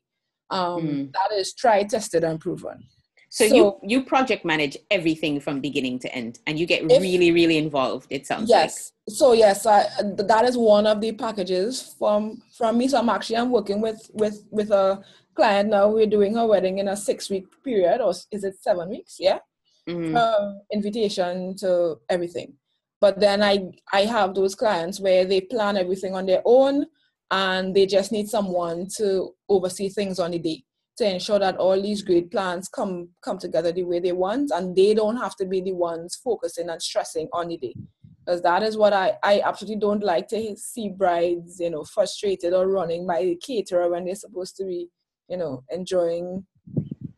Um, 0.50 0.82
mm. 0.82 1.12
That 1.12 1.38
is 1.38 1.54
tried, 1.54 1.90
tested, 1.90 2.24
and 2.24 2.40
proven. 2.40 2.86
So, 3.32 3.48
so, 3.48 3.56
you 3.56 3.80
you 3.84 4.04
project 4.04 4.44
manage 4.44 4.76
everything 4.90 5.40
from 5.40 5.60
beginning 5.60 6.00
to 6.00 6.16
end, 6.16 6.40
and 6.48 6.58
you 6.58 6.66
get 6.66 6.90
if, 6.90 7.02
really 7.02 7.32
really 7.32 7.58
involved. 7.58 8.08
It 8.10 8.26
sounds 8.26 8.50
yes. 8.50 8.92
Like. 9.08 9.16
So 9.16 9.34
yes, 9.34 9.66
I, 9.66 9.86
that 10.02 10.46
is 10.46 10.58
one 10.58 10.88
of 10.88 11.02
the 11.02 11.12
packages 11.12 11.94
from 12.00 12.42
from 12.58 12.78
me. 12.78 12.88
So 12.88 12.98
I'm 12.98 13.10
actually 13.10 13.38
I'm 13.38 13.52
working 13.52 13.82
with 13.82 14.10
with 14.14 14.46
with 14.50 14.72
a 14.72 15.04
client 15.36 15.70
now. 15.70 15.90
We're 15.90 16.08
doing 16.08 16.34
her 16.36 16.48
wedding 16.48 16.80
in 16.80 16.88
a 16.88 16.98
six 16.98 17.30
week 17.30 17.46
period, 17.64 18.02
or 18.02 18.14
is 18.32 18.44
it 18.44 18.56
seven 18.62 18.90
weeks? 18.90 19.18
Yeah. 19.20 19.40
Um, 19.90 20.62
invitation 20.72 21.56
to 21.58 22.00
everything, 22.10 22.54
but 23.02 23.20
then 23.20 23.42
I 23.42 23.72
I 23.92 24.02
have 24.02 24.36
those 24.36 24.56
clients 24.56 25.00
where 25.00 25.26
they 25.26 25.42
plan 25.42 25.78
everything 25.78 26.16
on 26.16 26.26
their 26.26 26.42
own, 26.46 26.86
and 27.32 27.76
they 27.76 27.86
just 27.86 28.12
need 28.12 28.30
someone 28.30 28.88
to 28.98 29.34
oversee 29.48 29.90
things 29.90 30.20
on 30.20 30.32
the 30.32 30.40
day 30.40 30.64
to 31.00 31.10
ensure 31.10 31.40
that 31.40 31.56
all 31.58 31.82
these 31.82 32.02
great 32.02 32.30
plans 32.30 32.68
come 32.68 33.10
come 33.22 33.40
together 33.40 33.72
the 33.72 33.84
way 33.84 34.00
they 34.00 34.12
want 34.12 34.52
and 34.54 34.76
they 34.76 34.94
don't 34.94 35.16
have 35.16 35.36
to 35.38 35.46
be 35.46 35.62
the 35.62 35.72
ones 35.72 36.20
focusing 36.22 36.70
and 36.70 36.82
stressing 36.82 37.28
on 37.32 37.48
the 37.48 37.58
day. 37.58 37.74
Because 38.26 38.42
that 38.42 38.64
is 38.64 38.78
what 38.78 38.92
I, 38.92 39.14
I 39.24 39.42
absolutely 39.42 39.80
don't 39.80 40.04
like 40.04 40.28
to 40.28 40.56
see 40.58 40.90
brides 40.90 41.60
you 41.60 41.70
know 41.70 41.84
frustrated 41.84 42.54
or 42.54 42.68
running 42.68 43.08
by 43.08 43.22
the 43.24 43.38
caterer 43.38 43.90
when 43.90 44.06
they're 44.06 44.16
supposed 44.16 44.58
to 44.58 44.66
be 44.66 44.90
you 45.30 45.38
know 45.38 45.64
enjoying 45.72 46.46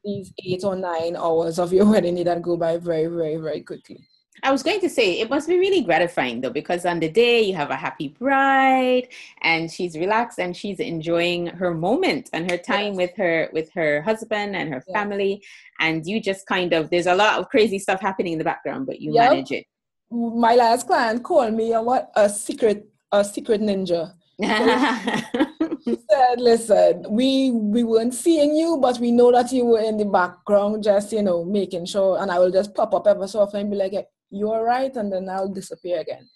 these 0.03 0.33
eight 0.45 0.63
or 0.63 0.75
nine 0.75 1.15
hours 1.15 1.59
of 1.59 1.73
your 1.73 1.85
wedding 1.91 2.23
that 2.23 2.41
go 2.41 2.57
by 2.57 2.77
very 2.77 3.07
very 3.07 3.37
very 3.37 3.61
quickly 3.61 4.07
I 4.43 4.51
was 4.51 4.63
going 4.63 4.79
to 4.79 4.89
say 4.89 5.19
it 5.19 5.29
must 5.29 5.47
be 5.47 5.59
really 5.59 5.81
gratifying 5.81 6.41
though, 6.41 6.49
because 6.49 6.85
on 6.85 6.99
the 6.99 7.09
day 7.09 7.41
you 7.41 7.53
have 7.55 7.69
a 7.69 7.75
happy 7.75 8.07
bride 8.07 9.07
and 9.41 9.71
she's 9.71 9.95
relaxed 9.97 10.39
and 10.39 10.55
she's 10.57 10.79
enjoying 10.79 11.47
her 11.47 11.73
moment 11.73 12.29
and 12.33 12.49
her 12.49 12.57
time 12.57 12.93
yes. 12.93 12.97
with 12.97 13.17
her 13.17 13.49
with 13.53 13.71
her 13.73 14.01
husband 14.01 14.55
and 14.55 14.73
her 14.73 14.81
family. 14.93 15.43
And 15.79 16.05
you 16.07 16.19
just 16.19 16.47
kind 16.47 16.73
of 16.73 16.89
there's 16.89 17.07
a 17.07 17.15
lot 17.15 17.39
of 17.39 17.49
crazy 17.49 17.77
stuff 17.77 18.01
happening 18.01 18.33
in 18.33 18.39
the 18.39 18.45
background, 18.45 18.87
but 18.87 18.99
you 18.99 19.13
yep. 19.13 19.31
manage 19.31 19.51
it. 19.51 19.65
My 20.09 20.55
last 20.55 20.87
client 20.87 21.23
called 21.23 21.53
me 21.53 21.73
a 21.73 21.81
what 21.81 22.11
a 22.15 22.27
secret 22.27 22.87
a 23.11 23.23
secret 23.23 23.61
ninja. 23.61 24.13
said, 25.85 26.39
"Listen, 26.39 27.05
we 27.09 27.51
we 27.51 27.83
weren't 27.83 28.13
seeing 28.13 28.55
you, 28.55 28.77
but 28.77 28.99
we 28.99 29.11
know 29.11 29.31
that 29.31 29.51
you 29.51 29.65
were 29.65 29.81
in 29.81 29.97
the 29.97 30.05
background, 30.05 30.83
just 30.83 31.11
you 31.11 31.21
know, 31.21 31.43
making 31.43 31.85
sure." 31.85 32.21
And 32.21 32.31
I 32.31 32.39
will 32.39 32.51
just 32.51 32.73
pop 32.73 32.93
up 32.93 33.07
ever 33.07 33.27
so 33.27 33.41
often 33.41 33.61
and 33.61 33.71
be 33.71 33.77
like, 33.77 33.93
you're 34.31 34.63
right 34.63 34.95
and 34.95 35.11
then 35.11 35.29
i'll 35.29 35.49
disappear 35.49 35.99
again 35.99 36.27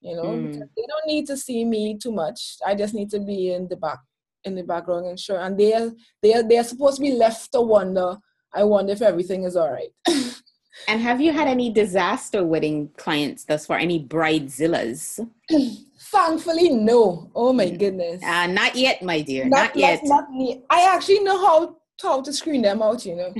you 0.00 0.14
know 0.14 0.24
mm. 0.24 0.52
they 0.52 0.86
don't 0.86 1.06
need 1.06 1.26
to 1.26 1.36
see 1.36 1.64
me 1.64 1.98
too 1.98 2.12
much 2.12 2.56
i 2.64 2.74
just 2.74 2.94
need 2.94 3.10
to 3.10 3.18
be 3.18 3.52
in 3.52 3.66
the 3.68 3.76
back 3.76 3.98
in 4.44 4.54
the 4.54 4.62
background 4.62 5.06
and 5.06 5.18
sure 5.18 5.40
and 5.40 5.58
they're 5.58 5.90
they're 6.22 6.46
they're 6.46 6.62
supposed 6.62 6.96
to 6.96 7.02
be 7.02 7.12
left 7.12 7.50
to 7.50 7.60
wonder 7.60 8.16
i 8.54 8.62
wonder 8.62 8.92
if 8.92 9.02
everything 9.02 9.44
is 9.44 9.56
all 9.56 9.72
right 9.72 9.90
and 10.86 11.00
have 11.00 11.20
you 11.20 11.32
had 11.32 11.48
any 11.48 11.70
disaster 11.70 12.44
wedding 12.44 12.88
clients 12.96 13.44
thus 13.44 13.66
far 13.66 13.78
any 13.78 14.04
bridezillas 14.04 15.18
thankfully 16.00 16.70
no 16.70 17.30
oh 17.34 17.52
my 17.52 17.66
mm. 17.66 17.78
goodness 17.78 18.22
uh, 18.22 18.46
not 18.46 18.74
yet 18.76 19.02
my 19.02 19.20
dear 19.20 19.44
not, 19.44 19.74
not 19.74 19.76
yet 19.76 20.00
not, 20.04 20.24
not 20.30 20.58
i 20.70 20.94
actually 20.94 21.20
know 21.20 21.38
how 21.38 21.78
how 22.02 22.22
to 22.22 22.32
screen 22.32 22.62
them 22.62 22.82
out, 22.82 23.04
you 23.04 23.16
know. 23.16 23.32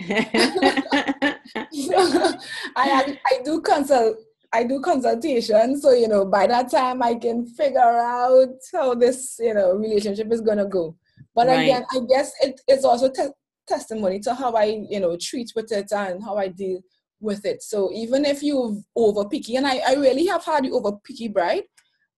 I 2.77 3.19
I 3.27 3.41
do 3.45 3.61
consult 3.61 4.19
I 4.53 4.65
do 4.65 4.81
consultation, 4.81 5.81
so 5.81 5.93
you 5.93 6.09
know 6.09 6.25
by 6.25 6.47
that 6.47 6.71
time 6.71 7.03
I 7.03 7.15
can 7.15 7.47
figure 7.47 7.81
out 7.81 8.49
how 8.73 8.95
this 8.95 9.37
you 9.39 9.55
know 9.55 9.75
relationship 9.75 10.33
is 10.33 10.41
gonna 10.41 10.67
go. 10.67 10.97
But 11.35 11.49
right. 11.49 11.63
again, 11.63 11.85
I 11.93 12.01
guess 12.09 12.33
it's 12.67 12.85
also 12.85 13.11
te- 13.11 13.35
testimony 13.67 14.21
to 14.21 14.35
how 14.35 14.53
I 14.53 14.85
you 14.89 15.01
know 15.01 15.17
treat 15.21 15.53
with 15.55 15.71
it 15.73 15.93
and 15.93 16.23
how 16.23 16.37
I 16.37 16.49
deal 16.49 16.81
with 17.21 17.45
it. 17.45 17.63
So 17.63 17.91
even 17.93 18.25
if 18.25 18.43
you 18.43 18.83
over 18.95 19.29
picky, 19.29 19.57
and 19.57 19.67
I, 19.67 19.81
I 19.87 19.95
really 19.95 20.27
have 20.27 20.45
had 20.45 20.65
the 20.65 20.71
over 20.73 20.93
picky 21.05 21.29
bride, 21.29 21.65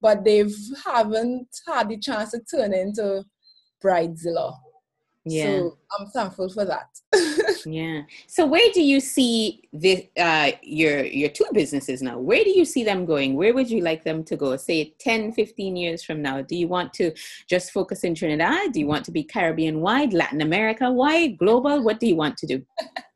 but 0.01 0.25
they've 0.25 0.55
haven't 0.85 1.49
had 1.67 1.89
the 1.89 1.99
chance 1.99 2.33
to 2.33 2.41
turn 2.41 2.73
into 2.73 3.25
bridezilla. 3.83 4.57
Yeah. 5.27 5.45
So 5.45 5.79
i'm 5.99 6.07
thankful 6.09 6.49
for 6.49 6.65
that. 6.65 6.89
Yeah. 7.67 8.03
So 8.27 8.47
where 8.47 8.71
do 8.73 8.83
you 8.83 9.01
see 9.01 9.69
this 9.71 10.01
uh 10.19 10.53
your 10.63 11.05
your 11.05 11.29
two 11.29 11.45
businesses 11.53 12.01
now? 12.01 12.19
Where 12.19 12.43
do 12.43 12.49
you 12.51 12.65
see 12.65 12.85
them 12.85 13.05
going? 13.05 13.35
Where 13.35 13.53
would 13.53 13.71
you 13.71 13.83
like 13.83 14.03
them 14.03 14.25
to 14.25 14.37
go? 14.37 14.57
Say 14.57 14.95
10 14.99 15.33
15 15.33 15.77
years 15.77 16.03
from 16.03 16.23
now 16.23 16.41
do 16.41 16.57
you 16.57 16.69
want 16.69 16.95
to 16.95 17.13
just 17.51 17.71
focus 17.71 18.03
in 18.05 18.15
trinidad? 18.15 18.73
Do 18.73 18.81
you 18.81 18.87
want 18.87 19.05
to 19.05 19.11
be 19.11 19.23
caribbean 19.23 19.81
wide 19.81 20.15
latin 20.15 20.41
america 20.41 20.91
wide 20.91 21.37
global? 21.37 21.83
What 21.83 22.01
do 22.01 22.07
you 22.07 22.17
want 22.17 22.39
to 22.39 22.47
do 22.47 22.65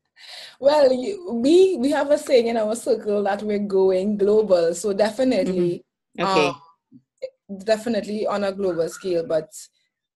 well 0.59 0.91
you, 0.91 1.33
we 1.33 1.75
we 1.77 1.91
have 1.91 2.11
a 2.11 2.17
saying 2.17 2.47
in 2.47 2.57
our 2.57 2.75
circle 2.75 3.23
that 3.23 3.41
we're 3.43 3.59
going 3.59 4.17
global 4.17 4.73
so 4.73 4.93
definitely 4.93 5.83
mm-hmm. 6.17 6.25
okay 6.25 6.47
um, 6.47 7.59
definitely 7.63 8.25
on 8.25 8.43
a 8.43 8.51
global 8.51 8.87
scale 8.89 9.25
but 9.25 9.49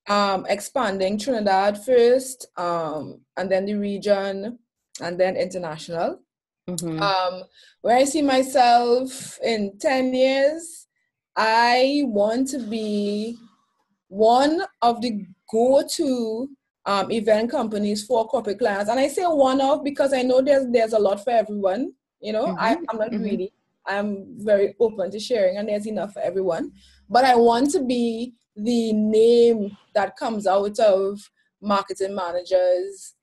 um, 0.09 0.45
expanding 0.49 1.17
Trinidad 1.17 1.83
first, 1.83 2.47
um, 2.57 3.21
and 3.37 3.49
then 3.49 3.65
the 3.65 3.75
region, 3.75 4.57
and 5.01 5.19
then 5.19 5.37
international. 5.37 6.19
Mm-hmm. 6.67 7.01
Um, 7.01 7.43
where 7.81 7.97
I 7.97 8.03
see 8.03 8.21
myself 8.21 9.39
in 9.43 9.77
10 9.79 10.13
years, 10.13 10.87
I 11.35 12.03
want 12.05 12.47
to 12.49 12.59
be 12.59 13.37
one 14.07 14.63
of 14.81 15.01
the 15.01 15.25
go 15.49 15.83
to 15.95 16.49
um, 16.85 17.11
event 17.11 17.51
companies 17.51 18.05
for 18.05 18.27
corporate 18.27 18.59
clients. 18.59 18.89
And 18.89 18.99
I 18.99 19.07
say 19.07 19.23
one 19.23 19.61
of 19.61 19.83
because 19.83 20.13
I 20.13 20.21
know 20.21 20.41
there's, 20.41 20.65
there's 20.71 20.93
a 20.93 20.99
lot 20.99 21.23
for 21.23 21.31
everyone. 21.31 21.93
You 22.19 22.33
know, 22.33 22.47
mm-hmm. 22.47 22.59
I, 22.59 22.77
I'm 22.89 22.97
not 22.97 23.11
mm-hmm. 23.11 23.21
greedy. 23.21 23.53
I'm 23.85 24.25
very 24.37 24.75
open 24.79 25.09
to 25.11 25.19
sharing, 25.19 25.57
and 25.57 25.67
there's 25.67 25.87
enough 25.87 26.13
for 26.13 26.21
everyone. 26.21 26.71
But 27.09 27.25
I 27.25 27.35
want 27.35 27.71
to 27.71 27.83
be 27.83 28.33
the 28.55 28.93
name 28.93 29.75
that 29.95 30.15
comes 30.15 30.45
out 30.45 30.77
of 30.79 31.19
marketing 31.61 32.13
managers 32.13 33.15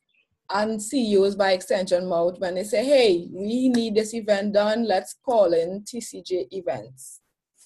and 0.51 0.83
CEOs 0.83 1.35
by 1.35 1.53
extension 1.53 2.07
mode 2.07 2.41
when 2.41 2.55
they 2.55 2.65
say, 2.65 2.85
hey, 2.85 3.29
we 3.33 3.69
need 3.69 3.95
this 3.95 4.15
event 4.15 4.55
done, 4.55 4.87
let's 4.87 5.17
call 5.25 5.53
in 5.53 5.83
TCJ 5.83 6.49
events. 6.53 7.21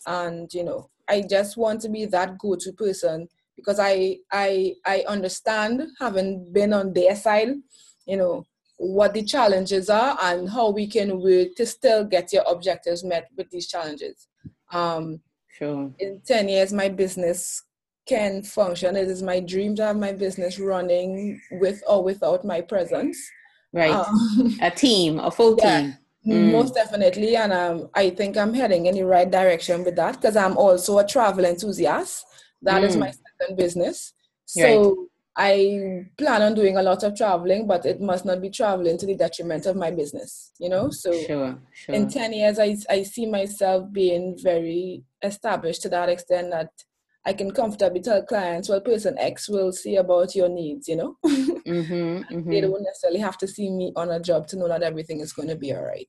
And 0.06 0.52
you 0.52 0.64
know, 0.64 0.90
I 1.08 1.22
just 1.22 1.56
want 1.56 1.80
to 1.82 1.88
be 1.88 2.06
that 2.06 2.38
go-to 2.38 2.72
person 2.72 3.28
because 3.60 3.78
I 3.78 4.18
I 4.32 4.74
I 4.84 5.04
understand 5.08 5.82
having 5.98 6.52
been 6.52 6.72
on 6.72 6.92
their 6.92 7.14
side, 7.16 7.54
you 8.06 8.16
know, 8.16 8.46
what 8.76 9.14
the 9.14 9.22
challenges 9.22 9.90
are 9.90 10.16
and 10.22 10.48
how 10.48 10.70
we 10.70 10.86
can 10.86 11.20
work 11.20 11.48
to 11.56 11.66
still 11.66 12.04
get 12.04 12.32
your 12.32 12.44
objectives 12.48 13.04
met 13.04 13.28
with 13.36 13.50
these 13.50 13.68
challenges. 13.68 14.28
Um, 14.72 15.20
Sure. 15.60 15.92
In 15.98 16.22
10 16.26 16.48
years, 16.48 16.72
my 16.72 16.88
business 16.88 17.62
can 18.06 18.42
function. 18.42 18.96
It 18.96 19.08
is 19.08 19.22
my 19.22 19.40
dream 19.40 19.76
to 19.76 19.84
have 19.84 19.96
my 19.96 20.12
business 20.12 20.58
running 20.58 21.38
with 21.52 21.82
or 21.86 22.02
without 22.02 22.46
my 22.46 22.62
presence. 22.62 23.18
Right. 23.72 23.90
Um, 23.90 24.58
a 24.62 24.70
team, 24.70 25.20
a 25.20 25.30
full 25.30 25.56
yeah, 25.58 25.80
team. 25.80 25.96
Mm. 26.26 26.52
Most 26.52 26.74
definitely. 26.74 27.36
And 27.36 27.52
um, 27.52 27.90
I 27.94 28.08
think 28.08 28.38
I'm 28.38 28.54
heading 28.54 28.86
in 28.86 28.94
the 28.94 29.04
right 29.04 29.30
direction 29.30 29.84
with 29.84 29.96
that 29.96 30.14
because 30.14 30.34
I'm 30.34 30.56
also 30.56 30.98
a 30.98 31.06
travel 31.06 31.44
enthusiast. 31.44 32.24
That 32.62 32.82
mm. 32.82 32.86
is 32.86 32.96
my 32.96 33.12
second 33.40 33.56
business. 33.56 34.12
So 34.46 34.88
right. 34.88 35.06
I 35.36 36.06
plan 36.18 36.42
on 36.42 36.54
doing 36.54 36.76
a 36.76 36.82
lot 36.82 37.02
of 37.02 37.16
traveling, 37.16 37.66
but 37.66 37.86
it 37.86 38.00
must 38.00 38.24
not 38.24 38.40
be 38.42 38.50
traveling 38.50 38.98
to 38.98 39.06
the 39.06 39.14
detriment 39.14 39.66
of 39.66 39.76
my 39.76 39.90
business, 39.90 40.52
you 40.58 40.68
know? 40.68 40.90
So 40.90 41.12
sure, 41.12 41.58
sure. 41.72 41.94
in 41.94 42.08
10 42.08 42.32
years, 42.32 42.58
I, 42.58 42.76
I 42.88 43.02
see 43.04 43.26
myself 43.26 43.90
being 43.92 44.36
very 44.42 45.02
established 45.22 45.82
to 45.82 45.88
that 45.90 46.08
extent 46.08 46.50
that 46.50 46.70
I 47.24 47.32
can 47.34 47.50
comfortably 47.52 48.00
tell 48.00 48.22
clients, 48.22 48.68
well, 48.68 48.80
person 48.80 49.16
X 49.18 49.48
will 49.48 49.72
see 49.72 49.96
about 49.96 50.34
your 50.34 50.48
needs, 50.48 50.88
you 50.88 50.96
know? 50.96 51.16
mm-hmm, 51.24 51.64
mm-hmm. 52.34 52.50
They 52.50 52.60
don't 52.62 52.82
necessarily 52.82 53.20
have 53.20 53.38
to 53.38 53.46
see 53.46 53.70
me 53.70 53.92
on 53.94 54.10
a 54.10 54.20
job 54.20 54.46
to 54.48 54.56
know 54.56 54.68
that 54.68 54.82
everything 54.82 55.20
is 55.20 55.32
going 55.32 55.48
to 55.48 55.56
be 55.56 55.72
all 55.72 55.84
right. 55.84 56.08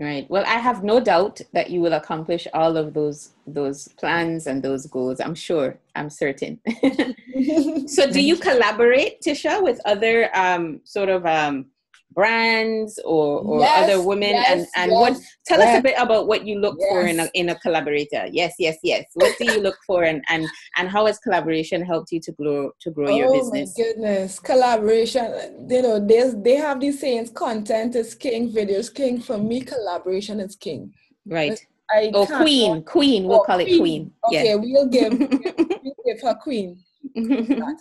Right. 0.00 0.28
Well, 0.28 0.42
I 0.44 0.58
have 0.58 0.82
no 0.82 0.98
doubt 0.98 1.40
that 1.52 1.70
you 1.70 1.80
will 1.80 1.92
accomplish 1.92 2.48
all 2.52 2.76
of 2.76 2.94
those 2.94 3.30
those 3.46 3.86
plans 3.88 4.48
and 4.48 4.60
those 4.60 4.86
goals. 4.86 5.20
I'm 5.20 5.36
sure. 5.36 5.78
I'm 5.94 6.10
certain. 6.10 6.60
so, 7.86 8.10
do 8.10 8.20
you 8.20 8.36
collaborate, 8.48 9.20
Tisha, 9.20 9.62
with 9.62 9.80
other 9.84 10.36
um, 10.36 10.80
sort 10.82 11.08
of 11.08 11.24
um, 11.26 11.66
brands 12.14 12.98
or, 13.04 13.40
or 13.40 13.60
yes, 13.60 13.90
other 13.90 14.02
women 14.02 14.30
yes, 14.30 14.50
and, 14.50 14.66
and 14.76 14.92
yes, 14.92 15.00
what 15.00 15.20
tell 15.46 15.60
us 15.60 15.78
a 15.78 15.82
bit 15.82 15.94
about 15.98 16.26
what 16.26 16.46
you 16.46 16.58
look 16.58 16.78
for 16.88 17.02
in 17.02 17.20
a 17.20 17.28
in 17.34 17.48
a 17.50 17.58
collaborator. 17.60 18.26
Yes 18.30 18.54
yes 18.58 18.76
yes. 18.82 19.04
What 19.14 19.36
do 19.38 19.44
you 19.52 19.60
look 19.60 19.76
for 19.86 20.04
and 20.04 20.24
and 20.28 20.46
and 20.76 20.88
how 20.88 21.06
has 21.06 21.18
collaboration 21.18 21.82
helped 21.82 22.12
you 22.12 22.20
to 22.20 22.32
grow 22.32 22.70
to 22.80 22.90
grow 22.90 23.08
oh 23.08 23.16
your 23.16 23.32
business? 23.32 23.76
my 23.76 23.84
goodness. 23.84 24.38
Collaboration 24.38 25.66
you 25.68 25.82
know 25.82 25.98
there's 25.98 26.34
they 26.36 26.56
have 26.56 26.80
these 26.80 27.00
sayings 27.00 27.30
content 27.30 27.96
is 27.96 28.14
king 28.14 28.52
videos 28.52 28.92
king. 28.92 29.20
For 29.20 29.38
me 29.38 29.60
collaboration 29.60 30.40
is 30.40 30.56
king. 30.56 30.92
Right. 31.26 31.58
I 31.90 32.10
oh 32.14 32.26
queen 32.26 32.82
queen 32.82 33.24
we'll 33.24 33.44
call 33.44 33.58
queen. 33.58 33.74
it 33.74 33.78
queen. 33.78 34.12
okay 34.26 34.48
yeah. 34.48 34.54
we'll 34.54 34.86
give 34.86 35.12
we'll 35.18 35.94
give 36.06 36.20
her 36.22 36.34
queen 36.34 36.82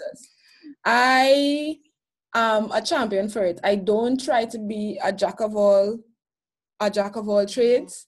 i 0.86 1.78
I'm 2.34 2.72
a 2.72 2.82
champion 2.82 3.30
for 3.30 3.44
it. 3.44 3.60
I 3.64 3.76
don't 3.76 4.24
try 4.24 4.46
to 4.46 4.60
be 4.60 5.00
a 5.04 5.14
jack 5.14 5.40
of 5.40 5.56
all, 5.56 6.00
a 6.80 6.90
jack 6.90 7.16
of 7.16 7.30
all 7.30 7.46
trades. 7.46 8.08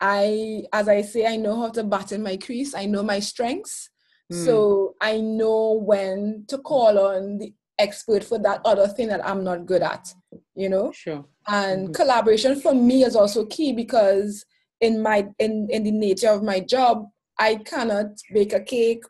I, 0.00 0.64
as 0.72 0.88
I 0.88 1.02
say, 1.02 1.26
I 1.26 1.36
know 1.36 1.56
how 1.56 1.70
to 1.70 1.84
bat 1.84 2.12
in 2.12 2.22
my 2.22 2.36
crease. 2.36 2.74
I 2.74 2.86
know 2.86 3.02
my 3.02 3.20
strengths. 3.20 3.88
Mm. 4.32 4.44
So 4.44 4.94
I 5.00 5.18
know 5.20 5.80
when 5.84 6.44
to 6.48 6.58
call 6.58 6.98
on 6.98 7.38
the 7.38 7.52
expert 7.78 8.24
for 8.24 8.38
that 8.38 8.60
other 8.64 8.88
thing 8.88 9.08
that 9.08 9.26
I'm 9.26 9.44
not 9.44 9.66
good 9.66 9.82
at, 9.82 10.12
you 10.54 10.68
know? 10.68 10.92
Sure. 10.92 11.24
And 11.46 11.84
mm-hmm. 11.84 11.92
collaboration 11.92 12.60
for 12.60 12.74
me 12.74 13.04
is 13.04 13.16
also 13.16 13.46
key 13.46 13.72
because 13.72 14.44
in 14.80 15.00
my 15.00 15.28
in, 15.38 15.68
in 15.70 15.84
the 15.84 15.90
nature 15.90 16.28
of 16.28 16.42
my 16.42 16.60
job, 16.60 17.06
I 17.38 17.56
cannot 17.56 18.06
bake 18.32 18.52
a 18.52 18.60
cake. 18.60 19.04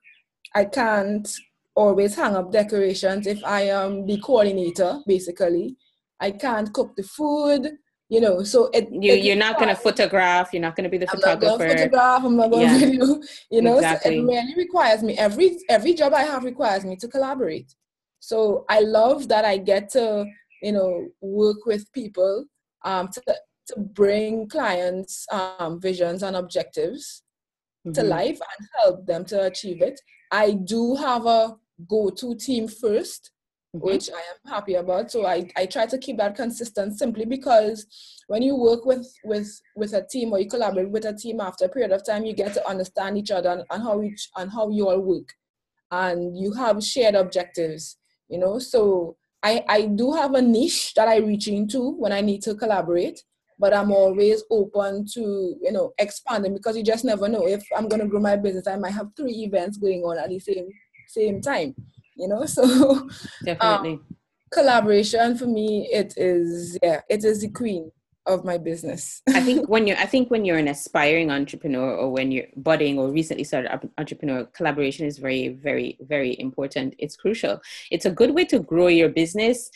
I 0.54 0.66
can't 0.66 1.28
always 1.74 2.14
hang 2.14 2.36
up 2.36 2.52
decorations 2.52 3.26
if 3.26 3.42
I 3.44 3.62
am 3.62 4.06
the 4.06 4.18
coordinator, 4.20 5.00
basically. 5.06 5.76
I 6.20 6.30
can't 6.30 6.72
cook 6.72 6.94
the 6.96 7.02
food, 7.02 7.72
you 8.08 8.20
know. 8.20 8.44
So 8.44 8.70
it, 8.72 8.88
you 8.90 9.14
it 9.14 9.24
you're 9.24 9.36
not 9.36 9.56
going 9.56 9.68
to 9.68 9.74
photograph. 9.74 10.50
You're 10.52 10.62
not 10.62 10.76
going 10.76 10.84
to 10.84 10.90
be 10.90 10.98
the 10.98 11.10
I'm 11.10 11.16
photographer. 11.16 11.58
Not 11.58 11.58
gonna 11.58 11.78
photograph. 11.78 12.24
I'm 12.24 12.36
not 12.36 12.50
going 12.50 12.68
to 12.68 12.74
yeah. 12.74 12.78
video. 12.86 13.20
You 13.50 13.62
know, 13.62 13.76
exactly. 13.76 14.18
so 14.18 14.24
it 14.24 14.26
really 14.26 14.54
requires 14.56 15.02
me. 15.02 15.18
Every 15.18 15.58
every 15.68 15.94
job 15.94 16.14
I 16.14 16.22
have 16.22 16.44
requires 16.44 16.84
me 16.84 16.96
to 16.96 17.08
collaborate. 17.08 17.74
So 18.20 18.64
I 18.68 18.80
love 18.80 19.28
that 19.28 19.44
I 19.44 19.58
get 19.58 19.88
to 19.90 20.26
you 20.62 20.72
know 20.72 21.08
work 21.20 21.66
with 21.66 21.92
people 21.92 22.44
um, 22.84 23.08
to 23.08 23.22
to 23.68 23.80
bring 23.80 24.48
clients 24.48 25.26
um, 25.32 25.80
visions 25.80 26.22
and 26.22 26.36
objectives 26.36 27.22
mm-hmm. 27.86 27.92
to 27.94 28.02
life 28.02 28.38
and 28.40 28.68
help 28.78 29.06
them 29.06 29.24
to 29.26 29.44
achieve 29.44 29.82
it. 29.82 30.00
I 30.30 30.52
do 30.52 30.94
have 30.96 31.26
a 31.26 31.56
go-to 31.88 32.34
team 32.34 32.68
1st 32.68 33.30
mm-hmm. 33.74 33.86
which 33.86 34.10
I 34.10 34.18
am 34.18 34.52
happy 34.52 34.74
about. 34.74 35.10
So 35.10 35.26
I, 35.26 35.48
I 35.56 35.66
try 35.66 35.86
to 35.86 35.98
keep 35.98 36.18
that 36.18 36.36
consistent 36.36 36.98
simply 36.98 37.24
because 37.24 37.86
when 38.28 38.42
you 38.42 38.56
work 38.56 38.84
with 38.84 39.06
with 39.24 39.60
with 39.76 39.94
a 39.94 40.06
team 40.06 40.32
or 40.32 40.40
you 40.40 40.48
collaborate 40.48 40.90
with 40.90 41.04
a 41.04 41.14
team 41.14 41.40
after 41.40 41.64
a 41.64 41.68
period 41.68 41.92
of 41.92 42.04
time, 42.04 42.24
you 42.24 42.34
get 42.34 42.54
to 42.54 42.68
understand 42.68 43.18
each 43.18 43.30
other 43.30 43.50
and, 43.50 43.64
and 43.70 43.82
how 43.82 44.02
each 44.02 44.28
and 44.36 44.50
how 44.50 44.68
you 44.70 44.88
all 44.88 45.00
work, 45.00 45.32
and 45.90 46.38
you 46.38 46.52
have 46.52 46.82
shared 46.82 47.14
objectives. 47.14 47.96
You 48.28 48.38
know, 48.38 48.58
so 48.58 49.16
I 49.42 49.64
I 49.68 49.82
do 49.86 50.12
have 50.12 50.34
a 50.34 50.42
niche 50.42 50.94
that 50.94 51.08
I 51.08 51.16
reach 51.16 51.48
into 51.48 51.90
when 51.96 52.12
I 52.12 52.20
need 52.20 52.42
to 52.42 52.54
collaborate 52.54 53.22
but 53.58 53.72
I'm 53.72 53.92
always 53.92 54.42
open 54.50 55.06
to 55.14 55.20
you 55.60 55.70
know 55.70 55.92
expanding 55.98 56.52
because 56.52 56.76
you 56.76 56.82
just 56.82 57.04
never 57.04 57.28
know 57.28 57.46
if 57.46 57.62
I'm 57.76 57.86
gonna 57.86 58.08
grow 58.08 58.18
my 58.18 58.34
business. 58.34 58.66
I 58.66 58.76
might 58.76 58.90
have 58.92 59.10
three 59.16 59.44
events 59.44 59.76
going 59.76 60.02
on 60.02 60.18
at 60.18 60.30
the 60.30 60.40
same 60.40 60.68
same 61.12 61.40
time, 61.40 61.74
you 62.16 62.28
know. 62.28 62.44
So 62.46 63.08
definitely 63.44 63.94
um, 63.94 64.06
collaboration 64.52 65.36
for 65.36 65.46
me 65.46 65.88
it 65.90 66.12
is 66.18 66.78
yeah 66.82 67.00
it 67.08 67.24
is 67.24 67.40
the 67.40 67.48
queen 67.48 67.90
of 68.26 68.44
my 68.44 68.56
business. 68.56 69.20
I 69.28 69.40
think 69.40 69.68
when 69.72 69.86
you're 69.86 69.96
I 69.96 70.06
think 70.06 70.30
when 70.30 70.44
you're 70.44 70.58
an 70.58 70.68
aspiring 70.68 71.30
entrepreneur 71.30 71.96
or 71.96 72.10
when 72.10 72.30
you're 72.30 72.46
budding 72.56 72.98
or 72.98 73.10
recently 73.10 73.44
started 73.44 73.90
entrepreneur, 73.98 74.44
collaboration 74.54 75.06
is 75.06 75.18
very 75.18 75.48
very 75.48 75.98
very 76.02 76.38
important. 76.38 76.94
It's 76.98 77.16
crucial. 77.16 77.60
It's 77.90 78.06
a 78.06 78.10
good 78.10 78.34
way 78.34 78.44
to 78.46 78.60
grow 78.60 78.86
your 78.86 79.08
business 79.08 79.70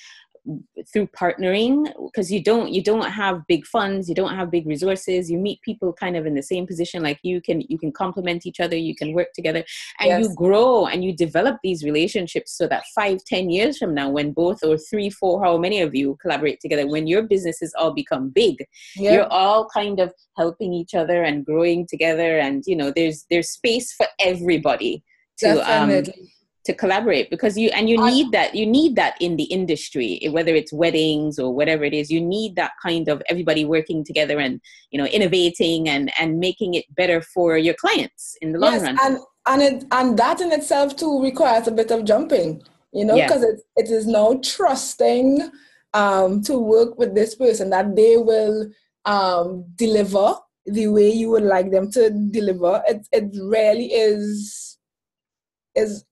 through 0.93 1.07
partnering 1.09 1.93
because 2.07 2.31
you 2.31 2.43
don't 2.43 2.71
you 2.71 2.83
don't 2.83 3.11
have 3.11 3.45
big 3.49 3.67
funds 3.67 4.09
you 4.09 4.15
don't 4.15 4.35
have 4.35 4.51
big 4.51 4.67
resources 4.67 5.29
you 5.31 5.39
meet 5.39 5.61
people 5.63 5.93
kind 5.93 6.17
of 6.17 6.25
in 6.25 6.35
the 6.35 6.43
same 6.43 6.67
position 6.67 7.03
like 7.03 7.19
you 7.23 7.41
can 7.41 7.63
you 7.69 7.77
can 7.77 7.91
complement 7.91 8.47
each 8.47 8.61
other 8.61 8.77
you 8.77 8.95
can 8.95 9.13
work 9.13 9.33
together 9.35 9.65
and 9.99 10.09
yes. 10.09 10.23
you 10.23 10.35
grow 10.37 10.87
and 10.87 11.05
you 11.05 11.15
develop 11.17 11.57
these 11.65 11.83
relationships 11.83 12.57
so 12.57 12.69
that 12.69 12.85
five 12.95 13.19
ten 13.25 13.51
years 13.51 13.77
from 13.77 13.93
now 13.93 14.09
when 14.09 14.33
both 14.33 14.63
or 14.63 14.79
three 14.79 15.11
four 15.11 15.43
how 15.43 15.57
many 15.59 15.81
of 15.81 15.95
you 15.95 16.17
collaborate 16.23 16.61
together 16.61 16.87
when 16.87 17.07
your 17.07 17.23
businesses 17.23 17.75
all 17.77 17.93
become 17.93 18.29
big 18.31 18.65
yep. 18.97 19.13
you're 19.13 19.33
all 19.33 19.69
kind 19.69 19.99
of 19.99 20.13
helping 20.37 20.73
each 20.73 20.95
other 20.95 21.25
and 21.25 21.45
growing 21.45 21.87
together 21.89 22.39
and 22.39 22.63
you 22.67 22.77
know 22.77 22.93
there's 22.95 23.27
there's 23.31 23.51
space 23.51 23.93
for 23.93 24.07
everybody 24.21 25.03
to 25.39 25.51
um, 25.51 25.89
Definitely. 25.89 26.23
um 26.23 26.29
to 26.67 26.75
collaborate 26.75 27.31
because 27.31 27.57
you 27.57 27.71
and 27.71 27.89
you 27.89 27.97
need 28.05 28.33
that 28.33 28.55
you 28.55 28.67
need 28.67 28.97
that 28.97 29.15
in 29.21 29.37
the 29.37 29.45
industry 29.45 30.21
whether 30.31 30.55
it's 30.55 30.73
weddings 30.73 31.39
or 31.39 31.55
whatever 31.55 31.85
it 31.85 31.95
is 31.95 32.11
you 32.11 32.21
need 32.21 32.57
that 32.57 32.73
kind 32.83 33.09
of 33.09 33.23
everybody 33.29 33.65
working 33.65 34.05
together 34.05 34.41
and 34.41 34.61
you 34.91 34.99
know 34.99 35.07
innovating 35.07 35.89
and 35.89 36.13
and 36.19 36.39
making 36.41 36.75
it 36.75 36.85
better 36.97 37.23
for 37.23 37.57
your 37.57 37.75
clients 37.75 38.37
in 38.43 38.53
the 38.53 38.59
long 38.59 38.73
yes, 38.73 38.83
run 38.83 38.99
and 39.03 39.19
and 39.47 39.63
it 39.63 39.85
and 39.93 40.19
that 40.19 40.41
in 40.41 40.53
itself 40.53 40.97
too 40.97 41.23
requires 41.23 41.69
a 41.69 41.73
bit 41.73 41.91
of 41.93 42.05
jumping 42.05 42.61
you 42.93 43.05
know 43.05 43.15
because 43.15 43.43
yeah. 43.43 43.49
it, 43.49 43.61
it 43.77 43.91
is 43.91 44.07
now 44.07 44.39
trusting 44.43 45.49
um 45.95 46.43
to 46.43 46.59
work 46.59 46.99
with 46.99 47.15
this 47.15 47.37
person 47.37 47.71
that 47.71 47.95
they 47.95 48.17
will 48.17 48.69
um 49.05 49.65
deliver 49.77 50.35
the 50.67 50.89
way 50.89 51.09
you 51.09 51.31
would 51.31 51.45
like 51.45 51.71
them 51.71 51.89
to 51.93 52.11
deliver 52.33 52.83
it 52.89 53.07
it 53.13 53.31
really 53.41 53.87
is 53.87 54.79
is 55.77 56.06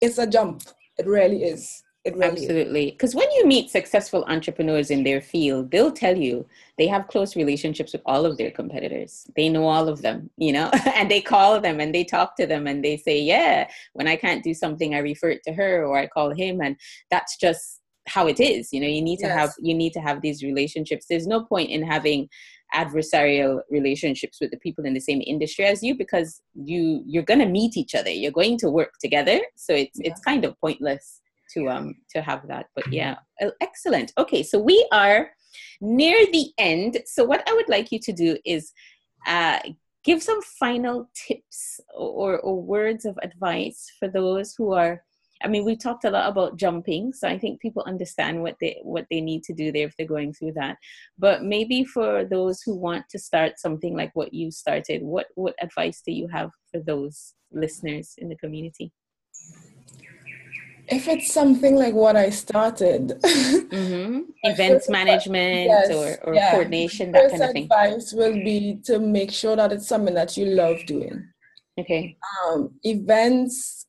it's 0.00 0.18
a 0.18 0.26
jump. 0.26 0.62
It 0.98 1.06
really 1.06 1.42
is. 1.42 1.82
It 2.06 2.14
really 2.14 2.30
Absolutely. 2.30 2.90
Because 2.92 3.16
when 3.16 3.28
you 3.32 3.46
meet 3.46 3.68
successful 3.68 4.24
entrepreneurs 4.28 4.92
in 4.92 5.02
their 5.02 5.20
field, 5.20 5.72
they'll 5.72 5.90
tell 5.90 6.16
you 6.16 6.46
they 6.78 6.86
have 6.86 7.08
close 7.08 7.34
relationships 7.34 7.92
with 7.92 8.02
all 8.06 8.24
of 8.24 8.36
their 8.36 8.52
competitors. 8.52 9.26
They 9.34 9.48
know 9.48 9.66
all 9.66 9.88
of 9.88 10.02
them, 10.02 10.30
you 10.36 10.52
know, 10.52 10.70
and 10.94 11.10
they 11.10 11.20
call 11.20 11.60
them 11.60 11.80
and 11.80 11.92
they 11.92 12.04
talk 12.04 12.36
to 12.36 12.46
them 12.46 12.68
and 12.68 12.84
they 12.84 12.96
say, 12.96 13.20
yeah, 13.20 13.68
when 13.94 14.06
I 14.06 14.14
can't 14.14 14.44
do 14.44 14.54
something, 14.54 14.94
I 14.94 14.98
refer 14.98 15.30
it 15.30 15.42
to 15.48 15.52
her 15.54 15.84
or 15.84 15.98
I 15.98 16.06
call 16.06 16.32
him. 16.32 16.60
And 16.60 16.76
that's 17.10 17.36
just 17.38 17.80
how 18.06 18.28
it 18.28 18.38
is. 18.38 18.72
You 18.72 18.80
know, 18.82 18.86
you 18.86 19.02
need 19.02 19.18
to 19.18 19.26
yes. 19.26 19.36
have, 19.36 19.54
you 19.60 19.74
need 19.74 19.92
to 19.94 20.00
have 20.00 20.22
these 20.22 20.44
relationships. 20.44 21.06
There's 21.08 21.26
no 21.26 21.44
point 21.44 21.70
in 21.70 21.82
having 21.82 22.28
adversarial 22.76 23.60
relationships 23.70 24.38
with 24.40 24.50
the 24.50 24.58
people 24.58 24.84
in 24.84 24.94
the 24.94 25.00
same 25.00 25.22
industry 25.26 25.64
as 25.64 25.82
you 25.82 25.96
because 25.96 26.42
you 26.54 27.02
you're 27.06 27.30
going 27.30 27.40
to 27.40 27.46
meet 27.58 27.76
each 27.76 27.94
other. 27.94 28.10
You're 28.10 28.40
going 28.42 28.58
to 28.58 28.70
work 28.70 28.92
together. 29.00 29.40
So 29.56 29.72
it's 29.74 29.98
yeah. 29.98 30.10
it's 30.10 30.20
kind 30.20 30.44
of 30.44 30.60
pointless 30.60 31.20
to 31.54 31.68
um 31.68 31.94
to 32.12 32.20
have 32.20 32.46
that 32.48 32.66
but 32.74 32.92
yeah. 32.92 33.16
Excellent. 33.60 34.12
Okay 34.18 34.42
so 34.42 34.58
we 34.58 34.86
are 34.92 35.30
near 35.80 36.18
the 36.32 36.46
end. 36.58 36.98
So 37.06 37.24
what 37.24 37.48
i 37.48 37.52
would 37.52 37.68
like 37.68 37.90
you 37.92 38.00
to 38.00 38.12
do 38.12 38.36
is 38.44 38.72
uh 39.26 39.58
give 40.06 40.22
some 40.22 40.40
final 40.42 41.10
tips 41.26 41.80
or, 41.92 42.38
or 42.38 42.62
words 42.62 43.04
of 43.04 43.18
advice 43.24 43.90
for 43.98 44.06
those 44.06 44.54
who 44.56 44.72
are 44.72 45.02
I 45.42 45.48
mean, 45.48 45.64
we 45.64 45.76
talked 45.76 46.04
a 46.04 46.10
lot 46.10 46.28
about 46.28 46.56
jumping, 46.56 47.12
so 47.12 47.28
I 47.28 47.38
think 47.38 47.60
people 47.60 47.82
understand 47.86 48.42
what 48.42 48.56
they 48.60 48.78
what 48.82 49.06
they 49.10 49.20
need 49.20 49.42
to 49.44 49.52
do 49.52 49.70
there 49.70 49.86
if 49.86 49.94
they're 49.96 50.06
going 50.06 50.32
through 50.32 50.52
that. 50.52 50.76
But 51.18 51.42
maybe 51.42 51.84
for 51.84 52.24
those 52.24 52.62
who 52.62 52.74
want 52.74 53.04
to 53.10 53.18
start 53.18 53.58
something 53.58 53.96
like 53.96 54.10
what 54.14 54.32
you 54.32 54.50
started, 54.50 55.02
what 55.02 55.26
what 55.34 55.54
advice 55.60 56.02
do 56.04 56.12
you 56.12 56.28
have 56.28 56.50
for 56.70 56.80
those 56.80 57.34
listeners 57.52 58.14
in 58.18 58.28
the 58.28 58.36
community? 58.36 58.92
If 60.88 61.08
it's 61.08 61.32
something 61.32 61.74
like 61.74 61.94
what 61.94 62.14
I 62.14 62.30
started, 62.30 63.08
mm-hmm. 63.20 64.20
events 64.44 64.88
management 64.88 65.66
yes, 65.66 65.90
or, 65.90 66.28
or 66.28 66.34
yeah. 66.34 66.52
coordination, 66.52 67.10
that 67.12 67.30
kind 67.30 67.42
of 67.42 67.50
thing. 67.50 67.64
Advice 67.64 68.12
will 68.12 68.34
be 68.34 68.78
to 68.84 69.00
make 69.00 69.32
sure 69.32 69.56
that 69.56 69.72
it's 69.72 69.88
something 69.88 70.14
that 70.14 70.36
you 70.36 70.46
love 70.46 70.78
doing. 70.86 71.26
Okay. 71.78 72.16
Um, 72.46 72.70
events 72.84 73.85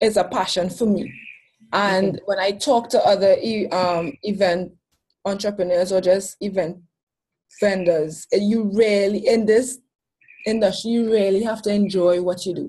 is 0.00 0.16
a 0.16 0.24
passion 0.24 0.70
for 0.70 0.86
me. 0.86 1.12
And 1.72 2.14
mm-hmm. 2.14 2.24
when 2.24 2.38
I 2.38 2.52
talk 2.52 2.88
to 2.90 3.04
other 3.06 3.36
um, 3.72 4.12
event 4.22 4.72
entrepreneurs 5.24 5.92
or 5.92 6.00
just 6.00 6.36
event 6.40 6.78
vendors, 7.60 8.26
you 8.32 8.70
really, 8.74 9.26
in 9.26 9.46
this 9.46 9.78
industry, 10.46 10.92
you 10.92 11.10
really 11.10 11.42
have 11.42 11.62
to 11.62 11.72
enjoy 11.72 12.22
what 12.22 12.46
you 12.46 12.54
do. 12.54 12.68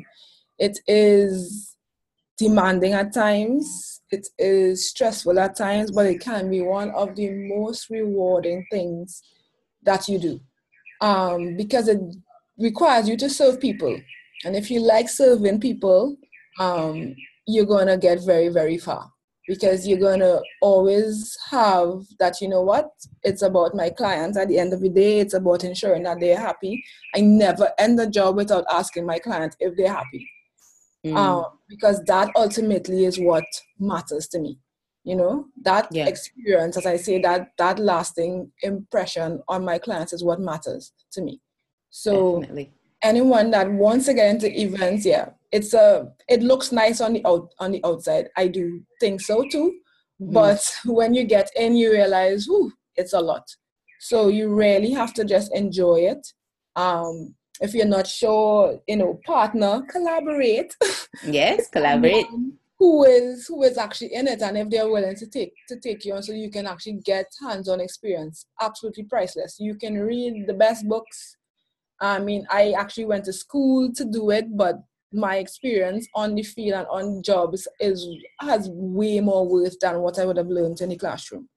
It 0.60 0.80
is 0.88 1.76
demanding 2.38 2.94
at 2.94 3.14
times, 3.14 4.02
it 4.12 4.28
is 4.38 4.90
stressful 4.90 5.40
at 5.40 5.56
times, 5.56 5.92
but 5.92 6.06
it 6.06 6.20
can 6.20 6.50
be 6.50 6.62
one 6.62 6.92
of 6.92 7.16
the 7.16 7.30
most 7.30 7.90
rewarding 7.90 8.66
things 8.70 9.22
that 9.84 10.08
you 10.08 10.20
do 10.20 10.40
um, 11.02 11.56
because 11.56 11.88
it 11.88 12.00
requires 12.58 13.08
you 13.08 13.18
to 13.18 13.30
serve 13.30 13.60
people. 13.60 13.96
And 14.44 14.56
if 14.56 14.70
you 14.72 14.82
like 14.82 15.10
serving 15.10 15.60
people, 15.60 16.18
um, 16.60 17.16
you're 17.48 17.66
going 17.66 17.88
to 17.88 17.98
get 17.98 18.24
very, 18.26 18.50
very 18.50 18.78
far 18.78 19.12
because 19.48 19.88
you're 19.88 20.00
going 20.00 20.20
to 20.20 20.42
always 20.62 21.38
have 21.50 22.04
that, 22.20 22.40
you 22.40 22.48
know 22.48 22.62
what, 22.62 22.90
it's 23.24 23.42
about 23.42 23.76
my 23.76 23.90
clients. 23.90 24.38
At 24.38 24.48
the 24.48 24.60
end 24.60 24.74
of 24.74 24.82
the 24.82 24.90
day, 24.90 25.20
it's 25.20 25.34
about 25.34 25.64
ensuring 25.64 26.04
that 26.04 26.20
they're 26.20 26.40
happy. 26.40 26.84
I 27.16 27.22
never 27.22 27.72
end 27.78 28.00
a 28.00 28.08
job 28.08 28.36
without 28.36 28.66
asking 28.72 29.06
my 29.06 29.20
client 29.20 29.56
if 29.60 29.76
they're 29.76 29.94
happy. 29.94 30.30
Mm. 31.06 31.18
Um, 31.18 31.46
because 31.68 32.02
that 32.04 32.30
ultimately 32.36 33.06
is 33.06 33.20
what 33.20 33.44
matters 33.80 34.28
to 34.28 34.40
me 34.40 34.60
you 35.04 35.16
know 35.16 35.46
that 35.64 35.88
yeah. 35.92 36.08
experience 36.08 36.78
as 36.78 36.86
i 36.86 36.96
say 36.96 37.20
that 37.20 37.52
that 37.58 37.80
lasting 37.80 38.52
impression 38.62 39.42
on 39.48 39.66
my 39.66 39.78
clients 39.78 40.14
is 40.14 40.24
what 40.24 40.40
matters 40.40 40.94
to 41.12 41.22
me 41.22 41.42
so 41.90 42.40
Definitely. 42.40 42.74
anyone 43.02 43.52
that 43.52 43.72
wants 43.72 44.06
to 44.06 44.14
get 44.14 44.30
into 44.30 44.60
events 44.60 45.06
yeah 45.06 45.30
it's 45.52 45.74
a 45.74 46.12
it 46.28 46.42
looks 46.42 46.72
nice 46.72 47.02
on 47.02 47.14
the 47.14 47.26
out 47.26 47.54
on 47.60 47.72
the 47.72 47.84
outside. 47.86 48.30
I 48.38 48.48
do 48.48 48.82
think 49.00 49.22
so 49.22 49.44
too, 49.50 49.74
Mm-hmm. 50.22 50.34
But 50.34 50.72
when 50.86 51.14
you 51.14 51.24
get 51.24 51.50
in, 51.56 51.76
you 51.76 51.92
realize, 51.92 52.48
ooh, 52.48 52.72
it's 52.96 53.14
a 53.14 53.20
lot. 53.20 53.48
So 54.00 54.28
you 54.28 54.54
really 54.54 54.92
have 54.92 55.14
to 55.16 55.26
just 55.26 55.54
enjoy 55.54 56.02
it. 56.02 56.28
Um, 56.76 57.36
if 57.60 57.74
you're 57.74 57.86
not 57.86 58.08
sure, 58.08 58.80
you 58.88 58.98
know, 58.98 59.20
partner, 59.26 59.84
collaborate. 59.90 60.76
Yes, 61.26 61.68
collaborate. 61.70 62.26
who 62.80 63.04
is 63.04 63.46
who 63.48 63.64
is 63.64 63.78
actually 63.78 64.14
in 64.14 64.28
it 64.30 64.42
and 64.42 64.58
if 64.58 64.70
they're 64.70 64.90
willing 64.90 65.14
to 65.14 65.28
take 65.28 65.52
to 65.68 65.78
take 65.78 66.06
you 66.06 66.14
on 66.14 66.24
so 66.24 66.32
you 66.32 66.50
can 66.50 66.66
actually 66.66 67.00
get 67.04 67.26
hands-on 67.42 67.82
experience 67.82 68.46
absolutely 68.62 69.04
priceless 69.04 69.58
you 69.60 69.76
can 69.76 70.00
read 70.00 70.48
the 70.48 70.54
best 70.54 70.88
books 70.88 71.36
i 72.00 72.18
mean 72.18 72.48
i 72.50 72.72
actually 72.72 73.04
went 73.04 73.26
to 73.26 73.34
school 73.34 73.92
to 73.92 74.06
do 74.06 74.30
it 74.30 74.46
but 74.56 74.76
my 75.14 75.38
experience 75.38 76.08
on 76.16 76.36
the 76.36 76.44
field 76.44 76.80
and 76.80 76.88
on 76.90 77.24
jobs 77.24 77.68
is 77.80 78.08
has 78.40 78.70
way 78.72 79.20
more 79.20 79.48
worth 79.48 79.78
than 79.80 80.00
what 80.00 80.18
i 80.20 80.26
would 80.26 80.38
have 80.38 80.48
learned 80.48 80.80
in 80.82 80.90
the 80.90 80.98
classroom 80.98 81.48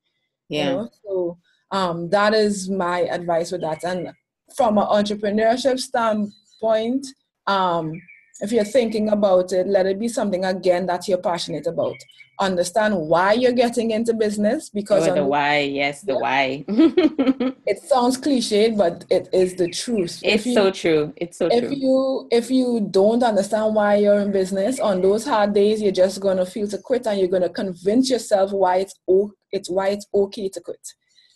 yeah 0.48 0.70
you 0.70 0.76
know? 0.76 0.90
so 1.04 1.38
um, 1.70 2.08
that 2.10 2.34
is 2.34 2.70
my 2.70 3.00
advice 3.00 3.50
with 3.50 3.62
that 3.62 3.82
and 3.84 4.12
from 4.56 4.78
an 4.78 4.84
entrepreneurship 4.84 5.80
standpoint 5.80 7.06
um, 7.46 7.92
if 8.40 8.50
you're 8.50 8.64
thinking 8.64 9.08
about 9.08 9.52
it, 9.52 9.66
let 9.66 9.86
it 9.86 9.98
be 9.98 10.08
something 10.08 10.44
again 10.44 10.86
that 10.86 11.06
you're 11.06 11.18
passionate 11.18 11.66
about. 11.66 11.94
Understand 12.40 12.96
why 12.96 13.32
you're 13.34 13.52
getting 13.52 13.92
into 13.92 14.12
business 14.12 14.68
because 14.68 15.06
oh, 15.06 15.14
the 15.14 15.24
why, 15.24 15.60
yes, 15.60 16.02
the 16.02 16.14
yeah. 16.14 16.18
why. 16.18 16.64
it 17.66 17.78
sounds 17.84 18.18
cliched, 18.18 18.76
but 18.76 19.04
it 19.08 19.28
is 19.32 19.54
the 19.54 19.70
truth. 19.70 20.18
It's 20.24 20.44
you, 20.44 20.54
so 20.54 20.72
true. 20.72 21.12
It's 21.16 21.38
so 21.38 21.46
if 21.46 21.64
true. 21.64 21.76
you 21.76 22.28
if 22.32 22.50
you 22.50 22.88
don't 22.90 23.22
understand 23.22 23.76
why 23.76 23.96
you're 23.96 24.18
in 24.18 24.32
business, 24.32 24.80
on 24.80 25.00
those 25.00 25.24
hard 25.24 25.54
days, 25.54 25.80
you're 25.80 25.92
just 25.92 26.20
gonna 26.20 26.44
feel 26.44 26.66
to 26.66 26.78
quit, 26.78 27.06
and 27.06 27.20
you're 27.20 27.28
gonna 27.28 27.48
convince 27.48 28.10
yourself 28.10 28.50
why 28.50 28.78
it's 28.78 28.98
o- 29.08 29.32
it's 29.52 29.70
why 29.70 29.90
it's 29.90 30.08
okay 30.12 30.48
to 30.48 30.60
quit. 30.60 30.84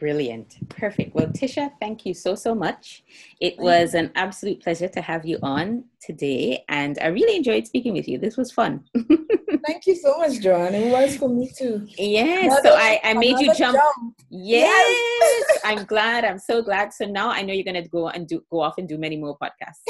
Brilliant. 0.04 0.58
Perfect. 0.68 1.16
Well, 1.16 1.28
Tisha, 1.28 1.72
thank 1.80 2.06
you 2.06 2.14
so, 2.14 2.36
so 2.36 2.54
much. 2.54 3.06
It 3.39 3.58
was 3.58 3.93
an 3.93 4.12
absolute 4.16 4.62
pleasure 4.62 4.89
to 4.89 4.99
have 4.99 5.26
you 5.26 5.39
on 5.41 5.86
today, 6.01 6.66
and 6.68 6.99
I 7.01 7.08
really 7.08 7.38
enjoyed 7.38 7.66
speaking 7.66 7.93
with 7.93 8.10
you. 8.10 8.18
This 8.18 8.36
was 8.36 8.51
fun. 8.51 8.84
thank 9.66 9.88
you 9.88 9.95
so 9.95 10.18
much, 10.18 10.41
Joanne. 10.41 10.76
It 10.76 10.91
was 10.91 11.16
for 11.16 11.30
me 11.30 11.49
too. 11.58 11.88
Yes. 11.97 12.47
Another, 12.47 12.62
so 12.68 12.76
I, 12.76 12.99
I 13.01 13.14
made 13.14 13.39
you 13.39 13.54
jump. 13.54 13.78
jump. 13.78 14.16
Yes. 14.30 14.68
yes. 14.91 15.60
I'm 15.64 15.86
glad. 15.86 16.26
I'm 16.26 16.38
so 16.38 16.62
glad. 16.62 16.91
So 16.93 17.06
now 17.06 17.30
I 17.30 17.41
know 17.41 17.54
you're 17.54 17.64
going 17.64 17.82
to 17.82 17.88
go 17.88 18.10
and 18.10 18.28
do 18.28 18.43
go 18.51 18.60
off 18.60 18.78
and 18.78 18.89
do 18.89 18.97
many 18.97 19.16
more 19.16 19.38
podcasts. 19.38 19.88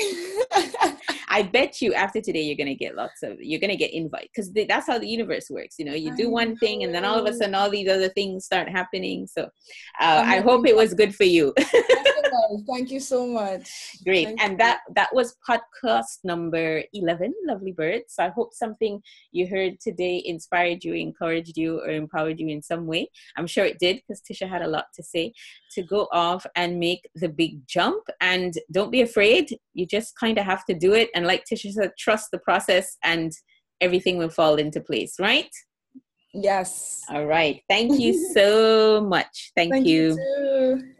I 1.33 1.41
bet 1.41 1.81
you 1.81 1.95
after 1.95 2.21
today 2.21 2.41
you're 2.41 2.55
gonna 2.55 2.75
get 2.75 2.95
lots 2.95 3.23
of 3.23 3.41
you're 3.41 3.59
gonna 3.59 3.75
get 3.75 3.91
invite 3.91 4.29
because 4.33 4.53
that's 4.53 4.85
how 4.85 4.99
the 4.99 5.07
universe 5.07 5.49
works. 5.49 5.79
You 5.79 5.85
know, 5.85 5.95
you 5.95 6.15
do 6.15 6.29
one 6.29 6.55
thing 6.57 6.83
and 6.83 6.93
then 6.93 7.03
all 7.03 7.17
of 7.17 7.25
a 7.25 7.33
sudden 7.35 7.55
all 7.55 7.71
these 7.71 7.89
other 7.89 8.09
things 8.09 8.45
start 8.45 8.69
happening. 8.69 9.25
So 9.25 9.45
uh, 9.99 10.23
I 10.23 10.41
hope 10.41 10.67
it 10.67 10.75
was 10.75 10.93
good 10.93 11.15
for 11.15 11.23
you. 11.23 11.51
Thank 12.67 12.91
you 12.91 12.99
so 12.99 13.25
much. 13.25 13.97
Great, 14.05 14.25
Thank 14.25 14.43
and 14.43 14.51
you. 14.51 14.57
that 14.57 14.81
that 14.95 15.09
was 15.13 15.35
podcast 15.49 16.19
number 16.23 16.83
eleven, 16.93 17.33
lovely 17.47 17.71
birds. 17.71 18.13
So 18.15 18.25
I 18.25 18.29
hope 18.29 18.53
something 18.53 19.01
you 19.31 19.47
heard 19.47 19.79
today 19.79 20.21
inspired 20.23 20.83
you, 20.83 20.93
encouraged 20.93 21.57
you, 21.57 21.79
or 21.79 21.89
empowered 21.89 22.39
you 22.39 22.47
in 22.49 22.61
some 22.61 22.85
way. 22.85 23.09
I'm 23.37 23.47
sure 23.47 23.65
it 23.65 23.79
did 23.79 24.01
because 24.07 24.21
Tisha 24.21 24.47
had 24.47 24.61
a 24.61 24.67
lot 24.67 24.85
to 24.95 25.03
say. 25.03 25.33
To 25.73 25.81
go 25.81 26.07
off 26.11 26.45
and 26.55 26.79
make 26.79 27.09
the 27.15 27.29
big 27.29 27.67
jump, 27.67 28.03
and 28.21 28.53
don't 28.71 28.91
be 28.91 29.01
afraid. 29.01 29.57
You 29.73 29.87
just 29.87 30.15
kind 30.19 30.37
of 30.37 30.45
have 30.45 30.65
to 30.65 30.75
do 30.75 30.93
it 30.93 31.09
and 31.15 31.23
and 31.23 31.27
like 31.27 31.45
Tisha 31.45 31.71
said, 31.71 31.91
trust 31.97 32.31
the 32.31 32.37
process 32.39 32.97
and 33.03 33.31
everything 33.79 34.17
will 34.17 34.29
fall 34.29 34.55
into 34.55 34.81
place, 34.81 35.15
right? 35.19 35.49
Yes. 36.33 37.01
All 37.09 37.25
right. 37.25 37.61
Thank 37.69 37.99
you 37.99 38.33
so 38.33 39.01
much. 39.01 39.51
Thank, 39.55 39.71
Thank 39.71 39.87
you. 39.87 40.17
you 40.17 40.92